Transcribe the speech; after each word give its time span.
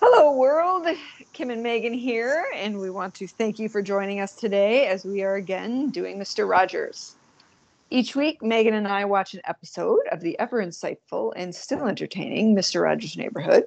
Hello, 0.00 0.32
world. 0.32 0.88
Kim 1.32 1.50
and 1.50 1.62
Megan 1.62 1.94
here, 1.94 2.46
and 2.54 2.78
we 2.80 2.90
want 2.90 3.14
to 3.14 3.28
thank 3.28 3.60
you 3.60 3.68
for 3.68 3.80
joining 3.80 4.18
us 4.18 4.34
today 4.34 4.88
as 4.88 5.04
we 5.04 5.22
are 5.22 5.36
again 5.36 5.90
doing 5.90 6.18
Mr. 6.18 6.48
Rogers. 6.48 7.14
Each 7.90 8.16
week, 8.16 8.42
Megan 8.42 8.74
and 8.74 8.88
I 8.88 9.04
watch 9.04 9.34
an 9.34 9.40
episode 9.44 10.00
of 10.10 10.20
the 10.20 10.36
ever 10.40 10.64
insightful 10.64 11.32
and 11.36 11.54
still 11.54 11.86
entertaining 11.86 12.56
Mr. 12.56 12.82
Rogers' 12.82 13.16
Neighborhood. 13.16 13.64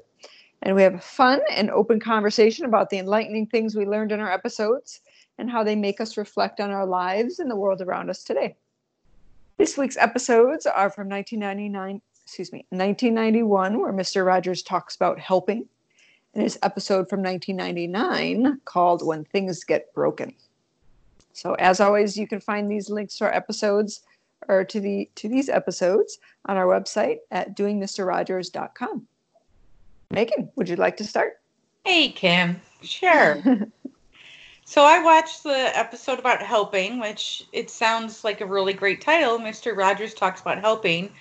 And 0.61 0.75
we 0.75 0.81
have 0.81 0.95
a 0.95 0.99
fun 0.99 1.39
and 1.49 1.71
open 1.71 2.01
conversation 2.01 2.65
about 2.65 2.89
the 2.89 2.97
enlightening 2.97 3.45
things 3.45 3.73
we 3.73 3.85
learned 3.85 4.11
in 4.11 4.19
our 4.19 4.31
episodes 4.31 4.99
and 5.37 5.49
how 5.49 5.63
they 5.63 5.77
make 5.77 6.01
us 6.01 6.17
reflect 6.17 6.59
on 6.59 6.71
our 6.71 6.85
lives 6.85 7.39
and 7.39 7.49
the 7.49 7.55
world 7.55 7.79
around 7.79 8.09
us 8.09 8.25
today. 8.25 8.57
This 9.59 9.77
week's 9.77 9.97
episodes 9.97 10.65
are 10.65 10.89
from 10.89 11.09
1999, 11.09 12.01
excuse 12.29 12.53
me, 12.53 12.63
1991, 12.69 13.79
where 13.79 13.91
Mr. 13.91 14.23
Rogers 14.23 14.61
talks 14.61 14.95
about 14.95 15.17
helping, 15.17 15.65
and 16.35 16.43
his 16.43 16.59
episode 16.61 17.09
from 17.09 17.23
1999 17.23 18.61
called 18.65 19.03
When 19.03 19.25
Things 19.25 19.63
Get 19.63 19.91
Broken. 19.95 20.35
So 21.33 21.55
as 21.55 21.79
always, 21.79 22.15
you 22.15 22.27
can 22.27 22.39
find 22.39 22.69
these 22.69 22.87
links 22.87 23.17
to 23.17 23.25
our 23.25 23.33
episodes 23.33 24.01
or 24.47 24.63
to 24.63 24.79
the 24.79 25.09
to 25.15 25.27
these 25.27 25.49
episodes 25.49 26.19
on 26.45 26.55
our 26.55 26.67
website 26.67 27.17
at 27.31 27.57
doingmisterrogers.com. 27.57 29.07
Megan, 30.11 30.51
would 30.55 30.69
you 30.69 30.75
like 30.75 30.97
to 30.97 31.03
start? 31.03 31.41
Hey, 31.83 32.09
Kim. 32.09 32.61
Sure. 32.83 33.41
so 34.65 34.83
I 34.83 35.03
watched 35.03 35.41
the 35.41 35.75
episode 35.75 36.19
about 36.19 36.43
helping, 36.43 36.99
which 36.99 37.47
it 37.53 37.71
sounds 37.71 38.23
like 38.23 38.41
a 38.41 38.45
really 38.45 38.73
great 38.73 39.01
title. 39.01 39.39
Mr. 39.39 39.75
Rogers 39.75 40.13
talks 40.13 40.41
about 40.41 40.59
helping. 40.59 41.11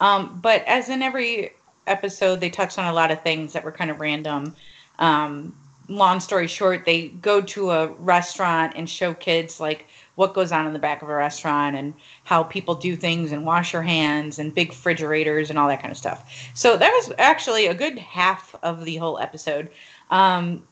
Um, 0.00 0.38
but 0.42 0.62
as 0.66 0.88
in 0.88 1.02
every 1.02 1.52
episode, 1.86 2.40
they 2.40 2.50
touched 2.50 2.78
on 2.78 2.86
a 2.86 2.92
lot 2.92 3.10
of 3.10 3.22
things 3.22 3.52
that 3.52 3.64
were 3.64 3.72
kind 3.72 3.90
of 3.90 4.00
random. 4.00 4.54
Um, 4.98 5.54
long 5.88 6.20
story 6.20 6.46
short, 6.46 6.84
they 6.84 7.08
go 7.08 7.40
to 7.40 7.70
a 7.70 7.86
restaurant 7.88 8.72
and 8.76 8.88
show 8.88 9.14
kids 9.14 9.60
like 9.60 9.86
what 10.16 10.34
goes 10.34 10.50
on 10.50 10.66
in 10.66 10.72
the 10.72 10.78
back 10.78 11.02
of 11.02 11.08
a 11.08 11.14
restaurant 11.14 11.76
and 11.76 11.94
how 12.24 12.42
people 12.42 12.74
do 12.74 12.96
things 12.96 13.32
and 13.32 13.44
wash 13.44 13.72
your 13.72 13.82
hands 13.82 14.38
and 14.38 14.54
big 14.54 14.70
refrigerators 14.70 15.50
and 15.50 15.58
all 15.58 15.68
that 15.68 15.80
kind 15.80 15.92
of 15.92 15.98
stuff. 15.98 16.50
So 16.54 16.76
that 16.76 16.90
was 16.90 17.12
actually 17.18 17.66
a 17.66 17.74
good 17.74 17.98
half 17.98 18.54
of 18.62 18.84
the 18.84 18.96
whole 18.96 19.18
episode. 19.18 19.70
Um, 20.10 20.66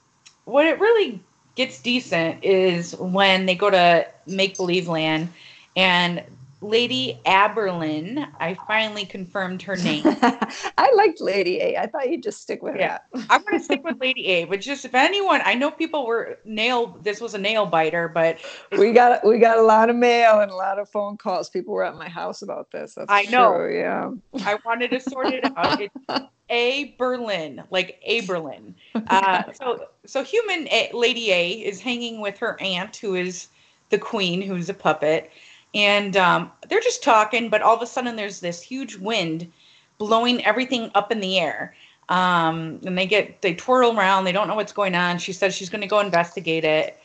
what 0.46 0.66
it 0.66 0.80
really 0.80 1.22
gets 1.54 1.80
decent 1.80 2.42
is 2.42 2.96
when 2.96 3.46
they 3.46 3.54
go 3.54 3.70
to 3.70 4.06
make 4.26 4.56
believe 4.56 4.88
land 4.88 5.28
and 5.76 6.22
Lady 6.64 7.20
Aberlin. 7.26 8.26
I 8.40 8.56
finally 8.66 9.04
confirmed 9.04 9.60
her 9.62 9.76
name. 9.84 10.02
I 10.06 10.90
liked 10.96 11.20
Lady 11.20 11.60
A. 11.60 11.76
I 11.76 11.86
thought 11.86 12.08
you'd 12.10 12.22
just 12.22 12.40
stick 12.40 12.62
with 12.62 12.76
yeah. 12.76 12.98
I'm 13.28 13.42
going 13.42 13.58
to 13.58 13.64
stick 13.64 13.84
with 13.84 14.00
Lady 14.00 14.26
A. 14.28 14.44
But 14.46 14.60
just 14.60 14.84
if 14.84 14.94
anyone, 14.94 15.42
I 15.44 15.54
know 15.54 15.70
people 15.70 16.06
were 16.06 16.38
nail. 16.44 16.98
This 17.02 17.20
was 17.20 17.34
a 17.34 17.38
nail 17.38 17.66
biter, 17.66 18.08
but 18.08 18.38
we 18.78 18.92
got 18.92 19.26
we 19.26 19.38
got 19.38 19.58
a 19.58 19.62
lot 19.62 19.90
of 19.90 19.96
mail 19.96 20.40
and 20.40 20.50
a 20.50 20.56
lot 20.56 20.78
of 20.78 20.88
phone 20.88 21.18
calls. 21.18 21.50
People 21.50 21.74
were 21.74 21.84
at 21.84 21.96
my 21.96 22.08
house 22.08 22.40
about 22.40 22.70
this. 22.70 22.94
That's 22.94 23.10
I 23.10 23.24
know. 23.24 23.52
True, 23.52 23.78
yeah. 23.78 24.10
I 24.44 24.58
wanted 24.64 24.90
to 24.92 25.00
sort 25.00 25.34
it 25.34 25.44
out. 25.56 25.80
It's 25.80 25.94
a 26.50 26.94
Berlin, 26.98 27.62
like 27.70 28.00
A 28.04 28.22
Berlin. 28.22 28.74
Uh, 28.94 29.42
so 29.52 29.86
so 30.06 30.24
human 30.24 30.66
a, 30.68 30.90
Lady 30.94 31.30
A 31.30 31.50
is 31.50 31.80
hanging 31.80 32.20
with 32.22 32.38
her 32.38 32.60
aunt, 32.60 32.96
who 32.96 33.14
is 33.14 33.48
the 33.90 33.98
queen, 33.98 34.40
who's 34.40 34.70
a 34.70 34.74
puppet 34.74 35.30
and 35.74 36.16
um, 36.16 36.50
they're 36.68 36.80
just 36.80 37.02
talking 37.02 37.48
but 37.48 37.62
all 37.62 37.76
of 37.76 37.82
a 37.82 37.86
sudden 37.86 38.16
there's 38.16 38.40
this 38.40 38.60
huge 38.60 38.96
wind 38.96 39.50
blowing 39.98 40.44
everything 40.44 40.90
up 40.94 41.10
in 41.12 41.20
the 41.20 41.38
air 41.38 41.74
um, 42.08 42.80
and 42.84 42.96
they 42.98 43.06
get 43.06 43.40
they 43.42 43.54
twirl 43.54 43.96
around 43.96 44.24
they 44.24 44.32
don't 44.32 44.48
know 44.48 44.54
what's 44.54 44.72
going 44.72 44.94
on 44.94 45.18
she 45.18 45.32
says 45.32 45.54
she's 45.54 45.70
going 45.70 45.80
to 45.80 45.86
go 45.86 46.00
investigate 46.00 46.64
it 46.64 46.98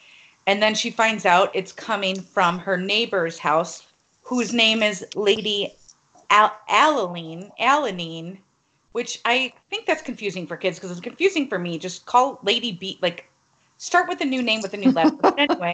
and 0.47 0.61
then 0.61 0.73
she 0.73 0.89
finds 0.89 1.25
out 1.25 1.51
it's 1.53 1.71
coming 1.71 2.19
from 2.19 2.57
her 2.59 2.77
neighbor's 2.77 3.37
house 3.37 3.87
whose 4.21 4.53
name 4.53 4.83
is 4.83 5.05
lady 5.15 5.73
Al- 6.29 6.55
Alanine, 6.69 7.49
Alanine, 7.59 8.37
which 8.91 9.19
I 9.25 9.53
think 9.69 9.85
that's 9.85 10.01
confusing 10.01 10.45
for 10.45 10.57
kids 10.57 10.77
because 10.77 10.91
it's 10.91 10.99
confusing 10.99 11.47
for 11.47 11.59
me. 11.59 11.77
Just 11.77 12.05
call 12.05 12.39
Lady 12.43 12.71
B, 12.71 12.99
like, 13.01 13.29
start 13.77 14.07
with 14.07 14.21
a 14.21 14.25
new 14.25 14.41
name 14.41 14.61
with 14.61 14.73
a 14.73 14.77
new 14.77 14.91
letter. 14.91 15.15
but 15.21 15.39
anyway, 15.39 15.73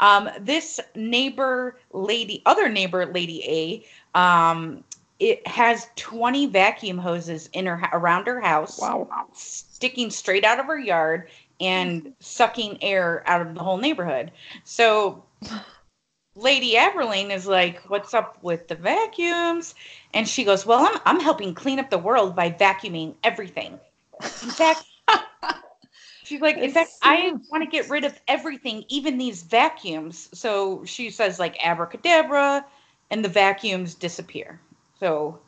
um, 0.00 0.28
this 0.40 0.80
neighbor 0.94 1.78
lady, 1.92 2.42
other 2.46 2.68
neighbor 2.68 3.06
lady 3.06 3.84
A, 4.14 4.18
um, 4.18 4.84
it 5.20 5.46
has 5.46 5.88
20 5.96 6.46
vacuum 6.46 6.98
hoses 6.98 7.48
in 7.52 7.66
her 7.66 7.80
around 7.92 8.26
her 8.26 8.40
house. 8.40 8.80
Wow. 8.80 9.26
Sticking 9.32 10.10
straight 10.10 10.44
out 10.44 10.58
of 10.58 10.66
her 10.66 10.78
yard 10.78 11.30
and 11.60 12.12
sucking 12.20 12.82
air 12.82 13.22
out 13.26 13.40
of 13.40 13.54
the 13.54 13.60
whole 13.60 13.78
neighborhood. 13.78 14.32
So 14.64 15.24
Lady 16.36 16.76
Aberlin 16.76 17.30
is 17.30 17.46
like, 17.46 17.88
"What's 17.88 18.12
up 18.12 18.42
with 18.42 18.66
the 18.66 18.74
vacuums?" 18.74 19.74
And 20.12 20.28
she 20.28 20.44
goes, 20.44 20.66
"Well, 20.66 20.80
I'm 20.80 21.00
I'm 21.06 21.20
helping 21.20 21.54
clean 21.54 21.78
up 21.78 21.90
the 21.90 21.98
world 21.98 22.34
by 22.34 22.50
vacuuming 22.50 23.14
everything." 23.22 23.78
In 24.20 24.50
fact, 24.50 24.84
She's 26.24 26.40
like, 26.40 26.56
in 26.56 26.70
fact, 26.70 26.92
I 27.02 27.34
want 27.50 27.62
to 27.62 27.70
get 27.70 27.90
rid 27.90 28.04
of 28.04 28.18
everything, 28.28 28.84
even 28.88 29.18
these 29.18 29.42
vacuums. 29.42 30.30
So 30.32 30.82
she 30.86 31.10
says 31.10 31.38
like 31.38 31.62
abracadabra, 31.62 32.64
and 33.10 33.22
the 33.22 33.28
vacuums 33.28 33.94
disappear. 33.94 34.58
So 34.98 35.38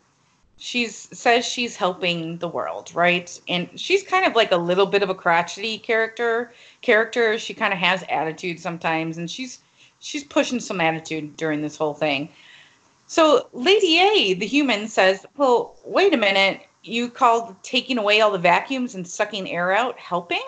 she's 0.59 0.95
says 1.19 1.47
she's 1.47 1.77
helping 1.77 2.37
the 2.39 2.49
world, 2.49 2.95
right? 2.95 3.41
And 3.49 3.69
she's 3.81 4.03
kind 4.03 4.27
of 4.27 4.35
like 4.35 4.53
a 4.53 4.57
little 4.57 4.85
bit 4.85 5.03
of 5.03 5.09
a 5.09 5.15
crotchety 5.15 5.79
character. 5.79 6.53
Character. 6.83 7.39
She 7.39 7.55
kind 7.55 7.73
of 7.73 7.79
has 7.79 8.05
attitude 8.11 8.61
sometimes, 8.61 9.17
and 9.17 9.31
she's 9.31 9.61
she's 10.01 10.25
pushing 10.25 10.61
some 10.61 10.81
attitude 10.81 11.39
during 11.39 11.63
this 11.63 11.77
whole 11.77 11.95
thing. 11.95 12.29
So 13.07 13.49
Lady 13.55 13.99
A, 13.99 14.35
the 14.35 14.47
human, 14.47 14.89
says, 14.89 15.25
"Well, 15.39 15.77
wait 15.87 16.13
a 16.13 16.19
minute. 16.19 16.66
You 16.87 17.09
called 17.09 17.55
taking 17.63 17.99
away 17.99 18.21
all 18.21 18.31
the 18.31 18.39
vacuums 18.39 18.95
and 18.95 19.07
sucking 19.07 19.51
air 19.51 19.73
out 19.73 19.99
helping?" 19.99 20.45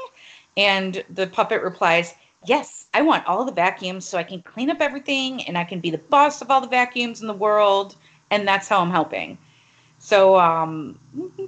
And 0.56 1.04
the 1.10 1.28
puppet 1.28 1.62
replies, 1.62 2.14
Yes, 2.44 2.86
I 2.94 3.02
want 3.02 3.26
all 3.26 3.44
the 3.44 3.52
vacuums 3.52 4.04
so 4.04 4.18
I 4.18 4.22
can 4.22 4.42
clean 4.42 4.70
up 4.70 4.80
everything 4.80 5.42
and 5.44 5.58
I 5.58 5.64
can 5.64 5.80
be 5.80 5.90
the 5.90 5.98
boss 5.98 6.40
of 6.40 6.50
all 6.50 6.60
the 6.60 6.68
vacuums 6.68 7.20
in 7.20 7.26
the 7.26 7.34
world. 7.34 7.96
And 8.30 8.46
that's 8.46 8.68
how 8.68 8.80
I'm 8.80 8.90
helping. 8.90 9.38
So 9.98 10.38
um, 10.38 10.98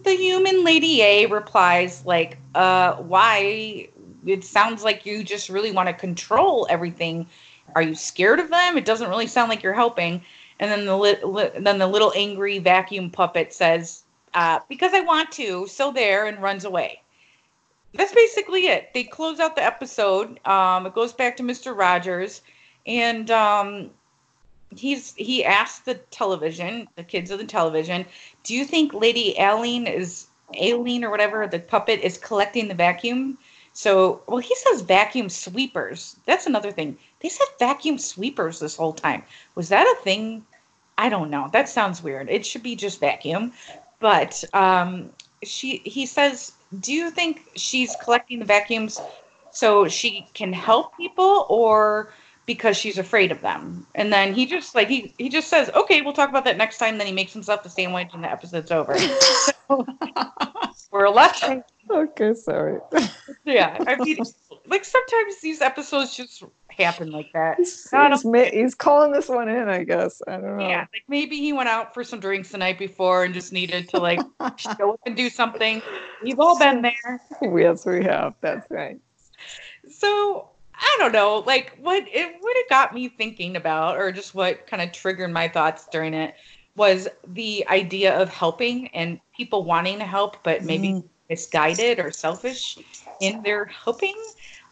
the 0.05 0.15
human 0.17 0.65
Lady 0.65 1.03
A 1.03 1.27
replies, 1.27 2.05
like, 2.05 2.39
uh, 2.55 2.95
why? 2.97 3.89
It 4.27 4.45
sounds 4.45 4.83
like 4.83 5.07
you 5.07 5.23
just 5.23 5.49
really 5.49 5.73
want 5.73 5.89
to 5.89 5.93
control 5.93 6.67
everything. 6.69 7.27
Are 7.75 7.83
you 7.83 7.95
scared 7.95 8.41
of 8.41 8.51
them? 8.51 8.77
It 8.77 8.85
doesn't 8.85 9.09
really 9.09 9.29
sound 9.29 9.49
like 9.49 9.63
you're 9.63 9.73
helping. 9.73 10.23
And 10.59 10.71
then 10.71 10.85
the 10.85 10.97
li- 10.97 11.23
li- 11.23 11.51
then 11.59 11.79
the 11.79 11.87
little 11.87 12.13
angry 12.15 12.59
vacuum 12.59 13.11
puppet 13.11 13.55
says, 13.55 14.03
uh, 14.35 14.61
"Because 14.69 14.95
I 14.95 15.01
want 15.01 15.33
to." 15.33 15.67
So 15.67 15.93
there, 15.93 16.27
and 16.27 16.41
runs 16.43 16.65
away 16.65 17.03
that's 17.95 18.13
basically 18.13 18.67
it. 18.67 18.91
They 18.95 19.05
close 19.05 19.41
out 19.41 19.57
the 19.57 19.65
episode. 19.65 20.39
Um, 20.47 20.87
it 20.87 20.95
goes 20.95 21.13
back 21.13 21.37
to 21.39 21.43
Mr. 21.43 21.77
Rogers, 21.77 22.43
and 22.87 23.31
um, 23.31 23.91
he's 24.77 25.15
he 25.15 25.45
asked 25.45 25.85
the 25.85 25.95
television, 25.95 26.89
the 26.97 27.03
kids 27.03 27.31
of 27.31 27.39
the 27.39 27.45
television, 27.45 28.07
do 28.45 28.55
you 28.55 28.65
think 28.65 28.95
Lady 28.95 29.39
Aileen 29.39 29.87
is 29.87 30.27
Aileen 30.61 31.05
or 31.05 31.11
whatever 31.11 31.47
the 31.47 31.59
puppet 31.59 32.01
is 32.01 32.19
collecting 32.19 32.69
the 32.69 32.75
vacuum? 32.75 33.39
So, 33.73 34.23
well, 34.27 34.39
he 34.39 34.55
says 34.57 34.83
vacuum 34.83 35.29
sweepers. 35.29 36.17
That's 36.27 36.47
another 36.47 36.73
thing. 36.73 36.99
They 37.21 37.29
said 37.29 37.47
vacuum 37.59 37.99
sweepers 37.99 38.59
this 38.59 38.77
whole 38.77 38.93
time. 38.93 39.23
Was 39.55 39.69
that 39.69 39.87
a 39.87 40.03
thing? 40.03 40.45
I 40.99 41.09
don't 41.09 41.31
know. 41.31 41.49
That 41.53 41.69
sounds 41.69 42.03
weird. 42.03 42.29
It 42.29 42.45
should 42.45 42.63
be 42.63 42.77
just 42.77 43.01
vacuum. 43.01 43.53
But 44.01 44.43
um, 44.55 45.11
she 45.45 45.79
he 45.85 46.07
says 46.07 46.53
do 46.81 46.93
you 46.93 47.11
think 47.11 47.43
she's 47.57 47.97
collecting 47.97 48.39
the 48.39 48.45
vacuums 48.45 49.01
so 49.51 49.89
she 49.89 50.27
can 50.35 50.53
help 50.53 50.97
people 50.97 51.47
or 51.49 52.13
because 52.47 52.77
she's 52.77 52.99
afraid 52.99 53.31
of 53.31 53.41
them? 53.41 53.87
And 53.95 54.13
then 54.13 54.35
he 54.35 54.47
just 54.47 54.75
like 54.75 54.89
he 54.89 55.15
he 55.19 55.29
just 55.29 55.49
says 55.49 55.71
okay 55.75 56.01
we'll 56.03 56.15
talk 56.15 56.31
about 56.31 56.45
that 56.45 56.57
next 56.57 56.79
time. 56.79 56.99
Then 56.99 57.07
he 57.07 57.13
makes 57.13 57.33
himself 57.33 57.63
the 57.63 57.71
sandwich 57.71 58.11
and 58.15 58.25
the 58.25 58.31
episode's 58.31 58.71
over. 58.71 58.97
So, 59.71 59.87
we're 60.91 61.09
left 61.09 61.45
okay 61.89 62.35
sorry. 62.35 62.81
Yeah 63.45 63.77
i 63.87 63.95
mean 63.97 64.19
like 64.67 64.85
sometimes 64.85 65.41
these 65.41 65.61
episodes 65.61 66.17
just 66.17 66.43
happen 66.81 67.11
like 67.11 67.33
that. 67.33 67.57
He's, 67.59 67.89
he's, 68.53 68.75
calling 68.75 69.13
this 69.13 69.29
one 69.29 69.49
in, 69.49 69.69
I 69.69 69.85
guess. 69.85 70.21
I 70.27 70.33
don't 70.33 70.59
know. 70.59 70.69
Yeah, 70.69 70.87
like 70.93 71.05
maybe 71.09 71.37
he 71.37 71.53
went 71.53 71.69
out 71.69 71.95
for 71.95 72.05
some 72.05 72.21
drinks 72.21 72.51
the 72.51 72.59
night 72.59 72.79
before 72.79 73.25
and 73.25 73.35
just 73.35 73.53
needed 73.53 73.89
to 73.91 73.99
like 73.99 74.21
show 74.57 74.93
up 74.95 75.01
and 75.07 75.17
do 75.17 75.31
something. 75.31 75.83
We've 76.23 76.41
all 76.41 76.59
been 76.59 76.83
there. 76.83 77.21
Yes, 77.43 77.87
we 77.87 78.05
have. 78.05 78.35
That's 78.41 78.71
right. 78.71 78.99
So 79.89 80.51
I 80.75 80.97
don't 80.99 81.13
know, 81.13 81.43
like 81.47 81.77
what 81.81 82.05
it 82.11 82.37
what 82.41 82.57
it 82.57 82.69
got 82.69 82.95
me 82.95 83.09
thinking 83.09 83.57
about, 83.57 83.97
or 83.99 84.11
just 84.13 84.35
what 84.35 84.67
kind 84.67 84.83
of 84.83 84.93
triggered 84.93 85.31
my 85.31 85.47
thoughts 85.47 85.87
during 85.93 86.15
it 86.15 86.35
was 86.77 87.09
the 87.29 87.67
idea 87.69 88.19
of 88.19 88.31
helping 88.31 88.89
and 88.89 89.21
people 89.37 89.65
wanting 89.65 89.99
to 89.99 90.07
help, 90.07 90.43
but 90.43 90.63
maybe 90.63 90.89
mm. 90.89 91.05
misguided 91.29 91.99
or 91.99 92.11
selfish 92.11 92.79
in 93.21 93.43
their 93.43 93.67
helping. 93.67 94.17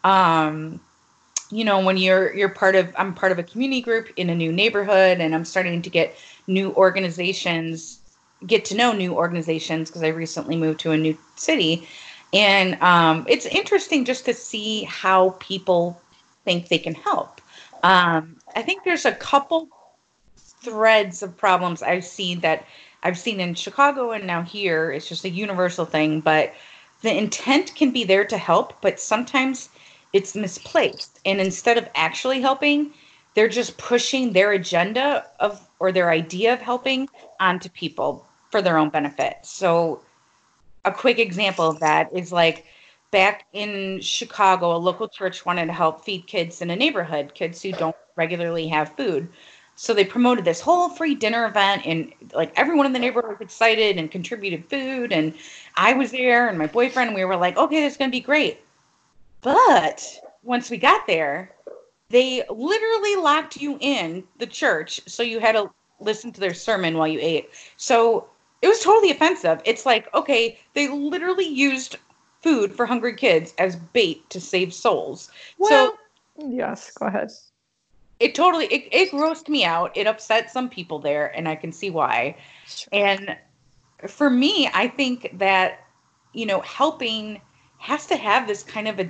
Um, 0.03 0.79
you 1.51 1.63
know, 1.63 1.83
when 1.83 1.97
you're 1.97 2.33
you're 2.33 2.49
part 2.49 2.75
of 2.75 2.93
I'm 2.97 3.13
part 3.13 3.31
of 3.31 3.39
a 3.39 3.43
community 3.43 3.81
group 3.81 4.09
in 4.15 4.29
a 4.29 4.35
new 4.35 4.51
neighborhood, 4.51 5.19
and 5.19 5.33
I'm 5.33 5.45
starting 5.45 5.81
to 5.81 5.89
get 5.89 6.15
new 6.47 6.71
organizations, 6.73 7.99
get 8.45 8.65
to 8.65 8.75
know 8.75 8.93
new 8.93 9.13
organizations 9.13 9.89
because 9.89 10.03
I 10.03 10.09
recently 10.09 10.55
moved 10.55 10.79
to 10.81 10.91
a 10.91 10.97
new 10.97 11.17
city, 11.35 11.87
and 12.33 12.81
um, 12.81 13.25
it's 13.27 13.45
interesting 13.47 14.05
just 14.05 14.25
to 14.25 14.33
see 14.33 14.83
how 14.83 15.35
people 15.39 15.99
think 16.45 16.67
they 16.67 16.77
can 16.77 16.93
help. 16.93 17.41
Um, 17.81 18.37
I 18.55 18.61
think 18.61 18.83
there's 18.83 19.05
a 19.05 19.13
couple 19.13 19.69
threads 20.37 21.23
of 21.23 21.35
problems 21.37 21.81
I've 21.81 22.05
seen 22.05 22.41
that 22.41 22.65
I've 23.03 23.17
seen 23.17 23.39
in 23.39 23.55
Chicago 23.55 24.11
and 24.11 24.27
now 24.27 24.43
here. 24.43 24.91
It's 24.91 25.07
just 25.07 25.25
a 25.25 25.29
universal 25.29 25.85
thing, 25.85 26.19
but 26.19 26.53
the 27.01 27.15
intent 27.15 27.73
can 27.75 27.91
be 27.91 28.03
there 28.03 28.25
to 28.25 28.37
help, 28.37 28.81
but 28.81 28.99
sometimes 28.99 29.69
it's 30.13 30.35
misplaced. 30.35 31.19
And 31.25 31.39
instead 31.39 31.77
of 31.77 31.87
actually 31.95 32.41
helping, 32.41 32.93
they're 33.35 33.47
just 33.47 33.77
pushing 33.77 34.33
their 34.33 34.51
agenda 34.53 35.25
of 35.39 35.67
or 35.79 35.91
their 35.91 36.11
idea 36.11 36.53
of 36.53 36.61
helping 36.61 37.07
onto 37.39 37.69
people 37.69 38.25
for 38.51 38.61
their 38.61 38.77
own 38.77 38.89
benefit. 38.89 39.37
So 39.43 40.01
a 40.85 40.91
quick 40.91 41.19
example 41.19 41.69
of 41.69 41.79
that 41.79 42.09
is 42.13 42.31
like 42.31 42.65
back 43.11 43.45
in 43.53 44.01
Chicago, 44.01 44.75
a 44.75 44.77
local 44.77 45.07
church 45.07 45.45
wanted 45.45 45.67
to 45.67 45.73
help 45.73 46.03
feed 46.03 46.27
kids 46.27 46.61
in 46.61 46.69
a 46.69 46.75
neighborhood, 46.75 47.33
kids 47.33 47.61
who 47.61 47.71
don't 47.71 47.95
regularly 48.15 48.67
have 48.67 48.95
food. 48.95 49.29
So 49.75 49.93
they 49.93 50.03
promoted 50.03 50.43
this 50.43 50.59
whole 50.59 50.89
free 50.89 51.15
dinner 51.15 51.45
event, 51.45 51.83
and 51.85 52.11
like 52.33 52.51
everyone 52.59 52.85
in 52.85 52.91
the 52.91 52.99
neighborhood 52.99 53.31
was 53.31 53.41
excited 53.41 53.97
and 53.97 54.11
contributed 54.11 54.69
food. 54.69 55.13
And 55.13 55.33
I 55.77 55.93
was 55.93 56.11
there, 56.11 56.49
and 56.49 56.57
my 56.57 56.67
boyfriend, 56.67 57.15
we 57.15 57.23
were 57.23 57.37
like, 57.37 57.57
okay, 57.57 57.81
this 57.81 57.93
is 57.93 57.97
going 57.97 58.11
to 58.11 58.15
be 58.15 58.19
great. 58.19 58.59
But 59.41 60.05
once 60.43 60.69
we 60.69 60.77
got 60.77 61.07
there, 61.07 61.51
they 62.09 62.43
literally 62.49 63.15
locked 63.15 63.57
you 63.57 63.77
in 63.79 64.23
the 64.37 64.47
church. 64.47 65.01
So 65.05 65.23
you 65.23 65.39
had 65.39 65.53
to 65.53 65.69
listen 65.99 66.31
to 66.33 66.39
their 66.39 66.53
sermon 66.53 66.97
while 66.97 67.07
you 67.07 67.19
ate. 67.21 67.49
So 67.77 68.27
it 68.61 68.67
was 68.67 68.79
totally 68.79 69.11
offensive. 69.11 69.61
It's 69.65 69.85
like, 69.85 70.13
okay, 70.13 70.59
they 70.73 70.87
literally 70.87 71.47
used 71.47 71.97
food 72.41 72.73
for 72.73 72.85
hungry 72.85 73.15
kids 73.15 73.53
as 73.57 73.75
bait 73.75 74.29
to 74.29 74.39
save 74.39 74.73
souls. 74.73 75.29
Well, 75.57 75.97
so 76.37 76.47
yes, 76.49 76.91
go 76.91 77.07
ahead 77.07 77.29
it 78.19 78.35
totally 78.35 78.65
it, 78.65 78.87
it 78.91 79.11
grossed 79.11 79.47
me 79.47 79.63
out 79.63 79.95
it 79.95 80.07
upset 80.07 80.51
some 80.51 80.69
people 80.69 80.99
there 80.99 81.27
and 81.35 81.47
i 81.47 81.55
can 81.55 81.71
see 81.71 81.89
why 81.89 82.35
sure. 82.67 82.89
and 82.91 83.37
for 84.07 84.29
me 84.29 84.69
i 84.73 84.87
think 84.87 85.29
that 85.33 85.85
you 86.33 86.45
know 86.45 86.59
helping 86.61 87.41
has 87.79 88.05
to 88.05 88.15
have 88.15 88.47
this 88.47 88.63
kind 88.63 88.87
of 88.87 88.99
a 88.99 89.09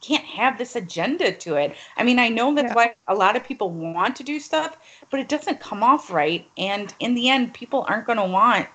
can't 0.00 0.24
have 0.24 0.58
this 0.58 0.74
agenda 0.74 1.32
to 1.32 1.54
it 1.54 1.76
i 1.96 2.02
mean 2.02 2.18
i 2.18 2.28
know 2.28 2.54
that's 2.54 2.68
yeah. 2.68 2.74
why 2.74 2.94
a 3.08 3.14
lot 3.14 3.36
of 3.36 3.44
people 3.44 3.70
want 3.70 4.16
to 4.16 4.24
do 4.24 4.40
stuff 4.40 4.76
but 5.10 5.20
it 5.20 5.28
doesn't 5.28 5.60
come 5.60 5.82
off 5.82 6.10
right 6.10 6.48
and 6.58 6.94
in 7.00 7.14
the 7.14 7.28
end 7.28 7.54
people 7.54 7.84
aren't 7.88 8.06
going 8.06 8.18
to 8.18 8.24
want 8.24 8.66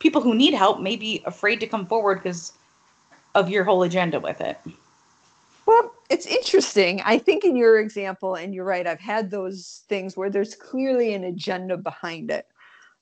people 0.00 0.20
who 0.20 0.34
need 0.34 0.52
help 0.52 0.80
may 0.80 0.96
be 0.96 1.22
afraid 1.26 1.60
to 1.60 1.66
come 1.66 1.86
forward 1.86 2.16
because 2.22 2.52
of 3.36 3.48
your 3.48 3.62
whole 3.62 3.84
agenda 3.84 4.18
with 4.18 4.40
it 4.40 4.58
well 5.66 5.94
it's 6.10 6.26
interesting. 6.26 7.00
I 7.04 7.18
think 7.18 7.44
in 7.44 7.56
your 7.56 7.80
example, 7.80 8.34
and 8.34 8.54
you're 8.54 8.64
right, 8.64 8.86
I've 8.86 9.00
had 9.00 9.30
those 9.30 9.82
things 9.88 10.16
where 10.16 10.30
there's 10.30 10.54
clearly 10.54 11.14
an 11.14 11.24
agenda 11.24 11.76
behind 11.76 12.30
it. 12.30 12.46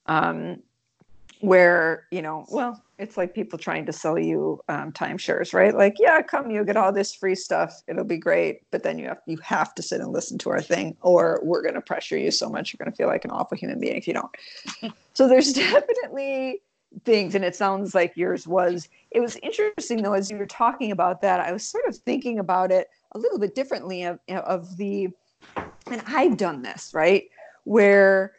Um, 0.06 0.62
where, 1.40 2.06
you 2.10 2.22
know, 2.22 2.46
well, 2.50 2.82
it's 3.02 3.16
like 3.16 3.34
people 3.34 3.58
trying 3.58 3.84
to 3.86 3.92
sell 3.92 4.16
you 4.16 4.60
um, 4.68 4.92
timeshares, 4.92 5.52
right? 5.52 5.74
Like, 5.74 5.96
yeah, 5.98 6.22
come, 6.22 6.50
you 6.50 6.64
get 6.64 6.76
all 6.76 6.92
this 6.92 7.12
free 7.12 7.34
stuff. 7.34 7.82
It'll 7.88 8.04
be 8.04 8.16
great. 8.16 8.60
But 8.70 8.84
then 8.84 8.98
you 8.98 9.08
have 9.08 9.18
you 9.26 9.38
have 9.42 9.74
to 9.74 9.82
sit 9.82 10.00
and 10.00 10.12
listen 10.12 10.38
to 10.38 10.50
our 10.50 10.62
thing, 10.62 10.96
or 11.02 11.40
we're 11.42 11.62
gonna 11.62 11.80
pressure 11.80 12.16
you 12.16 12.30
so 12.30 12.48
much 12.48 12.72
you're 12.72 12.78
gonna 12.82 12.96
feel 12.96 13.08
like 13.08 13.24
an 13.24 13.32
awful 13.32 13.58
human 13.58 13.80
being 13.80 13.96
if 13.96 14.06
you 14.06 14.14
don't. 14.14 14.94
so 15.14 15.26
there's 15.26 15.52
definitely 15.52 16.62
things 17.04 17.34
and 17.34 17.44
it 17.44 17.56
sounds 17.56 17.94
like 17.94 18.12
yours 18.16 18.46
was 18.46 18.86
it 19.12 19.20
was 19.20 19.36
interesting 19.42 20.02
though 20.02 20.12
as 20.12 20.30
you 20.30 20.36
were 20.36 20.44
talking 20.44 20.92
about 20.92 21.22
that 21.22 21.40
i 21.40 21.50
was 21.50 21.66
sort 21.66 21.86
of 21.86 21.96
thinking 21.96 22.38
about 22.38 22.70
it 22.70 22.88
a 23.12 23.18
little 23.18 23.38
bit 23.38 23.54
differently 23.54 24.02
of, 24.02 24.18
of 24.28 24.76
the 24.76 25.08
and 25.90 26.02
i've 26.06 26.36
done 26.36 26.60
this 26.60 26.90
right 26.92 27.24
where 27.64 28.32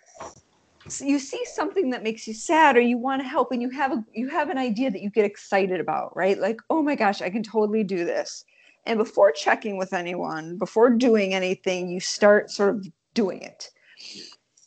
you 0.99 1.19
see 1.19 1.43
something 1.45 1.89
that 1.91 2.03
makes 2.03 2.27
you 2.27 2.33
sad 2.33 2.75
or 2.75 2.81
you 2.81 2.97
want 2.97 3.21
to 3.21 3.27
help 3.27 3.51
and 3.51 3.61
you 3.61 3.69
have 3.69 3.91
a 3.91 4.03
you 4.13 4.29
have 4.29 4.49
an 4.49 4.57
idea 4.57 4.91
that 4.91 5.01
you 5.01 5.09
get 5.09 5.25
excited 5.25 5.79
about 5.79 6.15
right? 6.15 6.37
Like 6.39 6.59
oh 6.69 6.81
my 6.81 6.95
gosh 6.95 7.21
i 7.21 7.29
can 7.29 7.43
totally 7.43 7.83
do 7.83 8.05
this. 8.05 8.43
And 8.85 8.97
before 8.97 9.31
checking 9.31 9.77
with 9.77 9.93
anyone 9.93 10.57
before 10.57 10.89
doing 10.89 11.33
anything 11.33 11.89
you 11.89 11.99
start 11.99 12.51
sort 12.51 12.75
of 12.75 12.87
doing 13.13 13.41
it. 13.41 13.69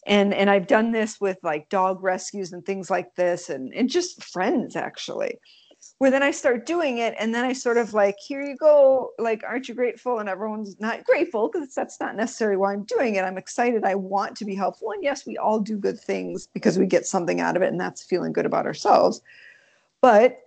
And 0.07 0.33
and 0.33 0.49
i've 0.49 0.67
done 0.67 0.93
this 0.93 1.21
with 1.21 1.39
like 1.43 1.69
dog 1.69 2.03
rescues 2.03 2.53
and 2.53 2.65
things 2.65 2.91
like 2.91 3.15
this 3.17 3.51
and 3.51 3.75
and 3.75 3.91
just 3.91 4.25
friends 4.25 4.77
actually 4.77 5.39
where 5.99 6.11
then 6.11 6.23
i 6.23 6.31
start 6.31 6.67
doing 6.67 6.99
it 6.99 7.15
and 7.19 7.35
then 7.35 7.45
i 7.45 7.53
sort 7.53 7.77
of 7.77 7.95
like 7.95 8.17
here 8.19 8.43
you 8.43 8.57
go 8.57 9.11
like 9.19 9.43
aren't 9.45 9.69
you 9.69 9.75
grateful? 9.75 10.19
And 10.19 10.29
everyone's 10.29 10.79
not 10.81 11.05
grateful 11.05 11.49
because 11.49 11.75
that's 11.75 12.01
not 12.01 12.17
necessarily 12.17 12.57
why 12.57 12.73
i'm 12.73 12.85
doing 12.85 13.17
it. 13.17 13.23
I'm 13.23 13.39
excited. 13.39 13.85
I 13.85 13.95
want 13.95 14.37
to 14.37 14.45
be 14.45 14.55
helpful. 14.55 14.93
And 14.93 15.03
yes 15.03 15.27
we 15.27 15.37
all 15.37 15.61
do 15.61 15.77
good 15.77 16.01
things 16.01 16.49
because 16.53 16.79
we 16.79 16.87
get 16.87 17.07
something 17.07 17.41
out 17.41 17.57
of 17.57 17.63
it 17.63 17.69
and 17.69 17.81
that's 17.81 18.03
feeling 18.03 18.33
good 18.33 18.47
about 18.47 18.67
ourselves. 18.67 19.21
But 20.01 20.41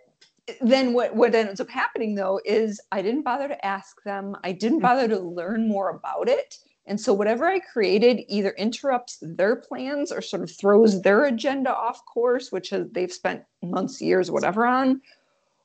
eh, 0.48 0.54
then 0.62 0.94
what 0.94 1.16
what 1.16 1.36
ends 1.36 1.60
up 1.60 1.70
happening 1.70 2.16
though 2.16 2.40
is 2.46 2.80
i 2.92 3.02
didn't 3.02 3.24
bother 3.24 3.48
to 3.48 3.66
ask 3.66 4.02
them. 4.04 4.36
I 4.44 4.52
didn't 4.52 4.80
bother 4.80 5.08
to 5.08 5.20
learn 5.20 5.68
more 5.68 5.90
about 5.90 6.30
it. 6.30 6.58
And 6.90 7.00
so 7.00 7.14
whatever 7.14 7.46
I 7.46 7.60
created 7.60 8.26
either 8.28 8.50
interrupts 8.58 9.20
their 9.22 9.56
plans 9.56 10.12
or 10.12 10.22
sort 10.22 10.42
of 10.42 10.52
throws 10.52 11.04
their 11.04 11.26
agenda 11.26 11.72
off 11.72 12.04
course, 12.06 12.52
which 12.52 12.72
has, 12.72 12.88
they've 12.92 13.14
spent 13.14 13.44
months, 13.62 14.02
years, 14.02 14.32
whatever 14.32 14.66
on, 14.66 15.00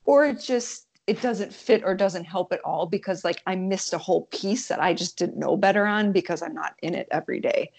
or 0.05 0.27
it 0.27 0.41
just 0.41 0.87
it 1.07 1.21
doesn't 1.21 1.53
fit 1.53 1.83
or 1.85 1.95
doesn't 1.95 2.25
help 2.25 2.53
at 2.53 2.61
all 2.65 2.87
because 2.87 3.25
like 3.25 3.43
I 3.47 3.57
missed 3.57 3.93
a 3.93 3.99
whole 3.99 4.27
piece 4.31 4.69
that 4.69 4.81
I 4.81 4.95
just 4.95 5.19
didn't 5.19 5.37
know 5.37 5.57
better 5.57 5.85
on 5.85 6.13
because 6.13 6.43
I'm 6.43 6.55
not 6.55 6.75
in 6.83 6.95
it 6.95 7.09
every 7.11 7.41
day. 7.41 7.73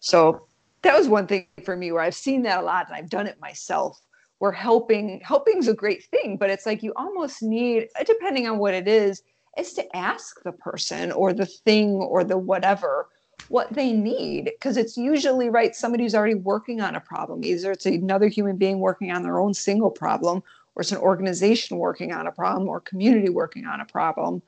So 0.00 0.46
that 0.82 0.96
was 0.96 1.08
one 1.08 1.26
thing 1.26 1.46
for 1.64 1.74
me 1.74 1.90
where 1.90 2.02
I've 2.02 2.14
seen 2.14 2.42
that 2.42 2.60
a 2.60 2.62
lot 2.62 2.86
and 2.86 2.96
I've 2.96 3.08
done 3.08 3.26
it 3.26 3.40
myself. 3.40 4.00
Where 4.38 4.52
helping 4.52 5.22
helping's 5.24 5.66
a 5.66 5.72
great 5.72 6.04
thing, 6.04 6.36
but 6.36 6.50
it's 6.50 6.66
like 6.66 6.82
you 6.82 6.92
almost 6.94 7.42
need, 7.42 7.88
depending 8.04 8.46
on 8.46 8.58
what 8.58 8.74
it 8.74 8.86
is, 8.86 9.22
is 9.56 9.72
to 9.72 9.96
ask 9.96 10.42
the 10.42 10.52
person 10.52 11.10
or 11.10 11.32
the 11.32 11.46
thing 11.46 11.92
or 11.94 12.22
the 12.22 12.36
whatever 12.36 13.08
what 13.48 13.72
they 13.72 13.92
need 13.92 14.44
because 14.44 14.76
it's 14.76 14.96
usually 14.96 15.48
right 15.48 15.74
somebody 15.74 16.02
who's 16.02 16.14
already 16.14 16.34
working 16.34 16.80
on 16.80 16.96
a 16.96 17.00
problem 17.00 17.44
either 17.44 17.70
it's 17.70 17.86
another 17.86 18.28
human 18.28 18.56
being 18.56 18.80
working 18.80 19.12
on 19.12 19.22
their 19.22 19.38
own 19.38 19.54
single 19.54 19.90
problem 19.90 20.42
or 20.76 20.82
it's 20.82 20.92
an 20.92 20.98
organization 20.98 21.78
working 21.78 22.12
on 22.12 22.26
a 22.26 22.32
problem 22.32 22.68
or 22.68 22.80
community 22.80 23.28
working 23.28 23.66
on 23.66 23.80
a 23.80 23.84
problem 23.84 24.42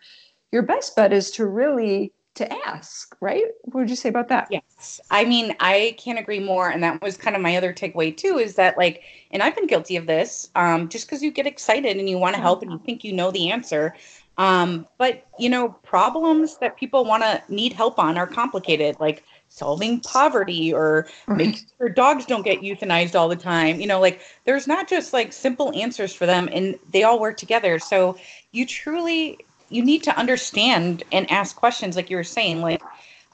your 0.52 0.62
best 0.62 0.94
bet 0.94 1.12
is 1.12 1.30
to 1.32 1.47
really 1.47 2.12
to 2.35 2.50
ask 2.68 3.16
right? 3.20 3.47
What 3.62 3.80
would 3.80 3.90
you 3.90 3.97
say 3.97 4.11
about 4.11 4.28
that? 4.28 4.47
Yes. 4.50 5.00
I 5.11 5.25
mean 5.25 5.56
i 5.58 5.97
can't 5.99 6.18
agree 6.18 6.40
more 6.40 6.70
and 6.70 6.82
that 6.85 7.02
was 7.02 7.16
kind 7.16 7.35
of 7.35 7.42
my 7.42 7.56
other 7.56 7.73
takeaway 7.73 8.16
too 8.16 8.38
is 8.38 8.54
that 8.54 8.78
like 8.78 9.02
and 9.32 9.42
i've 9.42 9.56
been 9.56 9.66
guilty 9.66 9.97
of 9.97 10.06
this 10.06 10.50
um, 10.54 10.88
just 10.88 11.06
because 11.06 11.23
you 11.23 11.32
get 11.32 11.47
excited 11.47 11.97
and 11.97 12.08
you 12.08 12.18
want 12.18 12.37
to 12.37 12.40
help 12.40 12.62
and 12.62 12.70
you 12.70 12.78
think 12.78 13.02
you 13.02 13.12
know 13.12 13.30
the 13.30 13.50
answer 13.50 13.94
um, 14.38 14.87
but 14.99 15.26
you 15.38 15.50
know, 15.50 15.70
problems 15.82 16.58
that 16.58 16.76
people 16.76 17.04
want 17.04 17.25
to 17.25 17.42
need 17.49 17.73
help 17.73 17.99
on 17.99 18.16
are 18.16 18.26
complicated, 18.26 18.97
like 19.00 19.25
solving 19.49 20.00
poverty 20.00 20.73
or 20.73 21.05
mm-hmm. 21.05 21.33
right. 21.33 21.38
making 21.38 21.67
sure 21.78 21.88
dogs 21.88 22.26
don't 22.26 22.45
get 22.45 22.61
euthanized 22.61 23.14
all 23.14 23.28
the 23.28 23.37
time. 23.37 23.81
You 23.81 23.87
know, 23.87 24.00
like 24.00 24.21
there's 24.45 24.67
not 24.67 24.88
just 24.88 25.12
like 25.12 25.33
simple 25.33 25.73
answers 25.75 26.14
for 26.14 26.26
them, 26.26 26.49
and 26.52 26.78
they 26.93 27.02
all 27.02 27.21
work 27.21 27.37
together. 27.37 27.78
So 27.78 28.19
you 28.52 28.67
truly 28.67 29.38
you 29.71 29.85
need 29.85 30.02
to 30.02 30.17
understand 30.17 31.02
and 31.12 31.31
ask 31.31 31.57
questions, 31.57 31.97
like 31.97 32.11
you 32.11 32.17
were 32.17 32.25
saying. 32.25 32.61
Like 32.61 32.83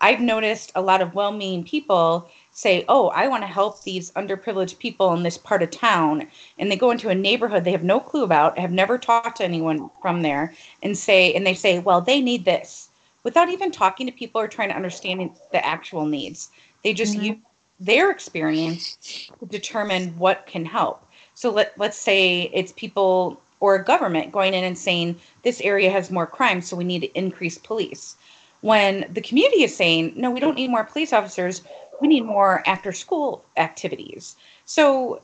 I've 0.01 0.21
noticed 0.21 0.73
a 0.75 0.83
lot 0.83 1.01
of 1.01 1.15
well-meaning 1.15 1.65
people 1.65 2.29
say, 2.53 2.85
Oh, 2.89 3.09
I 3.09 3.29
want 3.29 3.43
to 3.43 3.47
help 3.49 3.83
these 3.83 4.11
underprivileged 4.13 4.79
people 4.79 5.13
in 5.15 5.23
this 5.23 5.39
part 5.39 5.63
of 5.63 5.71
town. 5.71 6.27
And 6.59 6.71
they 6.71 6.77
go 6.77 6.91
into 6.91 7.09
a 7.09 7.15
neighborhood 7.15 7.65
they 7.65 7.73
have 7.73 7.85
no 7.85 8.01
clue 8.01 8.25
about, 8.25 8.59
have 8.59 8.73
never 8.73 8.99
talked 8.99 9.39
to 9.39 9.45
anyone 9.45 9.91
from 10.03 10.23
there, 10.23 10.55
and 10.83 10.97
say, 10.97 11.33
and 11.35 11.47
they 11.47 11.55
say, 11.55 11.79
Well, 11.79 12.01
they 12.01 12.21
need 12.21 12.45
this 12.45 12.89
without 13.25 13.49
even 13.49 13.71
talking 13.71 14.07
to 14.07 14.13
people 14.13 14.41
or 14.41 14.47
trying 14.47 14.69
to 14.69 14.77
understand 14.77 15.31
the 15.51 15.65
actual 15.65 16.07
needs. 16.07 16.51
They 16.85 16.95
just 16.95 17.15
mm-hmm. 17.15 17.25
use 17.25 17.37
their 17.81 18.11
experience 18.11 18.97
to 19.41 19.47
determine 19.47 20.17
what 20.17 20.47
can 20.47 20.65
help. 20.65 21.05
So 21.35 21.51
let, 21.51 21.77
let's 21.77 21.99
say 21.99 22.51
it's 22.55 22.73
people 22.73 23.41
or 23.59 23.75
a 23.75 23.85
government 23.85 24.31
going 24.31 24.55
in 24.55 24.63
and 24.63 24.79
saying, 24.79 25.19
This 25.43 25.61
area 25.61 25.91
has 25.91 26.11
more 26.11 26.27
crime, 26.27 26.63
so 26.63 26.77
we 26.77 26.85
need 26.85 27.01
to 27.01 27.19
increase 27.19 27.59
police 27.59 28.17
when 28.65 29.05
the 29.13 29.21
community 29.21 29.63
is 29.63 29.77
saying, 29.77 30.15
no, 30.17 30.31
we 30.31 30.41
don't 30.41 30.57
need 30.57 30.71
more 30.71 30.85
police 30.85 31.13
officers. 31.13 31.61
we 32.01 32.09
need 32.09 32.25
more 32.25 32.63
after 32.67 32.93
school 32.93 33.45
activities. 33.59 34.37
So 34.65 35.21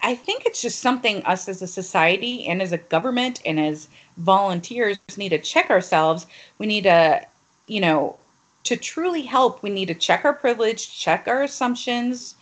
I 0.00 0.14
think 0.14 0.46
it's 0.46 0.62
just 0.62 0.80
something 0.80 1.22
us 1.24 1.48
as 1.48 1.60
a 1.60 1.66
society 1.66 2.46
and 2.46 2.62
as 2.62 2.72
a 2.72 2.78
government 2.78 3.40
and 3.44 3.58
as 3.58 3.88
volunteers 4.16 4.98
need 5.16 5.30
to 5.30 5.38
check 5.38 5.70
ourselves. 5.70 6.26
We 6.58 6.66
need 6.66 6.84
to, 6.84 7.26
you 7.66 7.80
know, 7.80 8.16
to 8.64 8.76
truly 8.76 9.22
help, 9.22 9.62
we 9.62 9.70
need 9.70 9.86
to 9.86 9.94
check 9.94 10.24
our 10.24 10.32
privilege, 10.32 10.98
check 10.98 11.26
our 11.26 11.42
assumptions, 11.42 12.34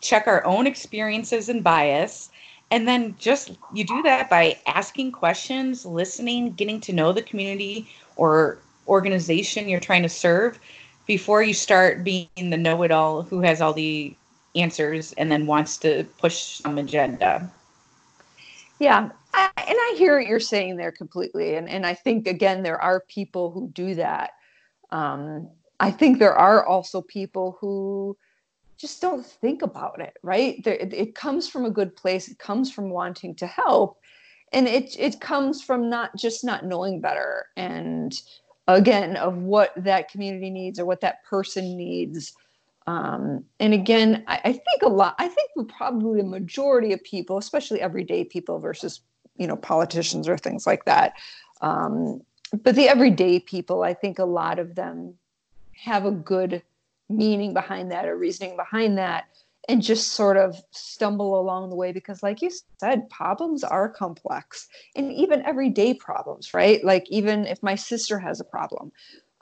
check 0.00 0.26
our 0.26 0.44
own 0.44 0.66
experiences 0.66 1.48
and 1.48 1.62
bias. 1.62 2.30
And 2.70 2.88
then 2.88 3.14
just 3.18 3.52
you 3.74 3.84
do 3.84 4.02
that 4.02 4.30
by 4.30 4.58
asking 4.66 5.12
questions, 5.12 5.84
listening, 5.84 6.52
getting 6.52 6.80
to 6.82 6.92
know 6.92 7.12
the 7.12 7.22
community 7.22 7.88
or 8.16 8.58
organization 8.88 9.68
you're 9.68 9.80
trying 9.80 10.02
to 10.02 10.08
serve 10.08 10.58
before 11.06 11.42
you 11.42 11.52
start 11.52 12.04
being 12.04 12.28
the 12.36 12.56
know 12.56 12.82
it 12.82 12.90
all 12.90 13.22
who 13.22 13.40
has 13.40 13.60
all 13.60 13.72
the 13.72 14.14
answers 14.54 15.12
and 15.14 15.30
then 15.30 15.46
wants 15.46 15.76
to 15.78 16.04
push 16.18 16.60
some 16.60 16.78
agenda. 16.78 17.50
Yeah, 18.78 19.10
I, 19.32 19.50
and 19.56 19.76
I 19.78 19.94
hear 19.96 20.18
what 20.18 20.26
you're 20.26 20.40
saying 20.40 20.76
there 20.76 20.92
completely. 20.92 21.54
And, 21.54 21.68
and 21.68 21.86
I 21.86 21.94
think, 21.94 22.26
again, 22.26 22.62
there 22.62 22.80
are 22.80 23.04
people 23.08 23.50
who 23.50 23.68
do 23.68 23.94
that. 23.94 24.32
Um, 24.90 25.48
I 25.80 25.90
think 25.90 26.18
there 26.18 26.34
are 26.34 26.66
also 26.66 27.00
people 27.00 27.56
who 27.60 28.16
just 28.76 29.00
don't 29.00 29.24
think 29.24 29.62
about 29.62 30.00
it, 30.00 30.16
right? 30.22 30.62
There, 30.64 30.74
it, 30.74 30.92
it 30.92 31.14
comes 31.14 31.48
from 31.48 31.64
a 31.64 31.70
good 31.70 31.94
place, 31.94 32.28
it 32.28 32.38
comes 32.38 32.72
from 32.72 32.90
wanting 32.90 33.34
to 33.36 33.46
help. 33.46 33.98
And 34.52 34.68
it, 34.68 34.96
it 34.98 35.20
comes 35.20 35.62
from 35.62 35.88
not 35.88 36.14
just 36.16 36.44
not 36.44 36.66
knowing 36.66 37.00
better 37.00 37.46
and 37.56 38.20
again 38.68 39.16
of 39.16 39.38
what 39.38 39.72
that 39.76 40.10
community 40.10 40.50
needs 40.50 40.78
or 40.78 40.84
what 40.84 41.00
that 41.00 41.24
person 41.24 41.76
needs 41.76 42.34
um, 42.86 43.44
and 43.60 43.74
again 43.74 44.24
I, 44.26 44.40
I, 44.44 44.52
think 44.52 44.82
a 44.82 44.88
lot 44.88 45.14
i 45.18 45.28
think 45.28 45.50
probably 45.68 46.20
the 46.20 46.26
majority 46.26 46.92
of 46.92 47.02
people 47.04 47.38
especially 47.38 47.80
everyday 47.80 48.24
people 48.24 48.58
versus 48.58 49.00
you 49.36 49.46
know 49.46 49.56
politicians 49.56 50.28
or 50.28 50.36
things 50.36 50.66
like 50.66 50.84
that 50.84 51.14
um, 51.60 52.22
but 52.62 52.74
the 52.74 52.88
everyday 52.88 53.40
people 53.40 53.82
i 53.82 53.94
think 53.94 54.18
a 54.18 54.24
lot 54.24 54.58
of 54.58 54.74
them 54.74 55.14
have 55.74 56.04
a 56.04 56.10
good 56.10 56.62
meaning 57.08 57.52
behind 57.52 57.90
that 57.90 58.06
or 58.06 58.16
reasoning 58.16 58.56
behind 58.56 58.98
that 58.98 59.24
and 59.68 59.82
just 59.82 60.12
sort 60.12 60.36
of 60.36 60.60
stumble 60.70 61.38
along 61.38 61.70
the 61.70 61.76
way 61.76 61.92
because 61.92 62.22
like 62.22 62.42
you 62.42 62.50
said 62.80 63.08
problems 63.10 63.62
are 63.62 63.88
complex 63.88 64.68
and 64.96 65.12
even 65.12 65.44
everyday 65.44 65.94
problems 65.94 66.52
right? 66.54 66.84
Like 66.84 67.06
even 67.10 67.46
if 67.46 67.62
my 67.62 67.74
sister 67.74 68.18
has 68.18 68.40
a 68.40 68.44
problem 68.44 68.92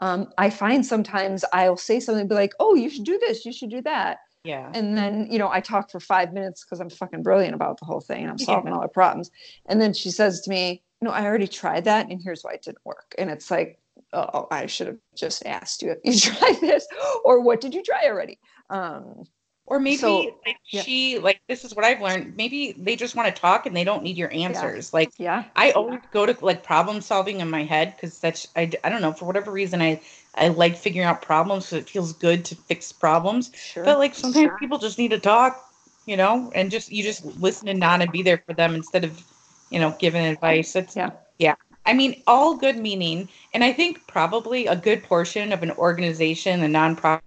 um, 0.00 0.33
I 0.38 0.50
find 0.50 0.85
sometimes 0.85 1.45
I'll 1.52 1.76
say 1.76 2.00
something, 2.00 2.26
be 2.26 2.35
like, 2.35 2.54
"Oh, 2.59 2.75
you 2.75 2.90
should 2.90 3.04
do 3.04 3.19
this. 3.19 3.45
You 3.45 3.52
should 3.52 3.71
do 3.71 3.83
that." 3.83 4.19
Yeah. 4.45 4.71
And 4.75 4.97
then 4.97 5.28
you 5.30 5.38
know 5.38 5.50
I 5.50 5.61
talk 5.61 5.90
for 5.90 6.00
five 6.00 6.33
minutes 6.33 6.64
because 6.64 6.80
I'm 6.80 6.90
fucking 6.90 7.23
brilliant 7.23 7.54
about 7.54 7.78
the 7.78 7.85
whole 7.85 8.00
thing 8.00 8.23
and 8.23 8.30
I'm 8.30 8.38
solving 8.38 8.73
yeah. 8.73 8.76
all 8.76 8.83
the 8.83 8.88
problems. 8.88 9.30
And 9.66 9.80
then 9.80 9.92
she 9.92 10.11
says 10.11 10.40
to 10.42 10.50
me, 10.50 10.83
"No, 11.00 11.11
I 11.11 11.25
already 11.25 11.49
tried 11.49 11.85
that, 11.85 12.09
and 12.09 12.21
here's 12.23 12.42
why 12.42 12.52
it 12.52 12.62
didn't 12.62 12.85
work." 12.85 13.14
And 13.19 13.30
it's 13.30 13.50
like, 13.50 13.78
"Oh, 14.12 14.49
I 14.50 14.66
should 14.66 14.87
have 14.87 14.99
just 15.14 15.45
asked 15.45 15.83
you 15.83 15.92
if 15.92 15.99
you 16.04 16.33
tried 16.35 16.61
this, 16.61 16.87
or 17.25 17.40
what 17.40 17.61
did 17.61 17.75
you 17.75 17.83
try 17.83 18.04
already?" 18.07 18.38
Um, 18.71 19.25
or 19.70 19.78
maybe 19.78 19.98
so, 19.98 20.36
like 20.44 20.58
yeah. 20.70 20.82
she 20.82 21.20
like 21.20 21.40
this 21.48 21.64
is 21.64 21.76
what 21.76 21.84
I've 21.84 22.02
learned. 22.02 22.36
Maybe 22.36 22.72
they 22.76 22.96
just 22.96 23.14
want 23.14 23.34
to 23.34 23.40
talk 23.40 23.66
and 23.66 23.76
they 23.76 23.84
don't 23.84 24.02
need 24.02 24.16
your 24.16 24.30
answers. 24.32 24.90
Yeah. 24.92 24.98
Like 24.98 25.12
yeah, 25.16 25.44
I 25.54 25.70
always 25.70 26.00
go 26.10 26.26
to 26.26 26.36
like 26.44 26.64
problem 26.64 27.00
solving 27.00 27.40
in 27.40 27.48
my 27.48 27.62
head 27.62 27.94
because 27.94 28.18
that's 28.18 28.48
I, 28.56 28.68
I 28.82 28.88
don't 28.88 29.00
know 29.00 29.12
for 29.12 29.26
whatever 29.26 29.52
reason 29.52 29.80
I 29.80 30.00
I 30.34 30.48
like 30.48 30.76
figuring 30.76 31.06
out 31.06 31.22
problems 31.22 31.66
because 31.66 31.84
it 31.84 31.88
feels 31.88 32.12
good 32.12 32.44
to 32.46 32.56
fix 32.56 32.90
problems. 32.90 33.52
Sure. 33.54 33.84
But 33.84 33.98
like 33.98 34.16
sometimes 34.16 34.48
sure. 34.48 34.58
people 34.58 34.78
just 34.78 34.98
need 34.98 35.12
to 35.12 35.20
talk, 35.20 35.64
you 36.04 36.16
know, 36.16 36.50
and 36.52 36.68
just 36.68 36.90
you 36.90 37.04
just 37.04 37.24
listen 37.40 37.68
and 37.68 37.78
nod 37.78 38.02
and 38.02 38.10
be 38.10 38.24
there 38.24 38.42
for 38.44 38.54
them 38.54 38.74
instead 38.74 39.04
of 39.04 39.22
you 39.70 39.78
know 39.78 39.94
giving 40.00 40.26
advice. 40.26 40.74
It's 40.74 40.96
yeah 40.96 41.10
yeah. 41.38 41.54
I 41.86 41.94
mean, 41.94 42.22
all 42.26 42.56
good 42.56 42.76
meaning, 42.76 43.28
and 43.54 43.62
I 43.62 43.72
think 43.72 44.04
probably 44.08 44.66
a 44.66 44.76
good 44.76 45.04
portion 45.04 45.52
of 45.52 45.62
an 45.62 45.70
organization, 45.70 46.62
a 46.62 46.66
nonprofit 46.66 47.20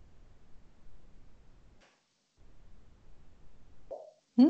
Hmm? 4.38 4.50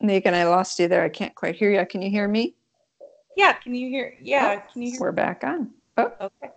Megan, 0.00 0.34
I 0.34 0.44
lost 0.44 0.78
you 0.78 0.88
there. 0.88 1.04
I 1.04 1.08
can't 1.08 1.34
quite 1.34 1.56
hear 1.56 1.70
you. 1.70 1.84
Can 1.86 2.02
you 2.02 2.10
hear 2.10 2.26
me? 2.26 2.54
Yeah, 3.36 3.52
can 3.52 3.74
you 3.74 3.88
hear? 3.88 4.14
Yeah, 4.20 4.58
oh, 4.58 4.72
can 4.72 4.82
you 4.82 4.92
hear? 4.92 5.00
We're 5.00 5.12
back 5.12 5.44
on. 5.44 5.70
Oh, 5.96 6.12
okay. 6.20 6.52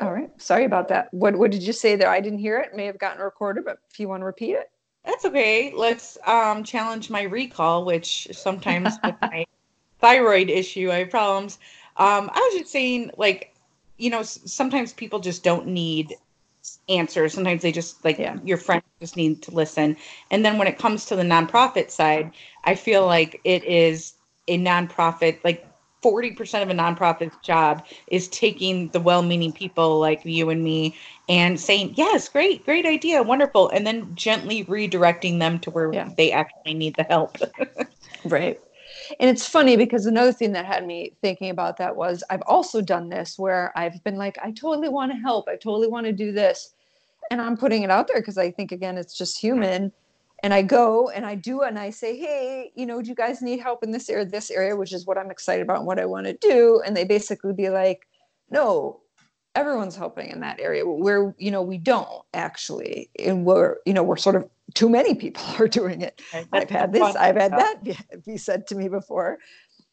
All 0.00 0.12
right. 0.12 0.30
Sorry 0.40 0.64
about 0.64 0.88
that. 0.88 1.12
What 1.12 1.36
What 1.36 1.50
did 1.50 1.62
you 1.62 1.72
say 1.72 1.96
there? 1.96 2.10
I 2.10 2.20
didn't 2.20 2.38
hear 2.38 2.58
it. 2.58 2.74
May 2.74 2.86
have 2.86 2.98
gotten 2.98 3.22
recorded, 3.22 3.64
but 3.64 3.78
if 3.90 3.98
you 3.98 4.08
want 4.08 4.20
to 4.20 4.26
repeat 4.26 4.52
it, 4.52 4.70
that's 5.04 5.24
okay. 5.24 5.72
Let's 5.74 6.18
um, 6.26 6.64
challenge 6.64 7.10
my 7.10 7.22
recall, 7.22 7.84
which 7.84 8.28
sometimes 8.32 8.98
with 9.04 9.14
my 9.20 9.44
thyroid 10.00 10.50
issue, 10.50 10.90
I 10.90 11.00
have 11.00 11.10
problems. 11.10 11.58
Um, 11.96 12.30
I 12.32 12.50
was 12.52 12.60
just 12.60 12.72
saying, 12.72 13.10
like, 13.16 13.54
you 13.98 14.10
know, 14.10 14.22
sometimes 14.22 14.92
people 14.92 15.20
just 15.20 15.44
don't 15.44 15.68
need 15.68 16.14
answers. 16.88 17.34
Sometimes 17.34 17.62
they 17.62 17.72
just 17.72 18.04
like 18.04 18.18
yeah. 18.18 18.38
your 18.44 18.58
friends 18.58 18.84
just 19.00 19.16
need 19.16 19.42
to 19.42 19.50
listen. 19.50 19.96
And 20.30 20.44
then 20.44 20.58
when 20.58 20.68
it 20.68 20.78
comes 20.78 21.04
to 21.06 21.16
the 21.16 21.22
nonprofit 21.22 21.90
side, 21.90 22.30
I 22.64 22.74
feel 22.74 23.06
like 23.06 23.40
it 23.44 23.64
is 23.64 24.14
a 24.48 24.58
nonprofit 24.58 25.38
like 25.44 25.66
40% 26.02 26.62
of 26.62 26.68
a 26.68 26.74
nonprofit's 26.74 27.36
job 27.42 27.82
is 28.08 28.28
taking 28.28 28.88
the 28.88 29.00
well-meaning 29.00 29.52
people 29.52 29.98
like 29.98 30.22
you 30.24 30.50
and 30.50 30.62
me 30.62 30.94
and 31.30 31.58
saying, 31.58 31.94
"Yes, 31.96 32.28
great, 32.28 32.62
great 32.66 32.84
idea, 32.84 33.22
wonderful," 33.22 33.70
and 33.70 33.86
then 33.86 34.14
gently 34.14 34.64
redirecting 34.66 35.38
them 35.38 35.58
to 35.60 35.70
where 35.70 35.92
yeah. 35.94 36.10
they 36.14 36.30
actually 36.30 36.74
need 36.74 36.94
the 36.96 37.04
help. 37.04 37.38
right. 38.26 38.60
And 39.20 39.30
it's 39.30 39.46
funny 39.46 39.76
because 39.76 40.06
another 40.06 40.32
thing 40.32 40.52
that 40.52 40.66
had 40.66 40.86
me 40.86 41.16
thinking 41.22 41.50
about 41.50 41.78
that 41.78 41.96
was 41.96 42.22
I've 42.30 42.42
also 42.46 42.80
done 42.80 43.08
this 43.08 43.38
where 43.38 43.72
I've 43.76 44.02
been 44.04 44.16
like, 44.16 44.38
I 44.42 44.50
totally 44.50 44.88
want 44.88 45.12
to 45.12 45.18
help. 45.18 45.48
I 45.48 45.56
totally 45.56 45.88
want 45.88 46.06
to 46.06 46.12
do 46.12 46.32
this. 46.32 46.73
And 47.30 47.40
I'm 47.40 47.56
putting 47.56 47.82
it 47.82 47.90
out 47.90 48.08
there 48.08 48.20
because 48.20 48.38
I 48.38 48.50
think, 48.50 48.72
again, 48.72 48.96
it's 48.96 49.16
just 49.16 49.38
human. 49.38 49.92
And 50.42 50.52
I 50.52 50.62
go 50.62 51.08
and 51.08 51.24
I 51.24 51.36
do 51.36 51.62
and 51.62 51.78
I 51.78 51.90
say, 51.90 52.18
hey, 52.18 52.70
you 52.74 52.84
know, 52.84 53.00
do 53.00 53.08
you 53.08 53.14
guys 53.14 53.40
need 53.40 53.60
help 53.60 53.82
in 53.82 53.92
this 53.92 54.10
area, 54.10 54.26
this 54.26 54.50
area, 54.50 54.76
which 54.76 54.92
is 54.92 55.06
what 55.06 55.16
I'm 55.16 55.30
excited 55.30 55.62
about 55.62 55.78
and 55.78 55.86
what 55.86 55.98
I 55.98 56.04
want 56.04 56.26
to 56.26 56.34
do? 56.34 56.82
And 56.84 56.94
they 56.94 57.04
basically 57.04 57.54
be 57.54 57.70
like, 57.70 58.06
no, 58.50 59.00
everyone's 59.54 59.96
helping 59.96 60.30
in 60.30 60.40
that 60.40 60.60
area 60.60 60.84
where 60.84 61.34
you 61.38 61.50
know 61.50 61.62
we 61.62 61.78
don't 61.78 62.22
actually 62.34 63.08
and 63.24 63.44
we're 63.44 63.76
you 63.86 63.92
know 63.92 64.02
we're 64.02 64.16
sort 64.16 64.34
of 64.34 64.48
too 64.74 64.88
many 64.88 65.14
people 65.14 65.42
are 65.58 65.68
doing 65.68 66.00
it. 66.00 66.20
I've 66.52 66.70
had 66.70 66.92
this 66.92 67.16
i've 67.16 67.36
had 67.36 67.52
that 67.52 68.24
be 68.26 68.36
said 68.36 68.66
to 68.68 68.74
me 68.74 68.88
before. 68.88 69.38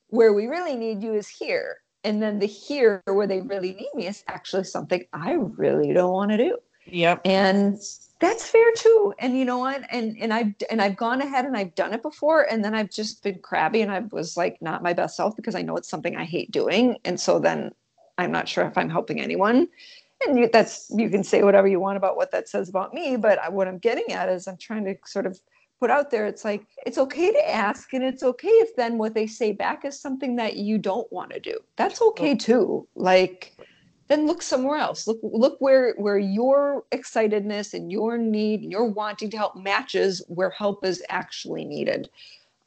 Where 0.07 0.33
we 0.33 0.47
really 0.47 0.75
need 0.75 1.01
you 1.01 1.13
is 1.13 1.29
here. 1.29 1.77
And 2.03 2.21
then 2.21 2.39
the 2.39 2.47
here 2.47 3.01
where 3.05 3.27
they 3.27 3.39
really 3.39 3.73
need 3.73 3.89
me 3.93 4.07
is 4.07 4.23
actually 4.27 4.63
something 4.63 5.05
i 5.13 5.33
really 5.33 5.93
don't 5.93 6.11
want 6.11 6.31
to 6.31 6.37
do 6.37 6.57
yep 6.85 7.21
and 7.25 7.79
that's 8.19 8.47
fair 8.47 8.71
too 8.75 9.13
and 9.19 9.37
you 9.37 9.45
know 9.45 9.57
what 9.57 9.83
and 9.89 10.17
and 10.19 10.33
i've 10.33 10.53
and 10.69 10.81
i've 10.81 10.95
gone 10.95 11.21
ahead 11.21 11.45
and 11.45 11.57
i've 11.57 11.73
done 11.75 11.93
it 11.93 12.01
before 12.01 12.43
and 12.51 12.63
then 12.63 12.75
i've 12.75 12.89
just 12.89 13.23
been 13.23 13.39
crabby 13.39 13.81
and 13.81 13.91
i 13.91 13.99
was 14.11 14.37
like 14.37 14.61
not 14.61 14.83
my 14.83 14.93
best 14.93 15.15
self 15.15 15.35
because 15.35 15.55
i 15.55 15.61
know 15.61 15.75
it's 15.75 15.89
something 15.89 16.15
i 16.15 16.23
hate 16.23 16.51
doing 16.51 16.97
and 17.05 17.19
so 17.19 17.39
then 17.39 17.71
I'm 18.21 18.31
not 18.31 18.47
sure 18.47 18.65
if 18.65 18.77
I'm 18.77 18.89
helping 18.89 19.19
anyone. 19.19 19.67
And 20.25 20.37
you, 20.37 20.49
that's 20.51 20.91
you 20.95 21.09
can 21.09 21.23
say 21.23 21.43
whatever 21.43 21.67
you 21.67 21.79
want 21.79 21.97
about 21.97 22.15
what 22.15 22.31
that 22.31 22.47
says 22.47 22.69
about 22.69 22.93
me, 22.93 23.15
but 23.15 23.39
I, 23.39 23.49
what 23.49 23.67
I'm 23.67 23.79
getting 23.79 24.11
at 24.11 24.29
is 24.29 24.47
I'm 24.47 24.57
trying 24.57 24.85
to 24.85 24.95
sort 25.05 25.25
of 25.25 25.39
put 25.79 25.89
out 25.89 26.11
there. 26.11 26.27
It's 26.27 26.45
like 26.45 26.63
it's 26.85 26.99
okay 26.99 27.31
to 27.31 27.49
ask, 27.49 27.91
and 27.93 28.03
it's 28.03 28.21
okay 28.21 28.47
if 28.47 28.75
then 28.75 28.99
what 28.99 29.15
they 29.15 29.25
say 29.25 29.51
back 29.51 29.83
is 29.83 29.99
something 29.99 30.35
that 30.35 30.57
you 30.57 30.77
don't 30.77 31.11
want 31.11 31.31
to 31.31 31.39
do. 31.39 31.57
That's 31.75 32.01
okay 32.03 32.35
too. 32.35 32.87
Like 32.95 33.57
then 34.11 34.27
look 34.27 34.41
somewhere 34.41 34.77
else. 34.77 35.07
Look 35.07 35.19
look 35.23 35.55
where 35.59 35.93
where 35.97 36.19
your 36.19 36.83
excitedness 36.91 37.73
and 37.73 37.91
your 37.91 38.17
need 38.17 38.61
and 38.61 38.71
your 38.71 38.85
wanting 38.85 39.29
to 39.29 39.37
help 39.37 39.55
matches 39.55 40.23
where 40.27 40.49
help 40.49 40.85
is 40.85 41.01
actually 41.09 41.63
needed. 41.63 42.09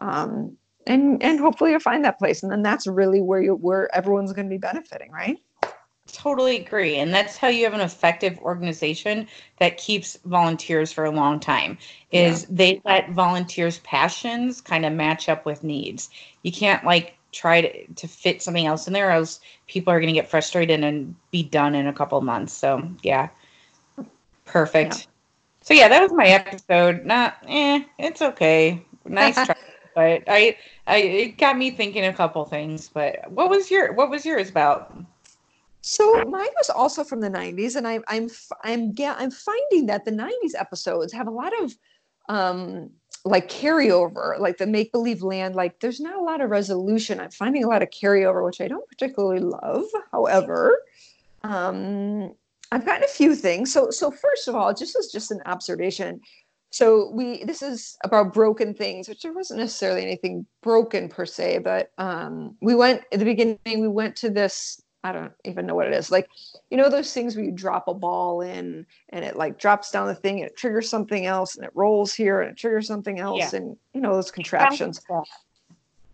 Um, 0.00 0.56
and 0.86 1.22
and 1.22 1.38
hopefully 1.38 1.70
you'll 1.70 1.80
find 1.80 2.04
that 2.04 2.18
place 2.18 2.42
and 2.42 2.52
then 2.52 2.62
that's 2.62 2.86
really 2.86 3.20
where 3.20 3.40
you 3.40 3.54
where 3.54 3.94
everyone's 3.94 4.32
going 4.32 4.46
to 4.46 4.50
be 4.50 4.58
benefiting 4.58 5.10
right 5.10 5.38
totally 6.12 6.60
agree 6.60 6.96
and 6.96 7.14
that's 7.14 7.38
how 7.38 7.48
you 7.48 7.64
have 7.64 7.72
an 7.72 7.80
effective 7.80 8.38
organization 8.40 9.26
that 9.58 9.78
keeps 9.78 10.18
volunteers 10.26 10.92
for 10.92 11.04
a 11.04 11.10
long 11.10 11.40
time 11.40 11.78
is 12.12 12.42
yeah. 12.42 12.48
they 12.50 12.82
let 12.84 13.10
volunteers 13.12 13.78
passions 13.78 14.60
kind 14.60 14.84
of 14.84 14.92
match 14.92 15.28
up 15.30 15.46
with 15.46 15.64
needs 15.64 16.10
you 16.42 16.52
can't 16.52 16.84
like 16.84 17.16
try 17.34 17.60
to, 17.60 17.86
to 17.94 18.08
fit 18.08 18.42
something 18.42 18.66
else 18.66 18.86
in 18.86 18.92
there 18.92 19.10
else 19.10 19.40
people 19.66 19.92
are 19.92 20.00
going 20.00 20.12
to 20.12 20.20
get 20.20 20.28
frustrated 20.28 20.82
and 20.82 21.14
be 21.30 21.42
done 21.42 21.74
in 21.74 21.86
a 21.86 21.92
couple 21.92 22.20
months 22.20 22.52
so 22.52 22.88
yeah 23.02 23.28
perfect 24.44 24.94
yeah. 24.94 25.04
so 25.62 25.74
yeah 25.74 25.88
that 25.88 26.02
was 26.02 26.12
my 26.12 26.26
episode 26.26 27.04
not 27.04 27.36
eh 27.48 27.82
it's 27.98 28.22
okay 28.22 28.84
nice 29.04 29.34
try 29.34 29.54
but 29.94 30.24
I, 30.26 30.56
I, 30.86 30.96
it 30.98 31.38
got 31.38 31.56
me 31.56 31.70
thinking 31.70 32.04
a 32.04 32.12
couple 32.12 32.44
things. 32.44 32.90
But 32.92 33.30
what 33.30 33.48
was 33.48 33.70
your, 33.70 33.92
what 33.92 34.10
was 34.10 34.26
yours 34.26 34.50
about? 34.50 34.94
So 35.80 36.24
mine 36.24 36.48
was 36.56 36.70
also 36.70 37.04
from 37.04 37.20
the 37.20 37.30
90s, 37.30 37.76
and 37.76 37.86
I'm 37.86 38.02
I'm 38.08 38.30
I'm 38.62 38.94
I'm 38.98 39.30
finding 39.30 39.86
that 39.86 40.06
the 40.06 40.12
90s 40.12 40.58
episodes 40.58 41.12
have 41.12 41.26
a 41.26 41.30
lot 41.30 41.52
of 41.62 41.76
um 42.30 42.88
like 43.24 43.48
carryover, 43.48 44.38
like 44.38 44.58
the 44.58 44.66
make 44.66 44.92
believe 44.92 45.22
land. 45.22 45.54
Like 45.54 45.80
there's 45.80 46.00
not 46.00 46.16
a 46.16 46.22
lot 46.22 46.40
of 46.40 46.50
resolution. 46.50 47.20
I'm 47.20 47.30
finding 47.30 47.64
a 47.64 47.68
lot 47.68 47.82
of 47.82 47.90
carryover, 47.90 48.44
which 48.44 48.60
I 48.60 48.68
don't 48.68 48.88
particularly 48.88 49.40
love. 49.40 49.84
However, 50.12 50.82
um, 51.42 52.34
I've 52.70 52.84
gotten 52.84 53.04
a 53.04 53.08
few 53.08 53.34
things. 53.34 53.72
So 53.72 53.90
so 53.90 54.10
first 54.10 54.48
of 54.48 54.54
all, 54.54 54.74
just 54.74 54.96
as 54.96 55.08
just 55.08 55.30
an 55.30 55.40
observation. 55.46 56.20
So 56.70 57.10
we 57.10 57.44
this 57.44 57.62
is 57.62 57.96
about 58.04 58.34
broken 58.34 58.74
things, 58.74 59.08
which 59.08 59.22
there 59.22 59.32
wasn't 59.32 59.60
necessarily 59.60 60.02
anything 60.02 60.44
broken 60.62 61.08
per 61.08 61.24
se, 61.24 61.58
but 61.58 61.92
um, 61.98 62.56
we 62.60 62.74
went 62.74 63.02
at 63.12 63.20
the 63.20 63.24
beginning. 63.24 63.58
We 63.64 63.88
went 63.88 64.16
to 64.16 64.30
this 64.30 64.82
I 65.04 65.12
don't 65.12 65.32
even 65.44 65.66
know 65.66 65.74
what 65.74 65.86
it 65.86 65.92
is. 65.92 66.10
Like, 66.10 66.30
you 66.70 66.78
know, 66.78 66.88
those 66.88 67.12
things 67.12 67.36
where 67.36 67.44
you 67.44 67.52
drop 67.52 67.88
a 67.88 67.94
ball 67.94 68.40
in 68.40 68.86
and 69.10 69.22
it 69.22 69.36
like 69.36 69.58
drops 69.58 69.90
down 69.90 70.08
the 70.08 70.14
thing 70.14 70.40
and 70.40 70.46
it 70.46 70.56
triggers 70.56 70.88
something 70.88 71.26
else 71.26 71.56
and 71.56 71.64
it 71.64 71.70
rolls 71.74 72.14
here 72.14 72.40
and 72.40 72.50
it 72.50 72.56
triggers 72.56 72.86
something 72.86 73.20
else 73.20 73.52
yeah. 73.52 73.58
and 73.58 73.76
you 73.92 74.00
know 74.00 74.14
those 74.14 74.30
contraptions. 74.30 75.02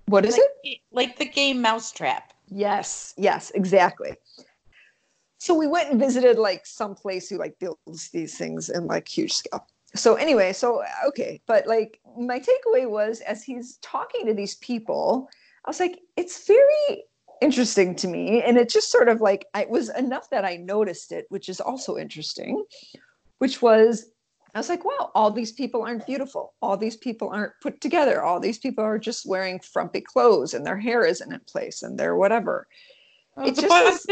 What 0.07 0.27
is 0.27 0.33
like, 0.35 0.43
it? 0.65 0.79
Like 0.91 1.19
the 1.19 1.25
game 1.25 1.63
Mousetrap. 1.63 2.33
Yes, 2.49 3.15
yes, 3.17 3.53
exactly. 3.55 4.17
So 5.39 5.55
we 5.55 5.69
went 5.69 5.91
and 5.91 6.01
visited 6.01 6.37
like 6.37 6.67
some 6.67 6.97
place 6.97 7.29
who 7.29 7.39
like 7.39 7.57
builds 7.61 8.09
these 8.09 8.37
things 8.37 8.71
in 8.71 8.89
like 8.89 9.07
huge 9.07 9.33
scale. 9.33 9.69
So 9.95 10.17
anyway, 10.17 10.53
so 10.53 10.83
okay, 11.07 11.41
but 11.47 11.69
like 11.69 12.01
my 12.19 12.41
takeaway 12.41 12.91
was 12.91 13.21
as 13.21 13.45
he's 13.45 13.77
talking 13.83 14.27
to 14.27 14.35
these 14.35 14.57
people, 14.57 15.29
I 15.65 15.71
was 15.71 15.79
like, 15.79 16.01
it's 16.17 16.45
very 16.45 17.05
interesting 17.41 17.95
to 17.97 18.09
me. 18.09 18.43
And 18.43 18.57
it 18.57 18.69
just 18.69 18.91
sort 18.91 19.09
of 19.09 19.21
like, 19.21 19.47
it 19.57 19.69
was 19.69 19.89
enough 19.91 20.31
that 20.31 20.45
I 20.45 20.57
noticed 20.57 21.13
it, 21.13 21.27
which 21.29 21.49
is 21.49 21.61
also 21.61 21.97
interesting, 21.97 22.65
which 23.39 23.63
was, 23.63 24.11
I 24.55 24.59
was 24.59 24.69
like, 24.69 24.85
wow, 24.85 25.11
all 25.15 25.31
these 25.31 25.53
people 25.53 25.83
aren't 25.83 26.07
beautiful. 26.07 26.55
All 26.61 26.77
these 26.77 26.97
people 26.97 27.31
aren't 27.31 27.53
put 27.63 27.81
together. 27.81 28.23
All 28.23 28.41
these 28.41 28.59
people 28.59 28.85
are 28.85 28.99
just 28.99 29.27
wearing 29.27 29.61
frumpy 29.61 30.01
clothes 30.01 30.55
and 30.55 30.67
their 30.67 30.79
hair 30.79 31.05
isn't 31.05 31.33
in 31.33 31.41
place 31.47 31.83
and 31.83 31.99
they're 31.99 32.17
whatever. 32.17 32.67
Oh, 33.37 33.47
it's 33.47 33.61
just 33.61 34.09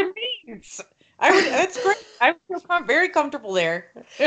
means 0.46 0.80
I 1.18 1.32
would, 1.32 1.44
that's 1.46 1.82
great. 1.82 1.96
I 2.20 2.34
feel 2.46 2.62
very 2.86 3.08
comfortable 3.08 3.52
there. 3.52 3.92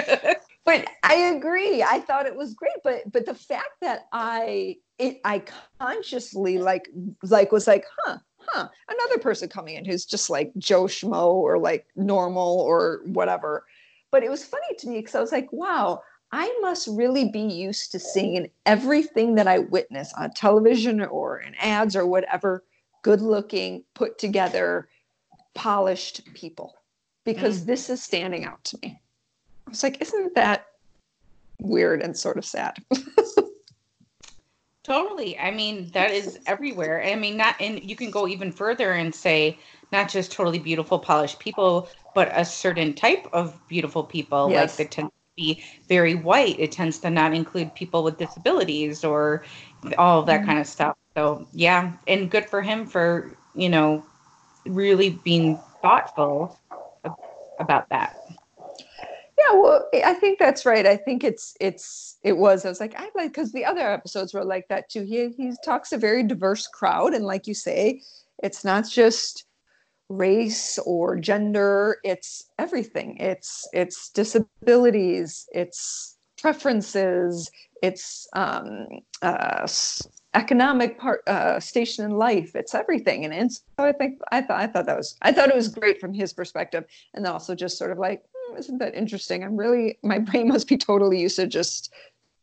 but 0.65 0.86
I 1.03 1.15
agree. 1.36 1.81
I 1.81 2.00
thought 2.00 2.25
it 2.25 2.36
was 2.36 2.53
great, 2.53 2.75
but 2.84 3.10
but 3.12 3.25
the 3.25 3.34
fact 3.34 3.79
that 3.81 4.08
I 4.12 4.77
it 5.00 5.22
I 5.24 5.43
consciously 5.79 6.58
like 6.58 6.89
like 7.24 7.51
was 7.51 7.67
like, 7.67 7.86
huh, 8.00 8.17
huh, 8.51 8.67
another 8.89 9.17
person 9.20 9.50
coming 9.50 9.75
in 9.75 9.86
who's 9.86 10.05
just 10.05 10.29
like 10.29 10.51
Joe 10.58 10.84
Schmo 10.84 11.34
or 11.34 11.58
like 11.58 11.88
normal 11.96 12.60
or 12.60 13.01
whatever. 13.05 13.65
But 14.12 14.24
it 14.24 14.29
was 14.29 14.43
funny 14.43 14.75
to 14.79 14.89
me 14.89 15.00
because 15.00 15.15
I 15.15 15.22
was 15.22 15.31
like, 15.31 15.51
wow, 15.51 16.03
I 16.31 16.53
must 16.62 16.88
really 16.88 17.29
be 17.29 17.41
used 17.41 17.91
to 17.91 18.00
seeing 18.00 18.50
everything 18.65 19.36
that 19.36 19.48
I 19.48 19.60
witness 19.60 20.13
on 20.13 20.31
television 20.31 21.01
or 21.01 21.39
in 21.39 21.55
ads 21.55 21.96
or 21.96 22.05
whatever 22.05 22.63
good 23.01 23.22
looking, 23.22 23.84
put 23.93 24.17
together, 24.17 24.88
polished 25.53 26.22
people 26.34 26.75
because 27.25 27.63
mm. 27.63 27.65
this 27.65 27.89
is 27.89 28.03
standing 28.03 28.46
out 28.46 28.63
to 28.65 28.77
me. 28.81 29.00
I 29.67 29.70
was 29.70 29.84
like, 29.84 30.01
isn't 30.01 30.36
that 30.36 30.67
weird 31.60 32.01
and 32.01 32.15
sort 32.15 32.38
of 32.38 32.46
sad? 32.46 32.77
Totally. 34.83 35.38
I 35.38 35.51
mean, 35.51 35.89
that 35.93 36.11
is 36.11 36.39
everywhere. 36.47 37.03
I 37.03 37.15
mean, 37.15 37.38
not, 37.38 37.55
and 37.59 37.83
you 37.83 37.95
can 37.95 38.09
go 38.09 38.27
even 38.27 38.51
further 38.51 38.93
and 38.93 39.13
say, 39.13 39.59
not 39.91 40.09
just 40.09 40.31
totally 40.31 40.57
beautiful, 40.57 40.97
polished 40.97 41.39
people, 41.39 41.88
but 42.15 42.31
a 42.33 42.43
certain 42.43 42.93
type 42.93 43.27
of 43.31 43.59
beautiful 43.67 44.03
people. 44.03 44.50
Yes. 44.50 44.79
Like 44.79 44.89
they 44.89 44.95
tend 44.95 45.09
to 45.09 45.13
be 45.35 45.63
very 45.88 46.15
white. 46.15 46.59
It 46.59 46.71
tends 46.71 46.97
to 47.00 47.09
not 47.09 47.33
include 47.33 47.75
people 47.75 48.03
with 48.03 48.17
disabilities 48.17 49.03
or 49.03 49.43
all 49.97 50.23
that 50.23 50.39
mm-hmm. 50.39 50.47
kind 50.47 50.59
of 50.59 50.65
stuff. 50.67 50.97
So, 51.15 51.45
yeah. 51.53 51.91
And 52.07 52.31
good 52.31 52.45
for 52.50 52.61
him 52.61 52.87
for, 52.87 53.37
you 53.53 53.70
know, 53.70 54.03
really 54.65 55.09
being 55.09 55.59
thoughtful 55.81 56.57
about 57.59 57.87
that. 57.89 58.17
Well, 59.53 59.87
I 59.94 60.14
think 60.14 60.40
that's 60.40 60.66
right. 60.66 60.85
I 60.85 60.98
think 60.98 61.24
it's 61.24 61.55
it's 61.59 62.18
it 62.24 62.37
was. 62.37 62.66
I 62.66 62.70
was 62.70 62.79
like, 62.79 63.00
I 63.00 63.09
like 63.16 63.33
because 63.33 63.51
the 63.51 63.66
other 63.66 63.81
episodes 63.81 64.33
were 64.33 64.46
like 64.46 64.68
that 64.70 64.90
too. 64.90 65.03
He 65.03 65.29
he 65.37 65.53
talks 65.64 65.92
a 65.92 65.98
very 65.98 66.24
diverse 66.24 66.68
crowd, 66.68 67.14
and 67.14 67.25
like 67.25 67.48
you 67.48 67.53
say, 67.53 68.01
it's 68.44 68.64
not 68.64 68.90
just 68.90 69.46
race 70.09 70.77
or 70.85 71.18
gender. 71.18 71.98
It's 72.03 72.50
everything. 72.59 73.18
It's 73.18 73.68
it's 73.74 74.09
disabilities. 74.09 75.48
It's 75.53 76.18
preferences. 76.40 77.50
It's 77.81 78.27
um, 78.33 78.87
uh, 79.22 79.68
economic 80.33 81.00
part 81.00 81.27
uh, 81.27 81.59
station 81.59 82.05
in 82.05 82.11
life. 82.11 82.55
It's 82.55 82.75
everything, 82.75 83.25
and, 83.25 83.33
and 83.33 83.51
so 83.51 83.61
I 83.79 83.92
think 83.92 84.20
I 84.31 84.42
thought 84.42 84.59
I 84.59 84.68
thought 84.68 84.85
that 84.85 84.98
was 84.98 85.18
I 85.22 85.31
thought 85.31 85.50
it 85.50 85.55
was 85.55 85.68
great 85.68 86.00
from 86.00 86.14
his 86.14 86.33
perspective, 86.33 86.85
and 87.14 87.25
also 87.25 87.55
just 87.55 87.77
sort 87.77 87.92
of 87.92 87.98
like 87.98 88.24
isn't 88.57 88.79
that 88.79 88.96
interesting? 88.96 89.44
I'm 89.44 89.57
really, 89.57 89.98
my 90.03 90.20
brain 90.20 90.48
must 90.50 90.68
be 90.68 90.77
totally 90.77 91.20
used 91.20 91.37
to 91.37 91.48
just 91.48 91.94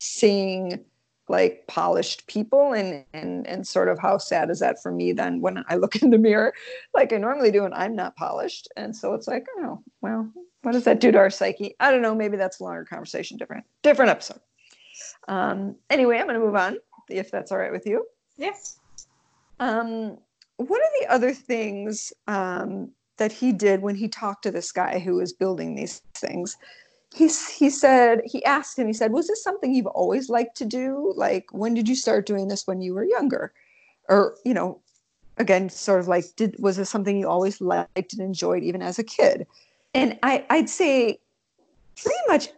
seeing 0.01 0.85
like 1.29 1.67
polished 1.67 2.27
people 2.27 2.73
and 2.73 3.05
and 3.13 3.47
and 3.47 3.67
sort 3.67 3.89
of 3.89 3.99
how 3.99 4.19
sad 4.19 4.51
is 4.51 4.61
that 4.61 4.83
for 4.83 4.91
me 4.91 5.13
then 5.13 5.41
when 5.41 5.65
I 5.69 5.77
look 5.77 5.97
in 6.03 6.11
the 6.11 6.19
mirror. 6.19 6.55
Like 6.95 7.13
I 7.13 7.19
normally 7.19 7.51
do 7.51 7.65
and 7.65 7.75
I'm 7.75 7.95
not 7.95 8.17
polished 8.17 8.69
and 8.77 8.95
so 8.95 9.15
it's 9.15 9.29
like 9.29 9.47
oh 9.59 9.83
well 10.01 10.31
what 10.63 10.73
does 10.73 10.85
that 10.85 11.01
do 11.01 11.13
to 11.13 11.19
our 11.19 11.31
psyche? 11.31 11.75
I 11.81 11.91
don't 11.91 12.03
know 12.03 12.15
maybe 12.15 12.37
that's 12.37 12.61
a 12.61 12.65
longer 12.65 12.85
conversation 12.85 13.37
different 13.37 13.65
different 13.83 14.11
episode. 14.11 14.41
Um 15.29 15.77
anyway 15.91 16.19
I'm 16.19 16.27
going 16.27 16.41
to 16.41 16.45
move 16.45 16.57
on 16.57 16.79
if 17.09 17.31
that's 17.31 17.53
all 17.53 17.59
right 17.59 17.73
with 17.73 17.87
you. 17.87 18.07
Yes. 18.37 18.79
Um 19.61 20.19
one 20.57 20.81
of 20.81 21.01
the 21.01 21.07
other 21.09 21.33
things 21.33 22.13
um 22.27 22.91
that 23.19 23.33
he 23.33 23.53
did 23.53 23.83
when 23.83 23.95
he 23.95 24.09
talked 24.09 24.43
to 24.45 24.51
this 24.51 24.73
guy 24.73 24.99
who 24.99 25.17
was 25.17 25.33
building 25.33 25.75
these 25.75 26.03
things. 26.15 26.57
He, 27.15 27.29
he 27.59 27.71
said 27.71 28.23
he 28.25 28.45
asked 28.45 28.79
him 28.79 28.87
he 28.87 28.93
said 28.93 29.13
was 29.13 29.29
this 29.29 29.43
something 29.43 29.75
you've 29.75 29.87
always 29.87 30.29
liked 30.29 30.57
to 30.59 30.65
do? 30.65 31.13
Like 31.17 31.47
when 31.53 31.75
did 31.75 31.89
you 31.89 31.95
start 31.95 32.27
doing 32.27 32.49
this 32.49 32.67
when 32.67 32.81
you 32.81 32.95
were 32.95 33.05
younger? 33.05 33.53
Or 34.09 34.37
you 34.45 34.55
know 34.55 34.81
again 35.37 35.69
sort 35.69 36.01
of 36.01 36.09
like 36.09 36.25
did 36.37 36.57
was 36.59 36.77
this 36.77 36.91
something 36.91 37.17
you 37.17 37.29
always 37.29 37.61
liked 37.61 38.13
and 38.13 38.21
enjoyed 38.21 38.63
even 38.63 38.83
as 38.83 38.99
a 38.99 39.05
kid? 39.05 39.47
And 39.95 40.19
i 40.23 40.45
i'd 40.51 40.69
say 40.69 41.19
pretty 41.97 42.19
much 42.29 42.51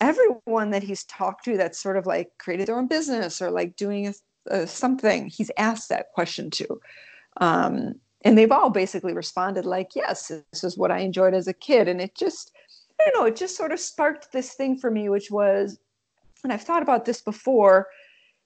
everyone 0.00 0.70
that 0.70 0.82
he's 0.82 1.04
talked 1.04 1.44
to 1.44 1.56
that's 1.56 1.78
sort 1.78 1.96
of 1.96 2.06
like 2.06 2.30
created 2.38 2.68
their 2.68 2.78
own 2.78 2.86
business 2.86 3.42
or 3.42 3.50
like 3.50 3.76
doing 3.76 4.08
a, 4.08 4.14
a, 4.46 4.66
something 4.66 5.26
he's 5.26 5.50
asked 5.58 5.88
that 5.88 6.12
question 6.12 6.50
to. 6.50 6.80
Um, 7.38 7.94
and 8.22 8.36
they've 8.36 8.52
all 8.52 8.70
basically 8.70 9.12
responded 9.12 9.64
like 9.64 9.94
yes 9.94 10.28
this 10.28 10.64
is 10.64 10.76
what 10.76 10.90
i 10.90 10.98
enjoyed 10.98 11.34
as 11.34 11.48
a 11.48 11.52
kid. 11.52 11.88
And 11.88 12.00
it 12.00 12.14
just 12.14 12.52
i 13.00 13.04
don't 13.04 13.20
know 13.20 13.26
it 13.26 13.36
just 13.36 13.56
sort 13.56 13.72
of 13.72 13.80
sparked 13.80 14.32
this 14.32 14.54
thing 14.54 14.76
for 14.76 14.90
me 14.90 15.08
which 15.08 15.30
was 15.30 15.78
and 16.44 16.52
i've 16.52 16.62
thought 16.62 16.82
about 16.82 17.04
this 17.04 17.20
before 17.20 17.88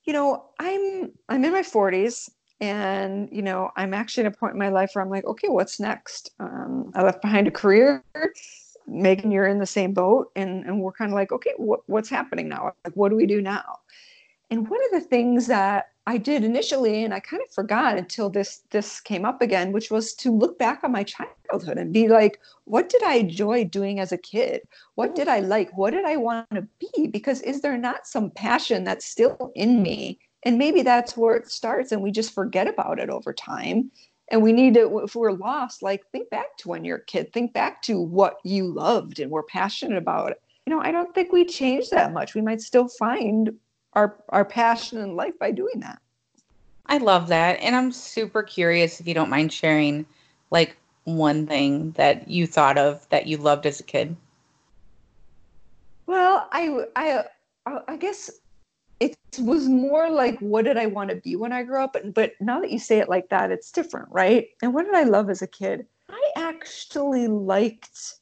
you 0.05 0.13
know 0.13 0.45
i'm 0.59 1.13
i'm 1.29 1.45
in 1.45 1.53
my 1.53 1.63
40s 1.63 2.29
and 2.61 3.29
you 3.33 3.43
know 3.43 3.71
i'm 3.77 3.95
actually 3.95 4.27
at 4.27 4.33
a 4.33 4.37
point 4.37 4.53
in 4.53 4.59
my 4.59 4.69
life 4.69 4.91
where 4.95 5.05
i'm 5.05 5.11
like 5.11 5.25
okay 5.25 5.49
what's 5.49 5.81
next? 5.81 6.31
Um, 6.39 6.93
i 6.95 7.03
left 7.03 7.23
behind 7.23 7.49
a 7.49 7.51
career 7.51 8.05
megan 8.87 9.31
you're 9.31 9.47
in 9.47 9.59
the 9.59 9.67
same 9.67 9.93
boat 9.93 10.31
and 10.37 10.65
and 10.65 10.81
we're 10.81 10.93
kind 10.93 11.11
of 11.11 11.15
like 11.15 11.33
okay 11.33 11.53
what, 11.57 11.81
what's 11.87 12.09
happening 12.09 12.49
now? 12.49 12.73
Like 12.85 12.95
what 12.95 13.11
do 13.11 13.17
we 13.17 13.27
do 13.27 13.41
now 13.41 13.79
and 14.53 14.69
one 14.69 14.81
of 14.85 14.91
the 15.01 15.09
things 15.09 15.47
that 15.47 15.87
I 16.07 16.19
did 16.19 16.45
initially, 16.45 17.05
and 17.05 17.15
I 17.15 17.21
kind 17.21 17.43
of 17.43 17.51
forgot 17.55 17.97
until 17.97 18.29
this 18.29 18.65
this 18.71 19.01
came 19.01 19.25
up 19.25 19.41
again, 19.41 19.73
which 19.73 19.91
was 19.91 20.13
to 20.17 20.31
look 20.31 20.59
back 20.59 20.85
on 20.85 20.93
my 20.93 21.05
childhood 21.05 21.79
and 21.79 21.91
be 21.91 22.07
like, 22.09 22.39
what 22.65 22.91
did 22.91 23.03
I 23.03 23.15
enjoy 23.15 23.65
doing 23.65 23.99
as 23.99 24.13
a 24.13 24.19
kid? 24.19 24.61
What 24.95 25.15
did 25.15 25.27
I 25.27 25.41
like? 25.41 25.75
What 25.79 25.93
did 25.93 26.05
I 26.05 26.17
want 26.19 26.51
to 26.51 26.69
be? 26.79 27.07
Because 27.07 27.41
is 27.41 27.63
there 27.63 27.79
not 27.79 28.07
some 28.07 28.31
passion 28.31 28.85
that's 28.85 29.07
still 29.07 29.53
in 29.55 29.83
me? 29.83 30.19
And 30.43 30.59
maybe 30.59 30.83
that's 30.83 31.17
where 31.17 31.35
it 31.35 31.49
starts, 31.49 31.91
and 31.91 32.03
we 32.03 32.11
just 32.11 32.35
forget 32.35 32.69
about 32.69 32.99
it 32.99 33.09
over 33.09 33.33
time. 33.33 33.91
And 34.31 34.43
we 34.43 34.53
need 34.53 34.75
to, 34.75 34.99
if 34.99 35.15
we're 35.15 35.33
lost, 35.33 35.83
like 35.83 36.03
think 36.13 36.29
back 36.29 36.59
to 36.59 36.69
when 36.69 36.85
you're 36.85 36.99
a 36.99 37.05
kid, 37.07 37.33
think 37.33 37.55
back 37.55 37.81
to 37.85 37.99
what 37.99 38.37
you 38.45 38.67
loved 38.67 39.19
and 39.19 39.31
were 39.31 39.45
passionate 39.45 39.97
about. 39.97 40.35
You 40.67 40.75
know, 40.75 40.83
I 40.83 40.93
don't 40.93 41.15
think 41.15 41.33
we 41.33 41.47
change 41.47 41.89
that 41.89 42.13
much. 42.13 42.35
We 42.35 42.43
might 42.43 42.61
still 42.61 42.89
find 42.89 43.51
our 43.95 44.17
our 44.31 44.45
passion 44.45 44.99
in 44.99 45.17
life 45.17 45.39
by 45.39 45.51
doing 45.51 45.81
that. 45.81 46.01
I 46.87 46.99
love 46.99 47.29
that. 47.29 47.61
And 47.61 47.77
I'm 47.77 47.93
super 47.93 48.43
curious 48.43 49.01
if 49.01 49.07
you 49.07 49.15
don't 49.15 49.31
mind 49.31 49.53
sharing 49.53 50.07
like 50.51 50.77
one 51.05 51.47
thing 51.47 51.93
that 51.93 52.29
you 52.29 52.47
thought 52.47 52.79
of 52.79 53.09
that 53.11 53.27
you 53.27 53.37
loved 53.37 53.67
as 53.67 53.81
a 53.81 53.85
kid. 53.85 54.17
Well, 56.07 56.49
I 56.53 56.85
I 56.97 57.25
uh, 57.67 57.81
I 57.89 57.97
guess 57.97 58.31
it 59.01 59.17
was 59.39 59.69
more 59.69 60.11
like 60.11 60.39
what 60.41 60.65
did 60.65 60.77
I 60.77 60.87
want 60.87 61.11
to 61.11 61.17
be 61.17 61.37
when 61.37 61.53
I 61.53 61.63
grew 61.63 61.83
up? 61.83 61.97
But 62.15 62.35
now 62.41 62.61
that 62.61 62.71
you 62.71 62.79
say 62.79 62.99
it 62.99 63.09
like 63.09 63.29
that, 63.31 63.51
it's 63.51 63.73
different, 63.73 64.09
right? 64.11 64.49
And 64.63 64.75
what 64.75 64.85
did 64.85 64.95
I 64.95 65.05
love 65.05 65.31
as 65.31 65.43
a 65.43 65.47
kid? 65.47 65.87
I 66.09 66.31
actually 66.37 67.27
liked 67.27 68.15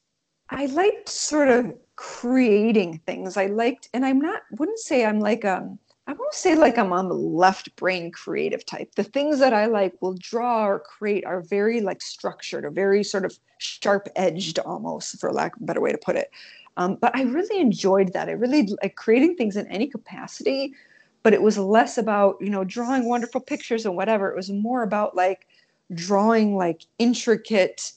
I 0.49 0.65
liked 0.67 1.09
sort 1.09 1.49
of 1.49 1.73
creating 2.01 2.99
things. 3.05 3.37
I 3.37 3.45
liked, 3.45 3.87
and 3.93 4.03
I'm 4.03 4.19
not 4.19 4.41
wouldn't 4.57 4.79
say 4.79 5.05
I'm 5.05 5.19
like 5.19 5.45
um 5.45 5.77
I 6.07 6.13
won't 6.13 6.33
say 6.33 6.55
like 6.55 6.79
I'm 6.79 6.91
on 6.91 7.09
the 7.09 7.15
left 7.15 7.75
brain 7.75 8.11
creative 8.11 8.65
type. 8.65 8.95
The 8.95 9.03
things 9.03 9.37
that 9.37 9.53
I 9.53 9.67
like 9.67 10.01
will 10.01 10.15
draw 10.15 10.65
or 10.65 10.79
create 10.79 11.25
are 11.25 11.41
very 11.41 11.79
like 11.79 12.01
structured 12.01 12.65
or 12.65 12.71
very 12.71 13.03
sort 13.03 13.23
of 13.23 13.37
sharp 13.59 14.09
edged 14.15 14.57
almost, 14.57 15.19
for 15.19 15.31
lack 15.31 15.55
of 15.55 15.61
a 15.61 15.65
better 15.65 15.79
way 15.79 15.91
to 15.91 15.97
put 15.99 16.15
it. 16.15 16.31
Um, 16.75 16.97
but 16.99 17.15
I 17.15 17.21
really 17.21 17.61
enjoyed 17.61 18.13
that. 18.13 18.29
I 18.29 18.31
really 18.31 18.67
like 18.81 18.95
creating 18.95 19.35
things 19.35 19.55
in 19.55 19.67
any 19.67 19.85
capacity, 19.85 20.73
but 21.21 21.33
it 21.33 21.41
was 21.43 21.59
less 21.59 21.99
about, 21.99 22.37
you 22.41 22.49
know, 22.49 22.63
drawing 22.63 23.07
wonderful 23.07 23.41
pictures 23.41 23.85
and 23.85 23.95
whatever. 23.95 24.31
It 24.31 24.35
was 24.35 24.49
more 24.49 24.81
about 24.81 25.15
like 25.15 25.47
drawing 25.93 26.55
like 26.55 26.81
intricate 26.97 27.91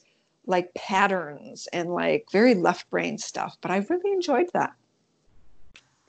like 0.46 0.72
patterns 0.74 1.68
and 1.72 1.94
like 1.94 2.26
very 2.30 2.54
left 2.54 2.88
brain 2.90 3.18
stuff. 3.18 3.56
But 3.60 3.70
I 3.70 3.78
really 3.88 4.12
enjoyed 4.12 4.50
that. 4.52 4.72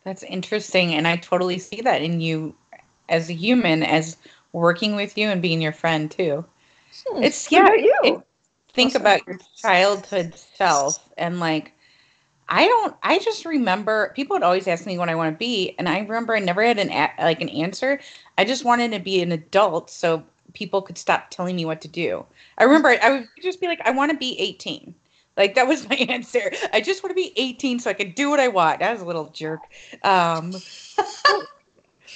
That's 0.03 0.23
interesting. 0.23 0.93
And 0.93 1.07
I 1.07 1.17
totally 1.17 1.57
see 1.57 1.81
that 1.81 2.01
in 2.01 2.21
you 2.21 2.55
as 3.09 3.29
a 3.29 3.33
human, 3.33 3.83
as 3.83 4.17
working 4.51 4.95
with 4.95 5.17
you 5.17 5.29
and 5.29 5.41
being 5.41 5.61
your 5.61 5.73
friend 5.73 6.09
too. 6.09 6.45
Hmm. 7.07 7.23
It's 7.23 7.51
yeah. 7.51 7.73
you? 7.73 7.97
It, 8.03 8.21
think 8.75 8.91
awesome. 8.91 9.01
about 9.01 9.25
your 9.25 9.39
childhood 9.57 10.35
self 10.35 11.09
and 11.17 11.39
like 11.39 11.71
I 12.47 12.67
don't 12.67 12.95
I 13.01 13.19
just 13.19 13.45
remember 13.45 14.11
people 14.15 14.35
would 14.35 14.43
always 14.43 14.67
ask 14.67 14.85
me 14.85 14.97
what 14.97 15.09
I 15.09 15.15
want 15.15 15.33
to 15.33 15.37
be 15.37 15.73
and 15.79 15.89
I 15.89 15.99
remember 15.99 16.35
I 16.35 16.39
never 16.39 16.61
had 16.61 16.77
an 16.77 16.89
like 17.17 17.41
an 17.41 17.49
answer. 17.49 17.99
I 18.37 18.45
just 18.45 18.65
wanted 18.65 18.91
to 18.91 18.99
be 18.99 19.21
an 19.21 19.31
adult 19.31 19.89
so 19.89 20.23
people 20.55 20.81
could 20.81 20.97
stop 20.97 21.29
telling 21.29 21.55
me 21.55 21.65
what 21.65 21.81
to 21.81 21.87
do. 21.87 22.25
I 22.57 22.63
remember 22.63 22.97
I 23.01 23.11
would 23.11 23.27
just 23.41 23.61
be 23.61 23.67
like 23.67 23.81
I 23.85 23.91
want 23.91 24.11
to 24.11 24.17
be 24.17 24.39
18. 24.39 24.95
Like 25.37 25.55
that 25.55 25.67
was 25.67 25.87
my 25.89 25.95
answer. 25.95 26.51
I 26.73 26.81
just 26.81 27.03
want 27.03 27.11
to 27.11 27.15
be 27.15 27.33
18 27.35 27.79
so 27.79 27.89
I 27.89 27.93
could 27.93 28.15
do 28.15 28.29
what 28.29 28.39
I 28.39 28.47
want. 28.47 28.81
I 28.81 28.91
was 28.91 29.01
a 29.01 29.05
little 29.05 29.29
jerk. 29.29 29.59
Um, 30.03 30.51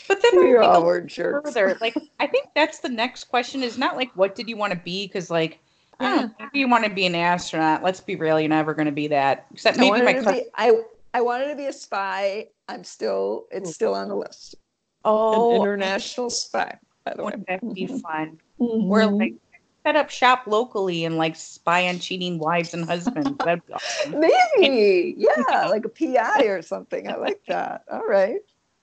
but 0.07 0.21
then 0.21 0.31
we 0.43 0.55
all 0.57 0.83
were 0.83 1.01
jerks. 1.01 1.53
Further, 1.53 1.77
like 1.81 1.95
I 2.19 2.27
think 2.27 2.47
that's 2.55 2.79
the 2.79 2.89
next 2.89 3.25
question 3.25 3.61
is 3.61 3.77
not 3.77 3.95
like 3.95 4.11
what 4.15 4.35
did 4.35 4.49
you 4.49 4.57
want 4.57 4.73
to 4.73 4.79
be 4.79 5.05
because 5.05 5.29
like 5.29 5.59
I 5.99 6.15
don't 6.15 6.39
know, 6.39 6.47
you 6.53 6.69
want 6.69 6.85
to 6.85 6.89
be 6.89 7.05
an 7.05 7.15
astronaut. 7.15 7.83
Let's 7.83 7.99
be 7.99 8.15
real, 8.15 8.39
you're 8.39 8.49
never 8.49 8.73
going 8.73 8.85
to 8.85 8.91
be 8.91 9.07
that. 9.07 9.47
Except 9.51 9.77
maybe 9.77 9.99
I 9.99 10.01
my 10.01 10.13
cousin. 10.13 10.33
Be, 10.33 10.43
I 10.55 10.83
I 11.13 11.21
wanted 11.21 11.49
to 11.49 11.55
be 11.55 11.65
a 11.65 11.73
spy. 11.73 12.47
I'm 12.67 12.83
still 12.83 13.47
it's 13.51 13.73
still 13.73 13.95
on 13.95 14.07
the 14.07 14.15
list. 14.15 14.55
Oh, 15.03 15.51
An 15.51 15.61
international 15.61 16.29
spy. 16.29 16.77
By 17.05 17.13
the 17.15 17.23
way, 17.23 17.33
that'd 17.47 17.73
be 17.73 17.87
fun. 17.87 18.39
Mm-hmm. 18.59 18.87
We're 18.87 19.05
like 19.05 19.35
set 19.83 19.95
up 19.95 20.09
shop 20.09 20.43
locally 20.45 21.05
and 21.05 21.17
like 21.17 21.35
spy 21.35 21.87
on 21.87 21.99
cheating 21.99 22.37
wives 22.37 22.73
and 22.73 22.85
husbands. 22.85 23.31
That'd 23.39 23.65
be 23.65 23.73
awesome. 23.73 24.19
Maybe, 24.19 25.15
yeah, 25.17 25.67
like 25.69 25.85
a 25.85 25.89
PI 25.89 26.43
or 26.43 26.61
something. 26.61 27.09
I 27.09 27.15
like 27.15 27.41
that. 27.47 27.83
All 27.91 28.05
right, 28.05 28.41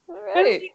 all 0.09 0.21
right. 0.35 0.71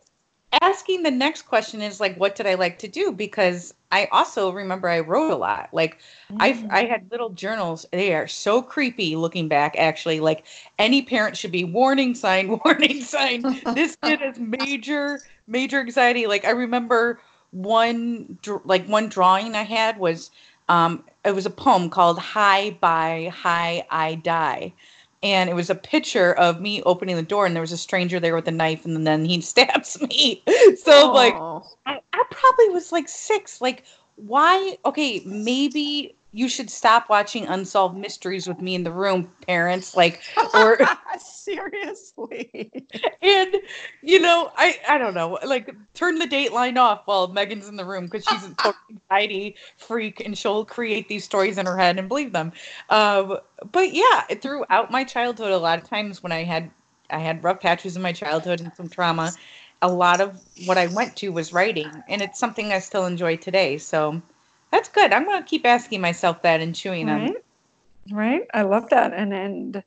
Asking 0.62 1.04
the 1.04 1.12
next 1.12 1.44
question 1.44 1.82
is 1.82 2.02
like, 2.02 2.18
what 2.18 2.36
did 2.36 2.46
I 2.46 2.56
like 2.56 2.78
to 2.80 2.88
do? 2.90 3.14
Because 3.14 3.74
I 3.90 4.10
also 4.12 4.52
remember 4.52 4.90
I 4.90 5.00
wrote 5.00 5.32
a 5.32 5.36
lot. 5.36 5.70
Like 5.72 6.00
mm. 6.32 6.38
I 6.40 6.66
I 6.70 6.86
had 6.86 7.10
little 7.10 7.30
journals. 7.30 7.86
They 7.92 8.14
are 8.14 8.28
so 8.28 8.62
creepy 8.62 9.16
looking 9.16 9.48
back. 9.48 9.76
Actually, 9.78 10.20
like 10.20 10.46
any 10.78 11.02
parent 11.02 11.38
should 11.38 11.54
be 11.54 11.64
warning 11.64 12.16
sign, 12.16 12.60
warning 12.66 13.02
sign. 13.02 13.42
this 13.74 13.96
kid 14.04 14.20
has 14.20 14.40
major 14.40 15.22
major 15.48 15.80
anxiety. 15.80 16.28
Like 16.28 16.44
I 16.44 16.52
remember 16.52 17.20
one 17.52 18.38
like 18.66 18.86
one 18.88 19.08
drawing 19.10 19.56
I 19.56 19.64
had 19.64 19.98
was 19.98 20.32
um, 20.70 21.04
it 21.26 21.36
was 21.36 21.46
a 21.46 21.50
poem 21.50 21.90
called 21.90 22.20
"Hi 22.20 22.72
Bye 22.82 23.32
Hi 23.34 23.86
I 23.90 24.16
Die," 24.16 24.74
and 25.22 25.50
it 25.50 25.54
was 25.54 25.70
a 25.70 25.76
picture 25.76 26.34
of 26.34 26.62
me 26.62 26.82
opening 26.84 27.16
the 27.16 27.22
door, 27.22 27.46
and 27.46 27.56
there 27.56 27.62
was 27.62 27.72
a 27.72 27.78
stranger 27.78 28.20
there 28.20 28.36
with 28.36 28.48
a 28.48 28.52
knife, 28.52 28.86
and 28.86 29.06
then 29.06 29.26
he 29.26 29.42
stabs 29.42 30.02
me. 30.02 30.42
so 30.78 31.10
Aww. 31.10 31.14
like, 31.14 31.36
I, 31.86 32.00
I 32.14 32.24
probably 32.32 32.70
was 32.70 32.92
like 32.92 33.08
six. 33.08 33.62
Like, 33.62 33.84
why? 34.16 34.78
Okay, 34.86 35.22
maybe 35.26 36.16
you 36.34 36.48
should 36.48 36.70
stop 36.70 37.10
watching 37.10 37.46
unsolved 37.48 37.98
mysteries 37.98 38.48
with 38.48 38.62
me 38.62 38.76
in 38.76 38.84
the 38.84 38.92
room 38.92 39.30
parents 39.48 39.96
like 39.96 40.22
or 40.54 40.80
seriously 41.20 42.72
you 44.12 44.20
know 44.20 44.52
i 44.58 44.78
i 44.88 44.98
don't 44.98 45.14
know 45.14 45.38
like 45.46 45.74
turn 45.94 46.20
the 46.20 46.28
dateline 46.28 46.78
off 46.78 47.02
while 47.06 47.28
megan's 47.28 47.68
in 47.68 47.76
the 47.76 47.86
room 47.86 48.06
because 48.06 48.26
she's 48.26 48.44
a 48.44 48.54
total 48.56 48.76
anxiety 48.90 49.56
freak 49.78 50.20
and 50.20 50.38
she'll 50.38 50.66
create 50.66 51.08
these 51.08 51.24
stories 51.24 51.58
in 51.58 51.66
her 51.66 51.78
head 51.78 51.98
and 51.98 52.08
believe 52.08 52.32
them 52.32 52.52
um, 52.90 53.38
but 53.72 53.94
yeah 53.94 54.22
throughout 54.42 54.92
my 54.92 55.04
childhood 55.04 55.52
a 55.52 55.58
lot 55.58 55.82
of 55.82 55.88
times 55.88 56.22
when 56.24 56.32
i 56.32 56.44
had 56.44 56.70
i 57.10 57.20
had 57.20 57.44
rough 57.44 57.60
patches 57.60 57.96
in 57.96 58.02
my 58.02 58.12
childhood 58.12 58.60
and 58.60 58.74
some 58.74 58.90
trauma 58.90 59.32
a 59.82 59.92
lot 59.92 60.22
of 60.22 60.40
what 60.66 60.78
i 60.78 60.88
went 60.88 61.16
to 61.16 61.30
was 61.30 61.54
writing 61.54 61.92
and 62.08 62.22
it's 62.22 62.40
something 62.40 62.72
i 62.72 62.80
still 62.80 63.06
enjoy 63.06 63.36
today 63.36 63.78
so 63.78 64.22
that's 64.72 64.90
good. 64.90 65.14
I'm 65.14 65.26
going 65.26 65.42
to 65.42 65.48
keep 65.48 65.66
asking 65.66 66.02
myself 66.02 66.42
that 66.42 66.62
and 66.62 66.74
chewing 66.74 67.08
right. 67.08 67.30
on. 67.30 68.16
Right. 68.16 68.48
I 68.54 68.64
love 68.64 68.90
that. 68.90 69.14
And 69.14 69.34
and 69.34 69.84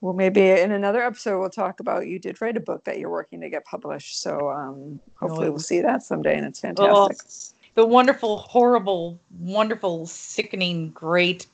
well, 0.00 0.12
maybe 0.12 0.50
in 0.50 0.72
another 0.72 1.02
episode 1.02 1.40
we'll 1.40 1.50
talk 1.50 1.80
about 1.80 2.06
you 2.06 2.18
did 2.18 2.40
write 2.40 2.56
a 2.56 2.60
book 2.60 2.84
that 2.84 2.98
you're 2.98 3.10
working 3.10 3.40
to 3.40 3.48
get 3.48 3.64
published. 3.64 4.20
So 4.20 4.50
um, 4.50 5.00
hopefully 5.14 5.48
we'll 5.48 5.58
see 5.58 5.80
that 5.80 6.02
someday, 6.02 6.36
and 6.36 6.46
it's 6.46 6.60
fantastic. 6.60 6.92
Oh, 6.94 7.52
the 7.74 7.86
wonderful, 7.86 8.38
horrible, 8.38 9.18
wonderful, 9.38 10.06
sickening, 10.06 10.90
great 10.90 11.46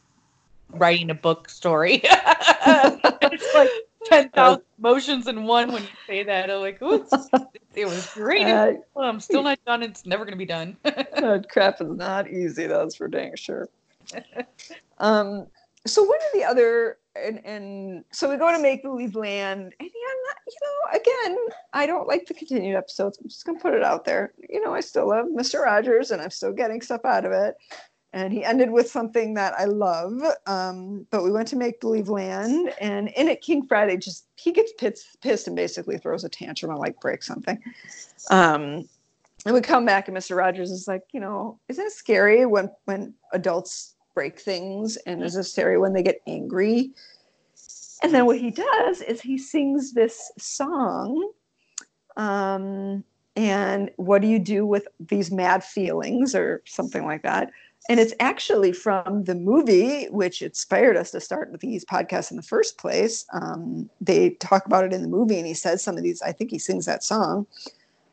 writing 0.70 1.10
a 1.10 1.14
book 1.14 1.48
story. 1.48 2.00
it's 2.04 3.54
like 3.54 3.70
ten 4.04 4.28
thousand 4.34 4.64
emotions 4.78 5.28
in 5.28 5.44
one 5.44 5.72
when 5.72 5.82
you 5.82 5.88
say 6.06 6.22
that. 6.24 6.50
I'm 6.50 6.60
like, 6.60 6.82
ooh, 6.82 7.06
it 7.74 7.86
was 7.86 8.06
great. 8.14 8.46
Uh, 8.46 8.74
well, 8.94 9.08
I'm 9.08 9.20
still 9.20 9.42
not 9.42 9.58
done. 9.66 9.82
It's 9.82 10.06
never 10.06 10.24
going 10.24 10.34
to 10.34 10.38
be 10.38 10.46
done. 10.46 10.76
that 10.82 11.46
crap 11.50 11.80
is 11.80 11.90
not 11.90 12.30
easy. 12.30 12.66
That's 12.66 12.96
for 12.96 13.08
dang 13.08 13.36
sure. 13.36 13.68
um, 14.98 15.46
so 15.86 16.02
what 16.02 16.20
are 16.20 16.38
the 16.38 16.44
other 16.44 16.98
and 17.14 17.44
and 17.44 18.04
so 18.12 18.30
we 18.30 18.36
go 18.36 18.50
to 18.52 18.62
make 18.62 18.82
believe 18.82 19.14
land 19.14 19.60
and 19.60 19.74
yeah, 19.80 20.10
I'm 20.10 20.22
not, 20.26 20.36
you 20.46 20.58
know, 20.62 21.00
again, 21.00 21.38
I 21.72 21.86
don't 21.86 22.08
like 22.08 22.26
the 22.26 22.34
continued 22.34 22.76
episodes. 22.76 23.18
I'm 23.18 23.28
just 23.28 23.44
gonna 23.44 23.58
put 23.58 23.74
it 23.74 23.82
out 23.82 24.04
there. 24.04 24.32
You 24.48 24.62
know, 24.64 24.74
I 24.74 24.80
still 24.80 25.08
love 25.08 25.26
Mr. 25.26 25.62
Rogers 25.62 26.10
and 26.10 26.22
I'm 26.22 26.30
still 26.30 26.52
getting 26.52 26.80
stuff 26.80 27.04
out 27.04 27.24
of 27.24 27.32
it 27.32 27.56
and 28.12 28.32
he 28.32 28.44
ended 28.44 28.70
with 28.70 28.90
something 28.90 29.34
that 29.34 29.54
I 29.58 29.64
love. 29.64 30.22
Um, 30.46 31.06
but 31.10 31.24
we 31.24 31.30
went 31.30 31.48
to 31.48 31.56
make 31.56 31.80
believe 31.80 32.08
land, 32.08 32.72
and 32.80 33.08
in 33.08 33.28
it, 33.28 33.40
King 33.40 33.66
Friday 33.66 33.96
just 33.96 34.26
he 34.36 34.52
gets 34.52 34.72
pissed, 34.78 35.20
pissed 35.22 35.46
and 35.46 35.56
basically 35.56 35.98
throws 35.98 36.24
a 36.24 36.28
tantrum 36.28 36.70
and 36.72 36.80
like 36.80 37.00
breaks 37.00 37.26
something. 37.26 37.58
Um, 38.30 38.88
and 39.44 39.54
we 39.54 39.60
come 39.60 39.84
back, 39.84 40.08
and 40.08 40.16
Mr. 40.16 40.36
Rogers 40.36 40.70
is 40.70 40.86
like, 40.86 41.02
you 41.12 41.20
know, 41.20 41.58
isn't 41.68 41.86
it 41.86 41.92
scary 41.92 42.46
when 42.46 42.70
when 42.84 43.14
adults 43.32 43.94
break 44.14 44.38
things, 44.38 44.96
and 45.06 45.22
is 45.22 45.36
it 45.36 45.44
scary 45.44 45.78
when 45.78 45.92
they 45.92 46.02
get 46.02 46.20
angry? 46.26 46.90
And 48.02 48.12
then 48.12 48.26
what 48.26 48.38
he 48.38 48.50
does 48.50 49.00
is 49.00 49.20
he 49.20 49.38
sings 49.38 49.92
this 49.92 50.32
song. 50.38 51.32
Um, 52.16 53.04
and 53.36 53.90
what 53.96 54.20
do 54.20 54.28
you 54.28 54.38
do 54.38 54.66
with 54.66 54.86
these 55.00 55.30
mad 55.30 55.64
feelings 55.64 56.34
or 56.34 56.62
something 56.66 57.04
like 57.04 57.22
that? 57.22 57.50
And 57.88 57.98
it's 57.98 58.14
actually 58.20 58.72
from 58.72 59.24
the 59.24 59.34
movie, 59.34 60.06
which 60.06 60.42
inspired 60.42 60.96
us 60.96 61.10
to 61.12 61.20
start 61.20 61.58
these 61.60 61.84
podcasts 61.84 62.30
in 62.30 62.36
the 62.36 62.42
first 62.42 62.78
place. 62.78 63.24
Um, 63.32 63.90
they 64.00 64.30
talk 64.30 64.66
about 64.66 64.84
it 64.84 64.92
in 64.92 65.02
the 65.02 65.08
movie, 65.08 65.38
and 65.38 65.46
he 65.46 65.54
says 65.54 65.82
some 65.82 65.96
of 65.96 66.02
these, 66.02 66.22
I 66.22 66.32
think 66.32 66.50
he 66.50 66.58
sings 66.58 66.86
that 66.86 67.02
song. 67.02 67.46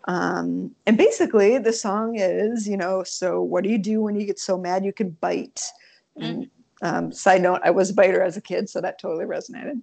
Um, 0.06 0.74
and 0.88 0.98
basically, 0.98 1.60
the 1.60 1.74
song 1.74 2.18
is, 2.18 2.68
you 2.68 2.78
know, 2.78 3.04
so 3.04 3.42
what 3.42 3.64
do 3.64 3.70
you 3.70 3.78
do 3.78 4.02
when 4.02 4.16
you 4.16 4.26
get 4.26 4.40
so 4.40 4.58
mad 4.58 4.86
you 4.86 4.94
can 4.94 5.12
bite? 5.22 5.62
Mm-hmm. 6.22 6.44
um, 6.82 7.12
side 7.12 7.42
note, 7.42 7.62
I 7.64 7.72
was 7.72 7.90
a 7.90 7.94
biter 7.94 8.22
as 8.22 8.38
a 8.38 8.42
kid, 8.42 8.70
so 8.70 8.82
that 8.82 9.00
totally 9.00 9.26
resonated. 9.26 9.82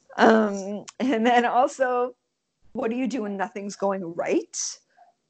um, 0.16 0.84
and 0.98 1.26
then 1.26 1.44
also, 1.44 2.14
what 2.72 2.90
do 2.90 2.96
you 2.96 3.06
do 3.06 3.22
when 3.22 3.36
nothing's 3.36 3.76
going 3.76 4.14
right? 4.14 4.56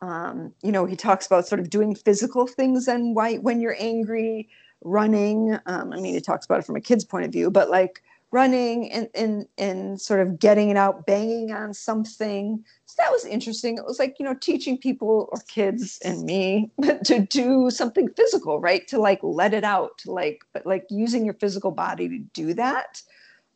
um, 0.03 0.53
you 0.63 0.73
know, 0.73 0.87
he 0.87 0.97
talks 0.97 1.27
about 1.27 1.47
sort 1.47 1.61
of 1.61 1.71
doing 1.71 1.95
physical 1.95 2.47
things 2.47 2.89
and 2.89 3.15
why 3.15 3.37
when 3.37 3.61
you're 3.61 3.77
angry, 3.79 4.49
running. 4.83 5.59
Um, 5.67 5.93
I 5.93 5.97
mean, 5.97 6.15
he 6.15 6.21
talks 6.21 6.47
about 6.47 6.61
it 6.61 6.67
from 6.67 6.77
a 6.77 6.81
kid's 6.81 7.05
point 7.05 7.27
of 7.27 7.33
view, 7.33 7.51
but 7.51 7.69
like 7.71 8.03
running 8.33 8.93
and 8.93 9.09
and 9.15 9.47
and 9.59 10.01
sort 10.01 10.21
of 10.21 10.39
getting 10.39 10.71
it 10.71 10.77
out, 10.77 11.07
banging 11.07 11.53
on 11.53 11.75
something. 11.75 12.65
So 12.87 12.95
that 12.99 13.11
was 13.11 13.25
interesting. 13.25 13.79
It 13.79 13.85
was 13.85 13.99
like 13.99 14.17
you 14.19 14.25
know, 14.25 14.35
teaching 14.35 14.79
people 14.79 15.29
or 15.33 15.41
kids 15.49 15.99
and 16.05 16.25
me 16.25 16.71
to 17.05 17.21
do 17.21 17.71
something 17.71 18.09
physical, 18.11 18.61
right? 18.61 18.87
To 18.89 18.99
like 19.01 19.21
let 19.23 19.55
it 19.55 19.65
out, 19.65 19.99
to 19.99 20.13
like 20.13 20.43
but 20.53 20.67
like 20.67 20.87
using 20.91 21.25
your 21.25 21.35
physical 21.35 21.71
body 21.71 22.09
to 22.09 22.19
do 22.19 22.55
that. 22.55 23.03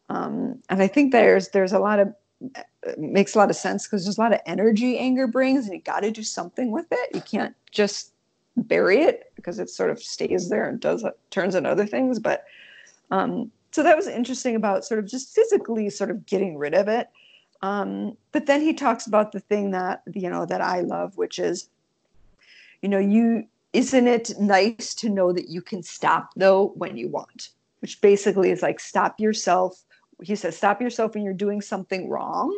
Um, 0.09 0.63
and 0.69 0.83
I 0.83 0.87
think 0.87 1.13
there's 1.13 1.49
there's 1.51 1.73
a 1.73 1.79
lot 1.79 1.99
of 1.99 2.15
makes 2.99 3.35
a 3.35 3.39
lot 3.39 3.49
of 3.49 3.57
sense 3.57 3.87
because 3.87 4.05
there's 4.05 4.19
a 4.19 4.21
lot 4.21 4.35
of 4.35 4.41
energy 4.45 4.99
anger 4.99 5.27
brings 5.27 5.65
and 5.65 5.75
you 5.75 5.81
got 5.81 6.01
to 6.01 6.11
do 6.11 6.23
something 6.23 6.71
with 6.71 6.85
it 6.91 7.15
you 7.15 7.23
can't 7.23 7.55
just 7.71 8.13
bury 8.57 9.01
it 9.01 9.33
because 9.35 9.59
it 9.59 9.71
sort 9.71 9.89
of 9.89 9.99
stays 10.03 10.51
there 10.51 10.69
and 10.69 10.79
does 10.81 11.07
turns 11.31 11.55
into 11.55 11.71
other 11.71 11.87
things 11.87 12.19
but 12.19 12.45
Um, 13.11 13.51
so 13.75 13.83
that 13.83 13.97
was 13.97 14.07
interesting 14.07 14.55
about 14.55 14.85
sort 14.85 15.01
of 15.01 15.07
just 15.07 15.35
physically 15.35 15.91
sort 15.91 16.09
of 16.09 16.25
getting 16.27 16.57
rid 16.57 16.75
of 16.75 16.87
it. 16.87 17.09
Um, 17.61 18.17
but 18.31 18.47
then 18.47 18.61
he 18.61 18.73
talks 18.73 19.09
about 19.09 19.33
the 19.33 19.41
thing 19.41 19.73
that 19.73 20.03
you 20.15 20.31
know 20.31 20.47
that 20.47 20.61
I 20.61 20.83
love, 20.83 21.17
which 21.17 21.41
is, 21.41 21.69
you 22.83 22.89
know, 22.89 23.01
you 23.01 23.49
isn't 23.73 24.07
it 24.07 24.31
nice 24.39 24.95
to 24.95 25.09
know 25.09 25.33
that 25.33 25.49
you 25.49 25.61
can 25.61 25.83
stop 25.83 26.31
though 26.37 26.67
when 26.77 26.97
you 26.97 27.09
want, 27.09 27.49
which 27.81 28.01
basically 28.01 28.53
is 28.53 28.63
like 28.63 28.79
stop 28.79 29.19
yourself. 29.19 29.83
He 30.23 30.37
says 30.37 30.57
stop 30.57 30.81
yourself 30.81 31.17
when 31.17 31.25
you're 31.25 31.35
doing 31.35 31.61
something 31.61 32.09
wrong. 32.09 32.57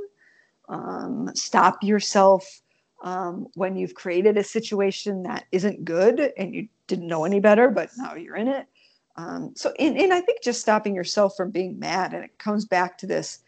Um, 0.69 1.31
stop 1.35 1.83
yourself 1.83 2.61
um, 3.03 3.47
when 3.55 3.75
you've 3.77 3.95
created 3.95 4.37
a 4.37 4.45
situation 4.45 5.23
that 5.23 5.47
isn't 5.51 5.83
good 5.83 6.35
and 6.37 6.55
you 6.55 6.69
didn't 6.89 7.09
know 7.09 7.25
any 7.25 7.41
better, 7.41 7.71
but 7.71 7.89
now 7.97 8.17
you're 8.17 8.37
in 8.37 8.49
it. 8.49 8.67
Um, 9.17 9.53
so, 9.55 9.73
and, 9.79 9.97
and 9.97 10.13
I 10.13 10.21
think 10.21 10.43
just 10.43 10.61
stopping 10.61 10.95
yourself 10.95 11.37
from 11.37 11.51
being 11.51 11.79
mad, 11.79 12.13
and 12.13 12.25
it 12.25 12.39
comes 12.39 12.65
back 12.65 12.99
to 12.99 13.07
this 13.07 13.41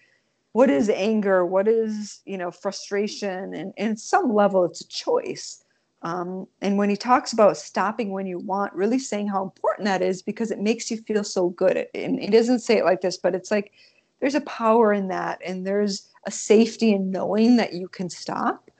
what 0.53 0.71
is 0.71 0.89
anger? 0.91 1.45
What 1.45 1.69
is, 1.69 2.21
you 2.25 2.39
know, 2.39 2.51
frustration? 2.51 3.55
And, 3.55 3.73
and 3.77 4.01
some 4.01 4.35
level, 4.35 4.65
it's 4.65 4.81
a 4.81 4.89
choice. 4.89 5.63
Um, 6.03 6.47
and 6.61 6.79
when 6.79 6.91
he 6.91 6.97
talks 6.97 7.33
about 7.33 7.57
stopping 7.57 8.11
when 8.11 8.27
you 8.27 8.39
want, 8.39 8.73
really 8.73 8.99
saying 8.99 9.29
how 9.29 9.43
important 9.43 9.87
that 9.87 10.03
is 10.03 10.23
because 10.23 10.51
it 10.51 10.61
makes 10.61 10.91
you 10.91 10.97
feel 10.97 11.25
so 11.25 11.51
good. 11.51 11.87
And 11.95 12.21
he 12.21 12.29
doesn't 12.29 12.61
say 12.61 12.79
it 12.79 12.85
like 12.85 13.01
this, 13.01 13.17
but 13.17 13.35
it's 13.35 13.51
like 13.51 13.73
there's 14.21 14.35
a 14.35 14.41
power 14.43 14.93
in 14.93 15.09
that, 15.09 15.41
and 15.45 15.67
there's 15.67 16.09
a 16.25 16.31
safety 16.31 16.93
in 16.93 17.11
knowing 17.11 17.57
that 17.57 17.75
you 17.75 17.89
can 17.89 18.09
stop. 18.09 18.71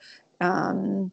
Um, 0.41 1.11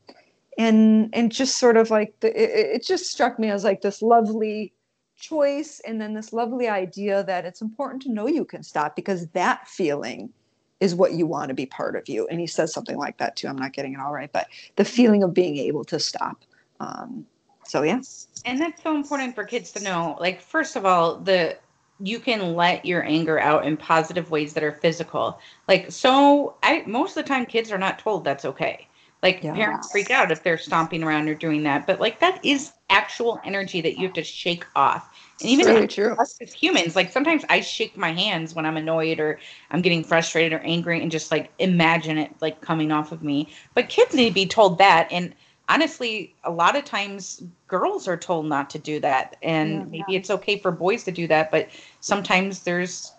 and 0.59 1.11
and 1.13 1.31
just 1.31 1.59
sort 1.59 1.77
of 1.77 1.91
like 1.91 2.19
the, 2.21 2.29
it, 2.29 2.77
it 2.77 2.85
just 2.85 3.11
struck 3.11 3.39
me 3.39 3.51
as 3.51 3.63
like 3.63 3.83
this 3.83 4.01
lovely 4.01 4.73
choice 5.17 5.81
and 5.87 6.01
then 6.01 6.15
this 6.15 6.33
lovely 6.33 6.69
idea 6.69 7.25
that 7.25 7.45
it's 7.45 7.63
important 7.63 8.03
to 8.03 8.13
know 8.13 8.27
you 8.27 8.45
can 8.45 8.63
stop 8.63 8.95
because 8.95 9.27
that 9.29 9.67
feeling 9.69 10.33
is 10.81 10.95
what 10.95 11.13
you 11.13 11.27
want 11.27 11.49
to 11.49 11.55
be 11.55 11.67
part 11.67 11.97
of 11.97 12.09
you. 12.09 12.27
And 12.29 12.39
he 12.39 12.47
says 12.47 12.73
something 12.73 12.97
like 12.97 13.17
that 13.19 13.37
too. 13.37 13.49
I'm 13.49 13.57
not 13.57 13.73
getting 13.73 13.95
it 13.95 14.01
all 14.01 14.13
right 14.13 14.31
but 14.33 14.49
the 14.77 14.85
feeling 14.85 15.23
of 15.23 15.33
being 15.33 15.57
able 15.57 15.85
to 15.85 15.99
stop. 15.99 16.43
Um, 16.81 17.27
so 17.65 17.83
yeah. 17.83 18.01
And 18.45 18.61
that's 18.61 18.83
so 18.83 18.95
important 18.95 19.35
for 19.35 19.45
kids 19.45 19.73
to 19.73 19.83
know. 19.83 20.17
Like 20.21 20.41
first 20.41 20.77
of 20.77 20.85
all 20.85 21.17
the 21.17 21.57
you 21.99 22.21
can 22.21 22.55
let 22.55 22.85
your 22.85 23.03
anger 23.05 23.41
out 23.41 23.65
in 23.65 23.75
positive 23.77 24.31
ways 24.31 24.53
that 24.53 24.63
are 24.63 24.73
physical. 24.73 25.41
Like 25.67 25.91
so 25.91 26.57
i 26.63 26.83
most 26.87 27.17
of 27.17 27.25
the 27.25 27.29
time 27.29 27.47
kids 27.47 27.73
are 27.73 27.79
not 27.79 27.99
told 27.99 28.25
that's 28.25 28.45
okay. 28.45 28.87
Like 29.23 29.43
yeah. 29.43 29.55
parents 29.55 29.91
freak 29.91 30.11
out 30.11 30.31
if 30.31 30.43
they're 30.43 30.59
stomping 30.59 31.03
around 31.03 31.29
or 31.29 31.35
doing 31.35 31.63
that, 31.63 31.87
but 31.87 32.01
like 32.01 32.21
that 32.21 32.45
is 32.45 32.73
actual 32.91 33.41
energy 33.45 33.81
that 33.81 33.97
you 33.97 34.05
have 34.05 34.15
to 34.15 34.25
shake 34.25 34.65
off. 34.77 35.11
And 35.41 35.51
even 35.51 35.67
really 35.67 35.87
true. 35.87 36.15
us 36.15 36.39
as 36.41 36.53
humans, 36.53 36.97
like 36.97 37.13
sometimes 37.13 37.45
I 37.49 37.61
shake 37.61 37.97
my 37.97 38.13
hands 38.13 38.55
when 38.55 38.65
I'm 38.65 38.77
annoyed 38.77 39.21
or 39.21 39.39
I'm 39.71 39.83
getting 39.83 40.05
frustrated 40.05 40.53
or 40.53 40.61
angry 40.61 41.03
and 41.03 41.11
just 41.11 41.31
like 41.31 41.53
imagine 41.59 42.19
it 42.19 42.33
like 42.41 42.61
coming 42.61 42.93
off 42.93 43.13
of 43.13 43.23
me. 43.23 43.49
But 43.75 43.89
kids 43.89 44.15
need 44.15 44.29
to 44.29 44.35
be 44.35 44.47
told 44.47 44.79
that. 44.79 45.09
And 45.11 45.35
honestly, 45.69 46.35
a 46.45 46.51
lot 46.51 46.77
of 46.77 46.85
times 46.85 47.43
girls 47.67 48.09
are 48.09 48.17
told 48.17 48.47
not 48.47 48.71
to 48.71 48.79
do 48.79 49.01
that. 49.01 49.37
And 49.43 49.73
yeah, 49.73 49.85
maybe 49.85 50.05
yeah. 50.09 50.19
it's 50.19 50.31
okay 50.31 50.59
for 50.59 50.71
boys 50.71 51.05
to 51.05 51.13
do 51.13 51.27
that, 51.27 51.51
but 51.51 51.69
sometimes 52.01 52.63
there's 52.63 53.13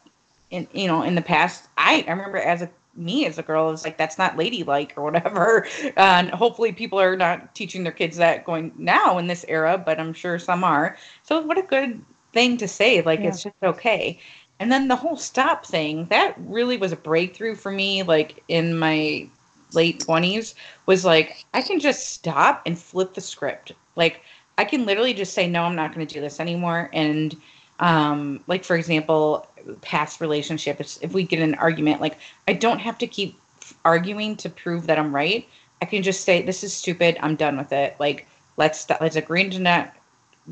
in 0.49 0.67
you 0.71 0.87
know, 0.87 1.01
in 1.01 1.15
the 1.15 1.21
past, 1.21 1.67
I, 1.77 2.05
I 2.07 2.11
remember 2.11 2.37
as 2.37 2.61
a 2.61 2.69
me 2.97 3.25
as 3.25 3.37
a 3.37 3.43
girl 3.43 3.69
is 3.71 3.83
like 3.83 3.97
that's 3.97 4.17
not 4.17 4.37
ladylike 4.37 4.93
or 4.95 5.03
whatever. 5.03 5.67
And 5.97 6.29
hopefully 6.29 6.71
people 6.71 6.99
are 6.99 7.15
not 7.15 7.55
teaching 7.55 7.83
their 7.83 7.91
kids 7.91 8.17
that 8.17 8.45
going 8.45 8.71
now 8.77 9.17
in 9.17 9.27
this 9.27 9.45
era 9.47 9.77
but 9.77 9.99
i'm 9.99 10.13
sure 10.13 10.39
some 10.39 10.63
are. 10.63 10.97
So 11.23 11.41
what 11.41 11.57
a 11.57 11.63
good 11.63 12.03
thing 12.33 12.57
to 12.57 12.67
say 12.67 13.01
like 13.01 13.19
yeah. 13.19 13.29
it's 13.29 13.43
just 13.43 13.55
okay. 13.63 14.19
And 14.59 14.71
then 14.71 14.87
the 14.87 14.95
whole 14.95 15.17
stop 15.17 15.65
thing 15.65 16.05
that 16.05 16.33
really 16.37 16.77
was 16.77 16.91
a 16.91 16.97
breakthrough 16.97 17.55
for 17.55 17.71
me 17.71 18.03
like 18.03 18.43
in 18.47 18.77
my 18.77 19.29
late 19.73 19.99
20s 19.99 20.53
was 20.85 21.03
like 21.03 21.45
i 21.53 21.61
can 21.61 21.79
just 21.79 22.09
stop 22.09 22.61
and 22.65 22.79
flip 22.79 23.13
the 23.13 23.21
script. 23.21 23.73
Like 23.95 24.21
i 24.57 24.65
can 24.65 24.85
literally 24.85 25.13
just 25.13 25.33
say 25.33 25.47
no 25.47 25.63
i'm 25.63 25.75
not 25.75 25.93
going 25.93 26.05
to 26.05 26.13
do 26.13 26.21
this 26.21 26.39
anymore 26.39 26.89
and 26.93 27.35
um 27.79 28.43
like 28.47 28.63
for 28.63 28.75
example 28.75 29.47
past 29.81 30.19
relationships 30.21 30.97
if 31.01 31.13
we 31.13 31.23
get 31.23 31.39
an 31.39 31.53
argument 31.55 32.01
like 32.01 32.17
i 32.47 32.53
don't 32.53 32.79
have 32.79 32.97
to 32.97 33.05
keep 33.05 33.39
arguing 33.85 34.35
to 34.35 34.49
prove 34.49 34.87
that 34.87 34.97
i'm 34.97 35.13
right. 35.13 35.47
I 35.81 35.85
can 35.85 36.03
just 36.03 36.23
say 36.23 36.41
this 36.41 36.63
is 36.63 36.73
stupid. 36.73 37.17
I'm 37.21 37.35
done 37.35 37.57
with 37.57 37.71
it. 37.71 37.95
Like 37.99 38.27
let's 38.57 38.81
st- 38.81 39.01
let's 39.01 39.15
agree 39.15 39.49
to 39.49 39.59
not 39.59 39.93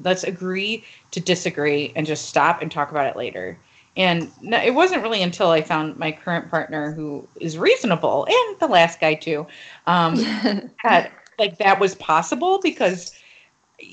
let's 0.03 0.23
agree 0.23 0.83
to 1.11 1.19
disagree 1.19 1.93
and 1.95 2.05
just 2.05 2.27
stop 2.27 2.61
and 2.61 2.71
talk 2.71 2.91
about 2.91 3.07
it 3.07 3.15
later. 3.15 3.57
And 3.97 4.29
no, 4.41 4.61
it 4.61 4.73
wasn't 4.73 5.03
really 5.03 5.21
until 5.21 5.51
i 5.51 5.61
found 5.61 5.97
my 5.97 6.11
current 6.11 6.49
partner 6.49 6.91
who 6.93 7.27
is 7.39 7.57
reasonable 7.57 8.27
and 8.29 8.59
the 8.59 8.67
last 8.67 8.99
guy 8.99 9.13
too 9.13 9.47
um 9.87 10.15
that 10.83 11.11
like 11.39 11.57
that 11.59 11.79
was 11.79 11.95
possible 11.95 12.59
because 12.61 13.13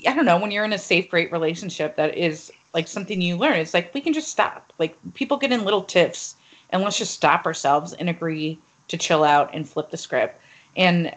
i 0.05 0.13
don't 0.13 0.25
know 0.25 0.37
when 0.37 0.51
you're 0.51 0.65
in 0.65 0.73
a 0.73 0.77
safe 0.77 1.09
great 1.09 1.31
relationship 1.31 1.95
that 1.95 2.17
is 2.17 2.51
like 2.73 2.87
something 2.87 3.21
you 3.21 3.37
learn. 3.37 3.59
It's 3.59 3.73
like 3.73 3.93
we 3.93 4.01
can 4.01 4.13
just 4.13 4.29
stop. 4.29 4.73
Like 4.79 4.97
people 5.13 5.37
get 5.37 5.51
in 5.51 5.63
little 5.63 5.83
tiffs 5.83 6.35
and 6.69 6.81
let's 6.81 6.97
just 6.97 7.13
stop 7.13 7.45
ourselves 7.45 7.93
and 7.93 8.09
agree 8.09 8.57
to 8.87 8.97
chill 8.97 9.23
out 9.23 9.53
and 9.53 9.67
flip 9.67 9.89
the 9.91 9.97
script. 9.97 10.39
And 10.75 11.15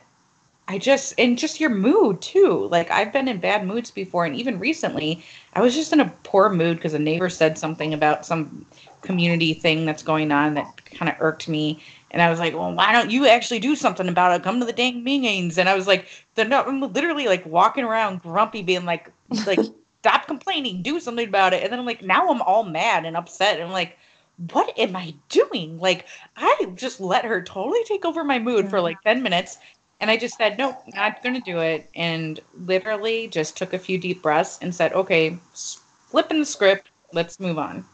I 0.68 0.78
just 0.78 1.14
and 1.18 1.38
just 1.38 1.60
your 1.60 1.70
mood 1.70 2.20
too. 2.20 2.68
Like 2.70 2.90
I've 2.90 3.12
been 3.12 3.28
in 3.28 3.38
bad 3.38 3.66
moods 3.66 3.90
before 3.90 4.26
and 4.26 4.36
even 4.36 4.58
recently 4.58 5.24
I 5.54 5.60
was 5.60 5.74
just 5.74 5.92
in 5.92 6.00
a 6.00 6.12
poor 6.24 6.50
mood 6.50 6.76
because 6.76 6.94
a 6.94 6.98
neighbor 6.98 7.30
said 7.30 7.56
something 7.56 7.94
about 7.94 8.26
some 8.26 8.66
community 9.02 9.54
thing 9.54 9.86
that's 9.86 10.02
going 10.02 10.32
on 10.32 10.54
that 10.54 10.84
kind 10.86 11.08
of 11.08 11.16
irked 11.20 11.48
me. 11.48 11.80
And 12.10 12.22
I 12.22 12.30
was 12.30 12.38
like, 12.38 12.54
well, 12.54 12.72
why 12.72 12.92
don't 12.92 13.10
you 13.10 13.26
actually 13.26 13.60
do 13.60 13.76
something 13.76 14.08
about 14.08 14.32
it? 14.32 14.42
Come 14.42 14.58
to 14.60 14.66
the 14.66 14.72
dang 14.72 15.04
meetings. 15.04 15.58
And 15.58 15.68
I 15.68 15.74
was 15.74 15.86
like, 15.86 16.06
the 16.34 16.42
I'm 16.42 16.80
literally 16.80 17.26
like 17.26 17.44
walking 17.46 17.84
around 17.84 18.22
grumpy, 18.22 18.62
being 18.62 18.84
like, 18.84 19.10
like 19.46 19.60
stop 20.06 20.28
complaining, 20.28 20.82
do 20.82 21.00
something 21.00 21.26
about 21.26 21.52
it. 21.52 21.64
And 21.64 21.72
then 21.72 21.80
I'm 21.80 21.84
like, 21.84 22.00
now 22.00 22.28
I'm 22.28 22.40
all 22.42 22.62
mad 22.62 23.04
and 23.04 23.16
upset. 23.16 23.54
And 23.54 23.64
I'm 23.64 23.72
like, 23.72 23.98
what 24.52 24.72
am 24.78 24.94
I 24.94 25.14
doing? 25.30 25.80
Like, 25.80 26.06
I 26.36 26.68
just 26.76 27.00
let 27.00 27.24
her 27.24 27.42
totally 27.42 27.82
take 27.84 28.04
over 28.04 28.22
my 28.22 28.38
mood 28.38 28.70
for 28.70 28.80
like 28.80 29.02
10 29.02 29.20
minutes. 29.20 29.58
And 29.98 30.08
I 30.08 30.16
just 30.16 30.36
said, 30.36 30.58
nope, 30.58 30.76
not 30.94 31.24
going 31.24 31.34
to 31.34 31.40
do 31.40 31.58
it. 31.58 31.90
And 31.96 32.38
literally 32.66 33.26
just 33.26 33.56
took 33.56 33.72
a 33.72 33.80
few 33.80 33.98
deep 33.98 34.22
breaths 34.22 34.60
and 34.62 34.72
said, 34.72 34.92
okay, 34.92 35.36
flipping 36.06 36.38
the 36.38 36.46
script, 36.46 36.88
let's 37.12 37.40
move 37.40 37.58
on. 37.58 37.84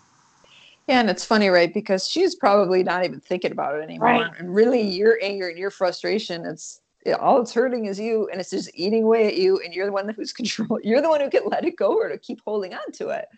Yeah, 0.89 1.01
and 1.01 1.09
it's 1.09 1.25
funny, 1.25 1.49
right? 1.49 1.73
Because 1.73 2.07
she's 2.07 2.35
probably 2.35 2.83
not 2.83 3.07
even 3.07 3.21
thinking 3.21 3.53
about 3.53 3.77
it 3.77 3.85
anymore. 3.85 4.09
Right. 4.09 4.33
And 4.39 4.55
really, 4.55 4.83
your 4.83 5.17
anger 5.23 5.49
and 5.49 5.57
your 5.57 5.71
frustration, 5.71 6.45
it's 6.45 6.77
it, 6.77 6.82
all 7.19 7.41
it's 7.41 7.53
hurting 7.53 7.87
is 7.87 7.99
you 7.99 8.29
and 8.31 8.41
it's 8.41 8.51
just 8.51 8.71
eating 8.75 9.05
away 9.05 9.27
at 9.27 9.37
you 9.37 9.61
and 9.65 9.75
you're 9.75 9.87
the 9.87 9.93
one 9.93 10.09
who's 10.09 10.33
control 10.41 10.79
you're 10.83 11.03
the 11.03 11.09
one 11.09 11.21
who 11.21 11.31
can 11.31 11.43
let 11.47 11.65
it 11.65 11.77
go 11.77 11.95
or 11.95 12.09
to 12.09 12.19
keep 12.19 12.41
holding 12.45 12.75
on 12.75 12.93
to 12.93 13.09
it. 13.09 13.29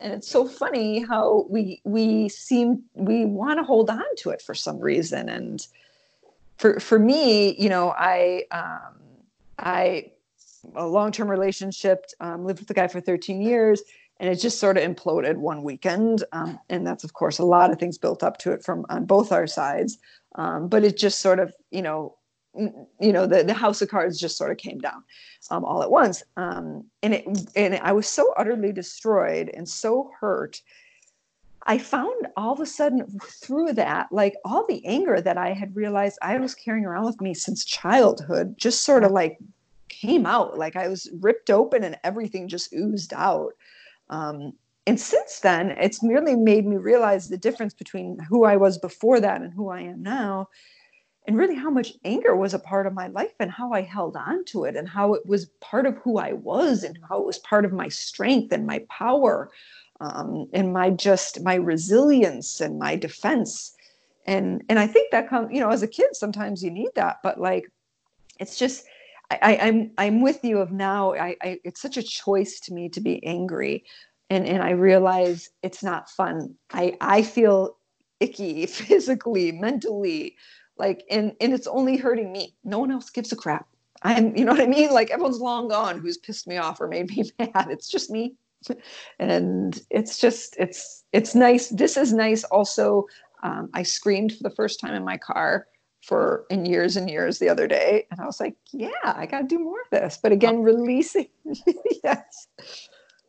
And 0.00 0.12
it's 0.12 0.28
so 0.28 0.48
funny 0.48 1.04
how 1.04 1.46
we 1.48 1.80
we 1.84 2.28
seem 2.28 2.82
we 2.94 3.24
want 3.24 3.60
to 3.60 3.64
hold 3.64 3.88
on 3.88 4.02
to 4.18 4.30
it 4.30 4.42
for 4.42 4.54
some 4.54 4.80
reason 4.80 5.28
and 5.28 5.66
for 6.58 6.80
for 6.80 6.98
me 6.98 7.54
you 7.60 7.68
know 7.68 7.90
i 7.96 8.44
um 8.50 8.94
i 9.58 10.10
a 10.76 10.86
long-term 10.86 11.28
relationship 11.28 12.06
um, 12.20 12.44
lived 12.44 12.60
with 12.60 12.68
the 12.68 12.74
guy 12.74 12.86
for 12.86 13.00
13 13.00 13.42
years 13.42 13.82
and 14.20 14.30
it 14.30 14.36
just 14.36 14.58
sort 14.58 14.76
of 14.76 14.84
imploded 14.84 15.36
one 15.36 15.62
weekend 15.62 16.24
um, 16.32 16.58
and 16.68 16.86
that's 16.86 17.04
of 17.04 17.12
course 17.14 17.38
a 17.38 17.44
lot 17.44 17.70
of 17.70 17.78
things 17.78 17.98
built 17.98 18.22
up 18.22 18.38
to 18.38 18.52
it 18.52 18.64
from 18.64 18.86
on 18.88 19.04
both 19.04 19.32
our 19.32 19.46
sides 19.46 19.98
um, 20.36 20.68
but 20.68 20.84
it 20.84 20.96
just 20.96 21.20
sort 21.20 21.38
of 21.38 21.52
you 21.70 21.82
know 21.82 22.16
you 22.54 23.12
know 23.12 23.26
the, 23.26 23.42
the 23.42 23.54
house 23.54 23.80
of 23.80 23.88
cards 23.88 24.20
just 24.20 24.36
sort 24.36 24.50
of 24.50 24.58
came 24.58 24.78
down 24.78 25.02
um, 25.50 25.64
all 25.64 25.82
at 25.82 25.90
once. 25.90 26.22
Um, 26.36 26.84
and 27.02 27.14
it 27.14 27.24
and 27.56 27.74
i 27.76 27.92
was 27.92 28.08
so 28.08 28.32
utterly 28.36 28.72
destroyed 28.72 29.50
and 29.54 29.68
so 29.68 30.10
hurt. 30.18 30.60
I 31.64 31.78
found 31.78 32.26
all 32.36 32.52
of 32.52 32.60
a 32.60 32.66
sudden 32.66 33.06
through 33.24 33.74
that 33.74 34.08
like 34.10 34.34
all 34.44 34.66
the 34.66 34.84
anger 34.84 35.20
that 35.20 35.38
i 35.38 35.52
had 35.52 35.76
realized 35.76 36.18
i 36.20 36.36
was 36.38 36.54
carrying 36.54 36.84
around 36.84 37.04
with 37.04 37.20
me 37.20 37.34
since 37.34 37.64
childhood 37.64 38.54
just 38.58 38.82
sort 38.82 39.04
of 39.04 39.12
like 39.12 39.38
came 39.88 40.26
out. 40.26 40.58
Like 40.58 40.76
i 40.76 40.88
was 40.88 41.10
ripped 41.20 41.50
open 41.50 41.84
and 41.84 41.98
everything 42.04 42.48
just 42.48 42.72
oozed 42.74 43.12
out. 43.14 43.52
Um, 44.10 44.52
and 44.86 45.00
since 45.00 45.40
then 45.40 45.70
it's 45.70 46.02
merely 46.02 46.34
made 46.34 46.66
me 46.66 46.76
realize 46.76 47.28
the 47.28 47.38
difference 47.38 47.72
between 47.72 48.18
who 48.28 48.44
i 48.44 48.56
was 48.56 48.78
before 48.78 49.20
that 49.20 49.40
and 49.40 49.52
who 49.52 49.68
i 49.68 49.80
am 49.80 50.02
now 50.02 50.48
and 51.26 51.36
really 51.36 51.54
how 51.54 51.70
much 51.70 51.92
anger 52.04 52.34
was 52.34 52.54
a 52.54 52.58
part 52.58 52.86
of 52.86 52.94
my 52.94 53.06
life 53.08 53.34
and 53.38 53.50
how 53.50 53.72
I 53.72 53.82
held 53.82 54.16
on 54.16 54.44
to 54.46 54.64
it 54.64 54.76
and 54.76 54.88
how 54.88 55.14
it 55.14 55.24
was 55.24 55.46
part 55.60 55.86
of 55.86 55.96
who 55.98 56.18
I 56.18 56.32
was 56.32 56.82
and 56.82 56.98
how 57.08 57.20
it 57.20 57.26
was 57.26 57.38
part 57.38 57.64
of 57.64 57.72
my 57.72 57.88
strength 57.88 58.52
and 58.52 58.66
my 58.66 58.84
power 58.88 59.50
um, 60.00 60.48
and 60.52 60.72
my 60.72 60.90
just 60.90 61.42
my 61.42 61.54
resilience 61.54 62.60
and 62.60 62.78
my 62.78 62.96
defense 62.96 63.74
and 64.26 64.62
and 64.68 64.78
I 64.78 64.86
think 64.86 65.12
that 65.12 65.28
comes 65.28 65.50
you 65.52 65.60
know 65.60 65.70
as 65.70 65.82
a 65.82 65.88
kid 65.88 66.14
sometimes 66.14 66.62
you 66.62 66.70
need 66.70 66.90
that 66.96 67.18
but 67.22 67.40
like 67.40 67.70
it's 68.38 68.58
just 68.58 68.84
I, 69.30 69.56
I'm 69.56 69.92
I'm 69.96 70.20
with 70.22 70.44
you 70.44 70.58
of 70.58 70.72
now 70.72 71.14
I, 71.14 71.36
I 71.40 71.60
it's 71.64 71.80
such 71.80 71.96
a 71.96 72.02
choice 72.02 72.60
to 72.60 72.74
me 72.74 72.88
to 72.90 73.00
be 73.00 73.24
angry 73.24 73.84
and 74.28 74.46
and 74.46 74.62
I 74.62 74.70
realize 74.70 75.50
it's 75.62 75.82
not 75.82 76.10
fun. 76.10 76.54
I 76.72 76.96
I 77.00 77.22
feel 77.22 77.76
icky 78.20 78.66
physically, 78.78 79.52
mentally, 79.52 80.36
like 80.82 81.04
and 81.08 81.34
and 81.40 81.54
it's 81.54 81.68
only 81.68 81.96
hurting 81.96 82.32
me. 82.32 82.56
No 82.64 82.80
one 82.80 82.90
else 82.90 83.08
gives 83.08 83.30
a 83.30 83.36
crap. 83.36 83.68
I'm, 84.02 84.36
you 84.36 84.44
know 84.44 84.50
what 84.50 84.60
I 84.60 84.66
mean? 84.66 84.90
Like 84.90 85.10
everyone's 85.10 85.38
long 85.38 85.68
gone 85.68 86.00
who's 86.00 86.18
pissed 86.18 86.48
me 86.48 86.56
off 86.56 86.80
or 86.80 86.88
made 86.88 87.08
me 87.10 87.30
mad. 87.38 87.68
It's 87.70 87.88
just 87.88 88.10
me. 88.10 88.34
and 89.20 89.80
it's 89.90 90.18
just 90.18 90.56
it's 90.58 91.04
it's 91.12 91.36
nice. 91.36 91.68
This 91.68 91.96
is 91.96 92.12
nice 92.12 92.42
also. 92.44 93.06
Um, 93.44 93.70
I 93.74 93.84
screamed 93.84 94.32
for 94.32 94.42
the 94.42 94.54
first 94.54 94.80
time 94.80 94.94
in 94.94 95.04
my 95.04 95.16
car 95.16 95.66
for 96.02 96.46
in 96.50 96.66
years 96.66 96.96
and 96.96 97.08
years 97.08 97.38
the 97.38 97.48
other 97.48 97.68
day 97.68 98.04
and 98.10 98.20
i 98.20 98.26
was 98.26 98.40
like 98.40 98.56
yeah 98.72 98.88
i 99.04 99.24
gotta 99.24 99.46
do 99.46 99.60
more 99.60 99.80
of 99.80 99.90
this 99.92 100.18
but 100.20 100.32
again 100.32 100.60
releasing 100.60 101.28
yes 102.02 102.48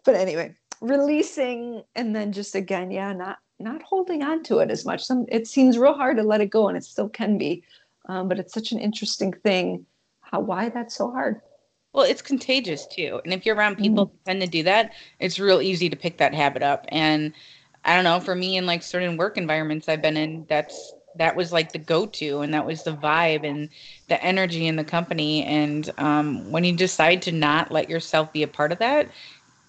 but 0.03 0.15
anyway 0.15 0.51
releasing 0.81 1.83
and 1.95 2.15
then 2.15 2.31
just 2.31 2.55
again 2.55 2.89
yeah 2.89 3.13
not 3.13 3.37
not 3.59 3.81
holding 3.83 4.23
on 4.23 4.43
to 4.43 4.59
it 4.59 4.71
as 4.71 4.85
much 4.85 5.03
some 5.03 5.25
it 5.29 5.47
seems 5.47 5.77
real 5.77 5.93
hard 5.93 6.17
to 6.17 6.23
let 6.23 6.41
it 6.41 6.49
go 6.49 6.67
and 6.67 6.77
it 6.77 6.83
still 6.83 7.09
can 7.09 7.37
be 7.37 7.63
um, 8.09 8.27
but 8.27 8.39
it's 8.39 8.53
such 8.53 8.71
an 8.71 8.79
interesting 8.79 9.31
thing 9.31 9.85
how 10.21 10.39
why 10.39 10.69
that's 10.69 10.95
so 10.95 11.11
hard 11.11 11.41
well 11.93 12.05
it's 12.05 12.21
contagious 12.21 12.87
too 12.87 13.21
and 13.23 13.33
if 13.33 13.45
you're 13.45 13.55
around 13.55 13.77
people 13.77 14.07
mm. 14.07 14.11
who 14.11 14.17
tend 14.25 14.41
to 14.41 14.47
do 14.47 14.63
that 14.63 14.91
it's 15.19 15.39
real 15.39 15.61
easy 15.61 15.89
to 15.89 15.95
pick 15.95 16.17
that 16.17 16.33
habit 16.33 16.63
up 16.63 16.85
and 16.89 17.33
i 17.85 17.95
don't 17.95 18.03
know 18.03 18.19
for 18.19 18.35
me 18.35 18.57
in 18.57 18.65
like 18.65 18.83
certain 18.83 19.17
work 19.17 19.37
environments 19.37 19.87
i've 19.87 20.01
been 20.01 20.17
in 20.17 20.45
that's 20.49 20.93
that 21.15 21.35
was 21.35 21.51
like 21.51 21.71
the 21.71 21.79
go-to 21.79 22.39
and 22.41 22.53
that 22.53 22.65
was 22.65 22.83
the 22.83 22.95
vibe 22.95 23.47
and 23.47 23.69
the 24.07 24.21
energy 24.23 24.67
in 24.67 24.75
the 24.75 24.83
company 24.83 25.43
and 25.43 25.91
um, 25.97 26.51
when 26.51 26.63
you 26.63 26.73
decide 26.75 27.21
to 27.21 27.31
not 27.31 27.71
let 27.71 27.89
yourself 27.89 28.31
be 28.33 28.43
a 28.43 28.47
part 28.47 28.71
of 28.71 28.79
that 28.79 29.09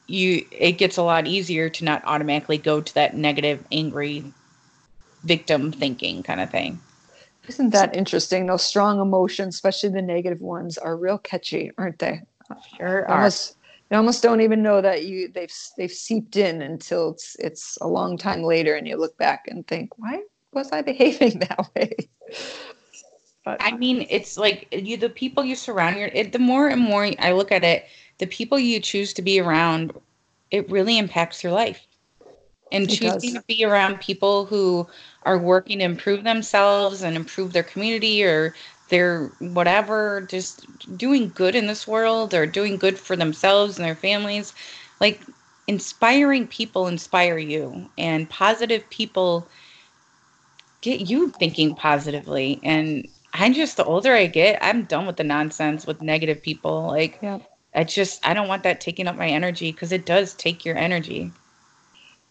you 0.07 0.45
it 0.51 0.73
gets 0.73 0.97
a 0.97 1.03
lot 1.03 1.27
easier 1.27 1.69
to 1.69 1.85
not 1.85 2.03
automatically 2.05 2.59
go 2.59 2.81
to 2.81 2.95
that 2.95 3.17
negative 3.17 3.65
angry 3.73 4.25
victim 5.23 5.73
thinking 5.73 6.23
kind 6.23 6.41
of 6.41 6.51
thing 6.51 6.79
isn't 7.49 7.71
that 7.71 7.95
interesting 7.97 8.47
those 8.47 8.65
strong 8.65 9.01
emotions 9.01 9.55
especially 9.55 9.89
the 9.89 10.03
negative 10.03 10.41
ones 10.41 10.77
are 10.79 10.97
real 10.97 11.19
catchy 11.19 11.71
aren't 11.79 11.99
they 11.99 12.21
sure 12.77 13.09
are. 13.09 13.17
almost 13.17 13.57
you 13.91 13.97
almost 13.97 14.23
don't 14.23 14.41
even 14.41 14.63
know 14.63 14.81
that 14.81 15.05
you 15.05 15.29
they've 15.29 15.53
they've 15.77 15.93
seeped 15.93 16.37
in 16.37 16.63
until 16.63 17.11
it's 17.11 17.37
it's 17.39 17.79
a 17.81 17.89
long 17.89 18.17
time 18.19 18.43
later 18.43 18.75
and 18.75 18.89
you 18.89 18.97
look 18.97 19.17
back 19.19 19.45
and 19.47 19.67
think 19.67 19.91
why 19.99 20.21
was 20.55 20.71
I 20.73 20.83
behaving 20.93 21.41
that 21.41 21.69
way? 21.75 21.93
But 23.45 23.59
I 23.61 23.77
mean, 23.77 24.07
it's 24.09 24.39
like 24.39 24.69
you 24.73 24.97
the 24.97 25.11
people 25.11 25.45
you 25.45 25.55
surround 25.55 25.99
your 25.99 26.09
it, 26.09 26.33
the 26.33 26.39
more 26.39 26.69
and 26.69 26.81
more 26.81 27.11
I 27.19 27.33
look 27.33 27.53
at 27.53 27.63
it, 27.63 27.85
the 28.19 28.27
people 28.27 28.59
you 28.59 28.81
choose 28.81 29.13
to 29.15 29.23
be 29.23 29.41
around, 29.41 29.93
it 30.51 30.71
really 30.71 30.99
impacts 30.99 31.43
your 31.43 31.53
life. 31.53 31.87
And 32.73 32.89
it 32.89 32.89
choosing 32.91 33.35
does. 33.35 33.35
to 33.35 33.43
be 33.47 33.65
around 33.65 34.01
people 34.01 34.47
who 34.47 34.87
are 35.23 35.39
working 35.39 35.79
to 35.79 35.85
improve 35.85 36.25
themselves 36.25 37.03
and 37.03 37.17
improve 37.17 37.53
their 37.53 37.63
community 37.63 38.25
or 38.25 38.55
their 38.89 39.27
whatever, 39.39 40.27
just 40.29 40.67
doing 40.97 41.31
good 41.35 41.55
in 41.55 41.67
this 41.67 41.87
world 41.87 42.35
or 42.35 42.47
doing 42.47 42.77
good 42.77 42.99
for 42.99 43.17
themselves 43.17 43.79
and 43.79 43.85
their 43.85 43.95
families. 43.95 44.55
Like 45.01 45.21
inspiring 45.67 46.47
people 46.47 46.87
inspire 46.87 47.39
you 47.39 47.89
and 47.97 48.29
positive 48.29 48.89
people 48.91 49.49
get 50.83 51.09
you 51.09 51.31
thinking 51.31 51.75
positively. 51.75 52.61
And 52.63 53.09
I'm 53.33 53.55
just, 53.55 53.77
the 53.77 53.85
older 53.85 54.15
I 54.15 54.27
get, 54.27 54.59
I'm 54.63 54.85
done 54.85 55.07
with 55.07 55.17
the 55.17 55.25
nonsense 55.25 55.87
with 55.87 56.03
negative 56.03 56.43
people. 56.43 56.87
Like, 56.87 57.19
yeah. 57.23 57.39
I 57.75 57.85
just, 57.85 58.27
I 58.27 58.35
don't 58.35 58.49
want 58.49 58.63
that 58.63 58.81
taking 58.81 59.07
up 59.07 59.17
my 59.17 59.29
energy 59.29 59.73
because 59.73 59.93
it 59.93 60.07
does 60.07 60.35
take 60.35 60.65
your 60.65 60.77
energy. 60.77 61.33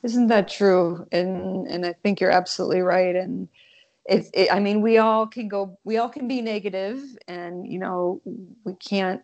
Isn't 0.04 0.28
that 0.28 0.50
true? 0.50 1.08
And 1.12 1.66
and 1.68 1.86
I 1.86 1.94
think 1.94 2.20
you're 2.20 2.32
absolutely 2.32 2.82
right. 2.82 3.16
And 3.16 3.48
it's, 4.06 4.30
it, 4.34 4.52
I 4.52 4.60
mean, 4.60 4.82
we 4.82 4.98
all 4.98 5.28
can 5.28 5.48
go, 5.48 5.78
we 5.86 5.98
all 5.98 6.10
can 6.10 6.28
be 6.28 6.42
negative, 6.42 7.02
and 7.28 7.66
you 7.72 7.80
know, 7.80 8.22
we 8.66 8.74
can't 8.76 9.22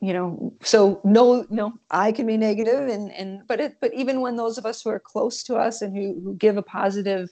you 0.00 0.12
know 0.12 0.52
so 0.62 1.00
no 1.02 1.46
no 1.48 1.72
i 1.90 2.12
can 2.12 2.26
be 2.26 2.36
negative 2.36 2.88
and 2.88 3.10
and 3.12 3.46
but 3.46 3.58
it 3.58 3.76
but 3.80 3.94
even 3.94 4.20
when 4.20 4.36
those 4.36 4.58
of 4.58 4.66
us 4.66 4.82
who 4.82 4.90
are 4.90 5.00
close 5.00 5.42
to 5.42 5.54
us 5.54 5.80
and 5.80 5.96
who 5.96 6.20
who 6.22 6.34
give 6.34 6.58
a 6.58 6.62
positive 6.62 7.30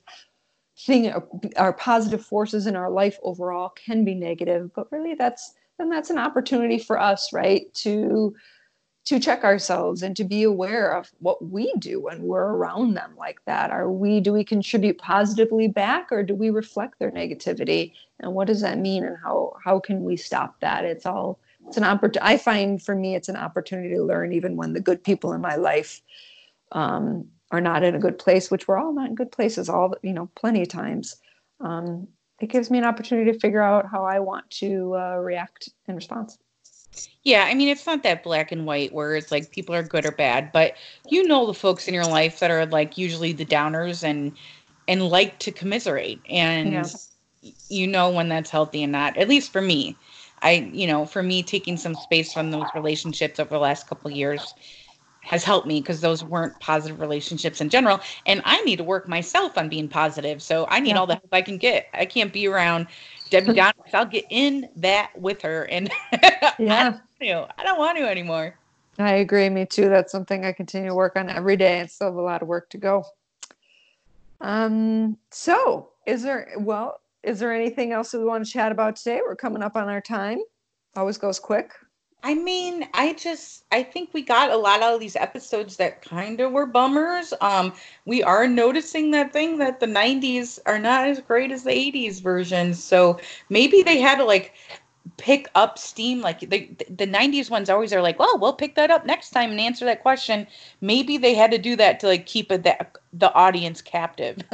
thing 0.78 1.12
our 1.56 1.74
positive 1.74 2.24
forces 2.24 2.66
in 2.66 2.74
our 2.74 2.90
life 2.90 3.18
overall 3.22 3.68
can 3.70 4.04
be 4.06 4.14
negative 4.14 4.70
but 4.74 4.90
really 4.90 5.14
that's 5.14 5.52
then 5.82 5.90
that's 5.90 6.10
an 6.10 6.18
opportunity 6.18 6.78
for 6.78 6.98
us 6.98 7.32
right 7.32 7.72
to 7.74 8.34
to 9.04 9.18
check 9.18 9.42
ourselves 9.42 10.00
and 10.04 10.16
to 10.16 10.22
be 10.22 10.44
aware 10.44 10.96
of 10.96 11.10
what 11.18 11.44
we 11.44 11.72
do 11.80 12.00
when 12.00 12.22
we're 12.22 12.54
around 12.54 12.94
them 12.94 13.12
like 13.18 13.44
that. 13.46 13.72
Are 13.72 13.90
we 13.90 14.20
do 14.20 14.32
we 14.32 14.44
contribute 14.44 14.98
positively 14.98 15.66
back 15.66 16.12
or 16.12 16.22
do 16.22 16.36
we 16.36 16.50
reflect 16.50 17.00
their 17.00 17.10
negativity? 17.10 17.92
And 18.20 18.32
what 18.34 18.46
does 18.46 18.60
that 18.60 18.78
mean 18.78 19.04
and 19.04 19.16
how 19.22 19.54
how 19.64 19.80
can 19.80 20.04
we 20.04 20.16
stop 20.16 20.60
that? 20.60 20.84
It's 20.84 21.04
all 21.04 21.40
it's 21.66 21.76
an 21.76 21.84
opportunity 21.84 22.34
i 22.34 22.36
find 22.36 22.82
for 22.82 22.96
me 22.96 23.14
it's 23.14 23.28
an 23.28 23.36
opportunity 23.36 23.94
to 23.94 24.02
learn 24.02 24.32
even 24.32 24.56
when 24.56 24.72
the 24.72 24.80
good 24.80 25.02
people 25.04 25.32
in 25.32 25.40
my 25.40 25.54
life 25.54 26.02
um, 26.72 27.28
are 27.52 27.60
not 27.60 27.84
in 27.84 27.94
a 27.94 28.00
good 28.00 28.18
place, 28.18 28.50
which 28.50 28.66
we're 28.66 28.78
all 28.78 28.92
not 28.92 29.10
in 29.10 29.14
good 29.14 29.30
places 29.30 29.68
all 29.68 29.94
you 30.02 30.12
know 30.12 30.28
plenty 30.34 30.62
of 30.62 30.68
times. 30.68 31.16
Um, 31.60 32.08
it 32.42 32.50
gives 32.50 32.70
me 32.70 32.78
an 32.78 32.84
opportunity 32.84 33.30
to 33.32 33.38
figure 33.38 33.62
out 33.62 33.86
how 33.88 34.04
I 34.04 34.18
want 34.18 34.50
to 34.50 34.96
uh, 34.96 35.16
react 35.16 35.68
in 35.86 35.94
response. 35.94 36.38
Yeah, 37.22 37.46
I 37.48 37.54
mean 37.54 37.68
it's 37.68 37.86
not 37.86 38.02
that 38.02 38.22
black 38.22 38.52
and 38.52 38.66
white 38.66 38.92
where 38.92 39.14
it's 39.14 39.30
like 39.30 39.50
people 39.52 39.74
are 39.74 39.82
good 39.82 40.04
or 40.04 40.10
bad, 40.10 40.52
but 40.52 40.74
you 41.08 41.22
know 41.22 41.46
the 41.46 41.54
folks 41.54 41.88
in 41.88 41.94
your 41.94 42.04
life 42.04 42.40
that 42.40 42.50
are 42.50 42.66
like 42.66 42.98
usually 42.98 43.32
the 43.32 43.46
downers 43.46 44.02
and 44.02 44.32
and 44.88 45.08
like 45.08 45.38
to 45.38 45.52
commiserate 45.52 46.20
and 46.28 46.72
yeah. 46.72 47.50
you 47.68 47.86
know 47.86 48.10
when 48.10 48.28
that's 48.28 48.50
healthy 48.50 48.82
and 48.82 48.92
not. 48.92 49.16
At 49.16 49.28
least 49.28 49.52
for 49.52 49.62
me. 49.62 49.96
I, 50.44 50.68
you 50.72 50.88
know, 50.88 51.06
for 51.06 51.22
me 51.22 51.44
taking 51.44 51.76
some 51.76 51.94
space 51.94 52.32
from 52.32 52.50
those 52.50 52.66
relationships 52.74 53.38
over 53.38 53.50
the 53.50 53.60
last 53.60 53.86
couple 53.86 54.10
years 54.10 54.54
has 55.22 55.44
helped 55.44 55.66
me 55.66 55.80
because 55.80 56.00
those 56.00 56.22
weren't 56.24 56.58
positive 56.60 57.00
relationships 57.00 57.60
in 57.60 57.68
general. 57.68 58.00
And 58.26 58.42
I 58.44 58.60
need 58.62 58.76
to 58.76 58.84
work 58.84 59.08
myself 59.08 59.56
on 59.56 59.68
being 59.68 59.88
positive. 59.88 60.42
So 60.42 60.66
I 60.68 60.80
need 60.80 60.90
yeah. 60.90 60.98
all 60.98 61.06
the 61.06 61.14
help 61.14 61.28
I 61.32 61.42
can 61.42 61.58
get. 61.58 61.86
I 61.94 62.04
can't 62.04 62.32
be 62.32 62.46
around 62.48 62.88
Debbie 63.30 63.52
Donovan. 63.54 63.84
I'll 63.94 64.04
get 64.04 64.24
in 64.30 64.68
that 64.76 65.12
with 65.18 65.40
her. 65.42 65.64
And 65.70 65.90
yeah. 66.58 66.98
I, 67.20 67.24
don't 67.24 67.50
I 67.56 67.64
don't 67.64 67.78
want 67.78 67.96
to 67.98 68.08
anymore. 68.08 68.56
I 68.98 69.14
agree. 69.14 69.48
Me 69.48 69.64
too. 69.64 69.88
That's 69.88 70.12
something 70.12 70.44
I 70.44 70.52
continue 70.52 70.88
to 70.88 70.94
work 70.94 71.16
on 71.16 71.30
every 71.30 71.56
day 71.56 71.78
and 71.78 71.90
still 71.90 72.08
have 72.08 72.16
a 72.16 72.20
lot 72.20 72.42
of 72.42 72.48
work 72.48 72.68
to 72.70 72.78
go. 72.78 73.04
Um, 74.40 75.16
so 75.30 75.90
is 76.04 76.24
there, 76.24 76.52
well, 76.58 77.00
is 77.22 77.38
there 77.38 77.52
anything 77.52 77.92
else 77.92 78.10
that 78.10 78.18
we 78.18 78.24
want 78.24 78.44
to 78.44 78.50
chat 78.50 78.72
about 78.72 78.96
today? 78.96 79.20
We're 79.24 79.36
coming 79.36 79.62
up 79.62 79.76
on 79.76 79.88
our 79.88 80.00
time. 80.00 80.40
Always 80.96 81.16
goes 81.16 81.38
quick. 81.38 81.70
I 82.24 82.34
mean, 82.34 82.88
I 82.94 83.14
just 83.14 83.64
I 83.72 83.82
think 83.82 84.10
we 84.12 84.22
got 84.22 84.50
a 84.52 84.56
lot 84.56 84.80
out 84.80 84.94
of 84.94 85.00
these 85.00 85.16
episodes 85.16 85.76
that 85.76 86.02
kind 86.02 86.40
of 86.40 86.52
were 86.52 86.66
bummers. 86.66 87.34
Um, 87.40 87.72
we 88.04 88.22
are 88.22 88.46
noticing 88.46 89.10
that 89.10 89.32
thing 89.32 89.58
that 89.58 89.80
the 89.80 89.86
'90s 89.88 90.60
are 90.66 90.78
not 90.78 91.08
as 91.08 91.20
great 91.20 91.50
as 91.50 91.64
the 91.64 91.72
'80s 91.72 92.20
versions. 92.20 92.82
So 92.82 93.18
maybe 93.48 93.82
they 93.82 93.98
had 93.98 94.18
to 94.18 94.24
like 94.24 94.54
pick 95.16 95.48
up 95.56 95.78
steam. 95.78 96.20
Like 96.20 96.40
the 96.40 96.70
the 96.88 97.06
'90s 97.06 97.50
ones 97.50 97.68
always 97.68 97.92
are 97.92 98.02
like, 98.02 98.20
well, 98.20 98.38
we'll 98.38 98.52
pick 98.52 98.76
that 98.76 98.90
up 98.92 99.04
next 99.04 99.30
time 99.30 99.50
and 99.50 99.60
answer 99.60 99.84
that 99.86 100.02
question. 100.02 100.46
Maybe 100.80 101.18
they 101.18 101.34
had 101.34 101.50
to 101.50 101.58
do 101.58 101.74
that 101.76 101.98
to 102.00 102.06
like 102.06 102.26
keep 102.26 102.52
a, 102.52 102.58
the 102.58 102.86
the 103.12 103.32
audience 103.34 103.82
captive. 103.82 104.38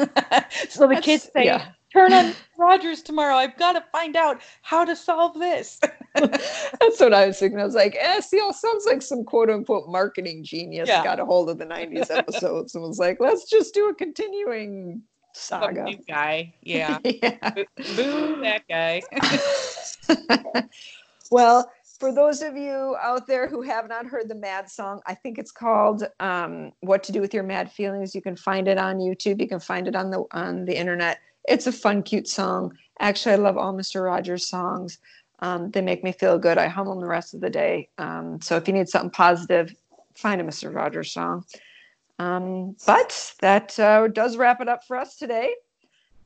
so 0.70 0.86
the 0.88 0.94
That's, 0.94 1.04
kids 1.04 1.30
say. 1.34 1.44
Yeah 1.46 1.66
turn 1.92 2.12
on 2.12 2.34
Rogers 2.58 3.02
tomorrow. 3.02 3.34
I've 3.36 3.56
got 3.56 3.72
to 3.72 3.84
find 3.92 4.16
out 4.16 4.40
how 4.62 4.84
to 4.84 4.94
solve 4.94 5.38
this. 5.38 5.80
That's 6.14 7.00
what 7.00 7.14
I 7.14 7.26
was 7.26 7.38
thinking. 7.38 7.60
I 7.60 7.64
was 7.64 7.74
like, 7.74 7.96
eh, 7.98 8.20
see, 8.20 8.38
sounds 8.52 8.86
like 8.86 9.02
some 9.02 9.24
quote 9.24 9.50
unquote 9.50 9.88
marketing 9.88 10.44
genius 10.44 10.88
yeah. 10.88 11.04
got 11.04 11.20
a 11.20 11.24
hold 11.24 11.50
of 11.50 11.58
the 11.58 11.66
90s 11.66 12.10
episodes 12.10 12.74
and 12.74 12.84
was 12.84 12.98
like, 12.98 13.18
let's 13.20 13.48
just 13.48 13.74
do 13.74 13.88
a 13.88 13.94
continuing 13.94 15.02
saga. 15.34 15.84
New 15.84 15.98
guy. 16.08 16.52
Yeah. 16.62 16.98
yeah. 17.04 17.54
Boo, 17.96 18.40
that 18.42 18.62
guy. 18.68 19.02
well, 21.30 21.70
for 21.98 22.12
those 22.12 22.42
of 22.42 22.56
you 22.56 22.96
out 23.00 23.26
there 23.26 23.48
who 23.48 23.62
have 23.62 23.88
not 23.88 24.06
heard 24.06 24.28
the 24.28 24.34
Mad 24.34 24.70
song, 24.70 25.00
I 25.06 25.14
think 25.14 25.38
it's 25.38 25.50
called 25.50 26.06
um, 26.20 26.72
"What 26.80 27.02
to 27.04 27.12
Do 27.12 27.20
with 27.20 27.34
Your 27.34 27.42
Mad 27.42 27.72
Feelings." 27.72 28.14
You 28.14 28.22
can 28.22 28.36
find 28.36 28.68
it 28.68 28.78
on 28.78 28.98
YouTube. 28.98 29.40
You 29.40 29.48
can 29.48 29.58
find 29.58 29.88
it 29.88 29.96
on 29.96 30.10
the 30.10 30.24
on 30.30 30.64
the 30.64 30.78
internet 30.78 31.18
it's 31.48 31.66
a 31.66 31.72
fun, 31.72 32.02
cute 32.02 32.28
song. 32.28 32.76
Actually, 33.00 33.32
I 33.32 33.36
love 33.36 33.56
all 33.56 33.72
Mr. 33.72 34.04
Rogers 34.04 34.46
songs. 34.46 34.98
Um, 35.40 35.70
they 35.70 35.80
make 35.80 36.02
me 36.02 36.12
feel 36.12 36.38
good. 36.38 36.58
I 36.58 36.66
hum 36.66 36.88
them 36.88 37.00
the 37.00 37.06
rest 37.06 37.34
of 37.34 37.40
the 37.40 37.50
day. 37.50 37.88
Um, 37.98 38.40
so 38.40 38.56
if 38.56 38.66
you 38.66 38.74
need 38.74 38.88
something 38.88 39.10
positive, 39.10 39.74
find 40.14 40.40
a 40.40 40.44
Mr. 40.44 40.74
Rogers 40.74 41.12
song. 41.12 41.44
Um, 42.18 42.76
but 42.86 43.34
that 43.40 43.78
uh, 43.78 44.08
does 44.08 44.36
wrap 44.36 44.60
it 44.60 44.68
up 44.68 44.84
for 44.84 44.96
us 44.96 45.16
today. 45.16 45.54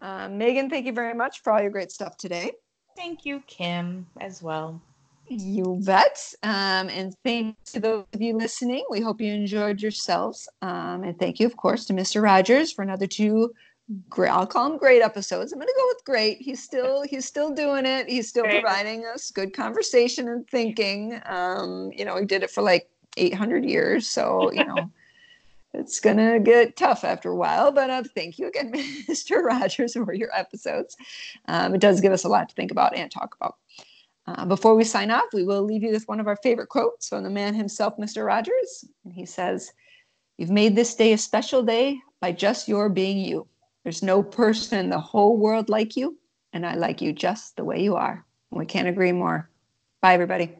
Uh, 0.00 0.28
Megan, 0.28 0.70
thank 0.70 0.86
you 0.86 0.92
very 0.92 1.14
much 1.14 1.42
for 1.42 1.52
all 1.52 1.60
your 1.60 1.70
great 1.70 1.92
stuff 1.92 2.16
today. 2.16 2.52
Thank 2.96 3.24
you, 3.24 3.42
Kim, 3.46 4.06
as 4.20 4.42
well. 4.42 4.80
You 5.28 5.80
bet. 5.84 6.18
Um, 6.42 6.88
and 6.88 7.14
thanks 7.22 7.72
to 7.72 7.80
those 7.80 8.04
of 8.12 8.20
you 8.20 8.36
listening. 8.36 8.84
We 8.90 9.00
hope 9.00 9.20
you 9.20 9.32
enjoyed 9.32 9.80
yourselves. 9.80 10.48
Um, 10.62 11.04
and 11.04 11.18
thank 11.18 11.38
you, 11.38 11.46
of 11.46 11.56
course, 11.56 11.84
to 11.86 11.92
Mr. 11.92 12.22
Rogers 12.22 12.72
for 12.72 12.82
another 12.82 13.06
two 13.06 13.52
great 14.08 14.30
I'll 14.30 14.46
call 14.46 14.68
them 14.68 14.78
great 14.78 15.02
episodes. 15.02 15.52
I'm 15.52 15.58
gonna 15.58 15.72
go 15.76 15.86
with 15.88 16.04
great. 16.04 16.40
He's 16.40 16.62
still 16.62 17.02
he's 17.02 17.24
still 17.24 17.50
doing 17.50 17.86
it. 17.86 18.08
He's 18.08 18.28
still 18.28 18.44
providing 18.44 19.04
us 19.06 19.30
good 19.30 19.54
conversation 19.54 20.28
and 20.28 20.46
thinking. 20.48 21.20
Um, 21.26 21.90
you 21.94 22.04
know, 22.04 22.16
he 22.16 22.24
did 22.24 22.42
it 22.42 22.50
for 22.50 22.62
like 22.62 22.88
800 23.16 23.64
years, 23.64 24.08
so 24.08 24.52
you 24.52 24.64
know 24.66 24.90
it's 25.74 26.00
gonna 26.00 26.38
get 26.38 26.76
tough 26.76 27.04
after 27.04 27.30
a 27.30 27.36
while. 27.36 27.72
But 27.72 27.90
uh, 27.90 28.02
thank 28.14 28.38
you 28.38 28.48
again, 28.48 28.72
Mr. 29.08 29.42
Rogers, 29.42 29.94
for 29.94 30.12
your 30.12 30.30
episodes. 30.36 30.96
Um, 31.48 31.74
it 31.74 31.80
does 31.80 32.00
give 32.00 32.12
us 32.12 32.24
a 32.24 32.28
lot 32.28 32.48
to 32.48 32.54
think 32.54 32.70
about 32.70 32.94
and 32.96 33.10
talk 33.10 33.34
about. 33.40 33.56
Uh, 34.26 34.44
before 34.46 34.76
we 34.76 34.84
sign 34.84 35.10
off, 35.10 35.24
we 35.32 35.44
will 35.44 35.62
leave 35.62 35.82
you 35.82 35.90
with 35.90 36.06
one 36.06 36.20
of 36.20 36.28
our 36.28 36.36
favorite 36.36 36.68
quotes 36.68 37.08
from 37.08 37.24
the 37.24 37.30
man 37.30 37.54
himself, 37.54 37.96
Mr. 37.96 38.24
Rogers. 38.24 38.84
And 39.04 39.12
he 39.12 39.26
says, 39.26 39.72
You've 40.38 40.50
made 40.50 40.76
this 40.76 40.94
day 40.94 41.12
a 41.12 41.18
special 41.18 41.62
day 41.62 41.98
by 42.20 42.32
just 42.32 42.68
your 42.68 42.88
being 42.88 43.18
you. 43.18 43.46
There's 43.84 44.02
no 44.02 44.22
person 44.22 44.78
in 44.78 44.90
the 44.90 45.00
whole 45.00 45.36
world 45.36 45.68
like 45.68 45.96
you, 45.96 46.18
and 46.52 46.64
I 46.64 46.74
like 46.74 47.00
you 47.00 47.12
just 47.12 47.56
the 47.56 47.64
way 47.64 47.82
you 47.82 47.96
are. 47.96 48.24
We 48.50 48.66
can't 48.66 48.88
agree 48.88 49.12
more. 49.12 49.50
Bye, 50.00 50.14
everybody. 50.14 50.56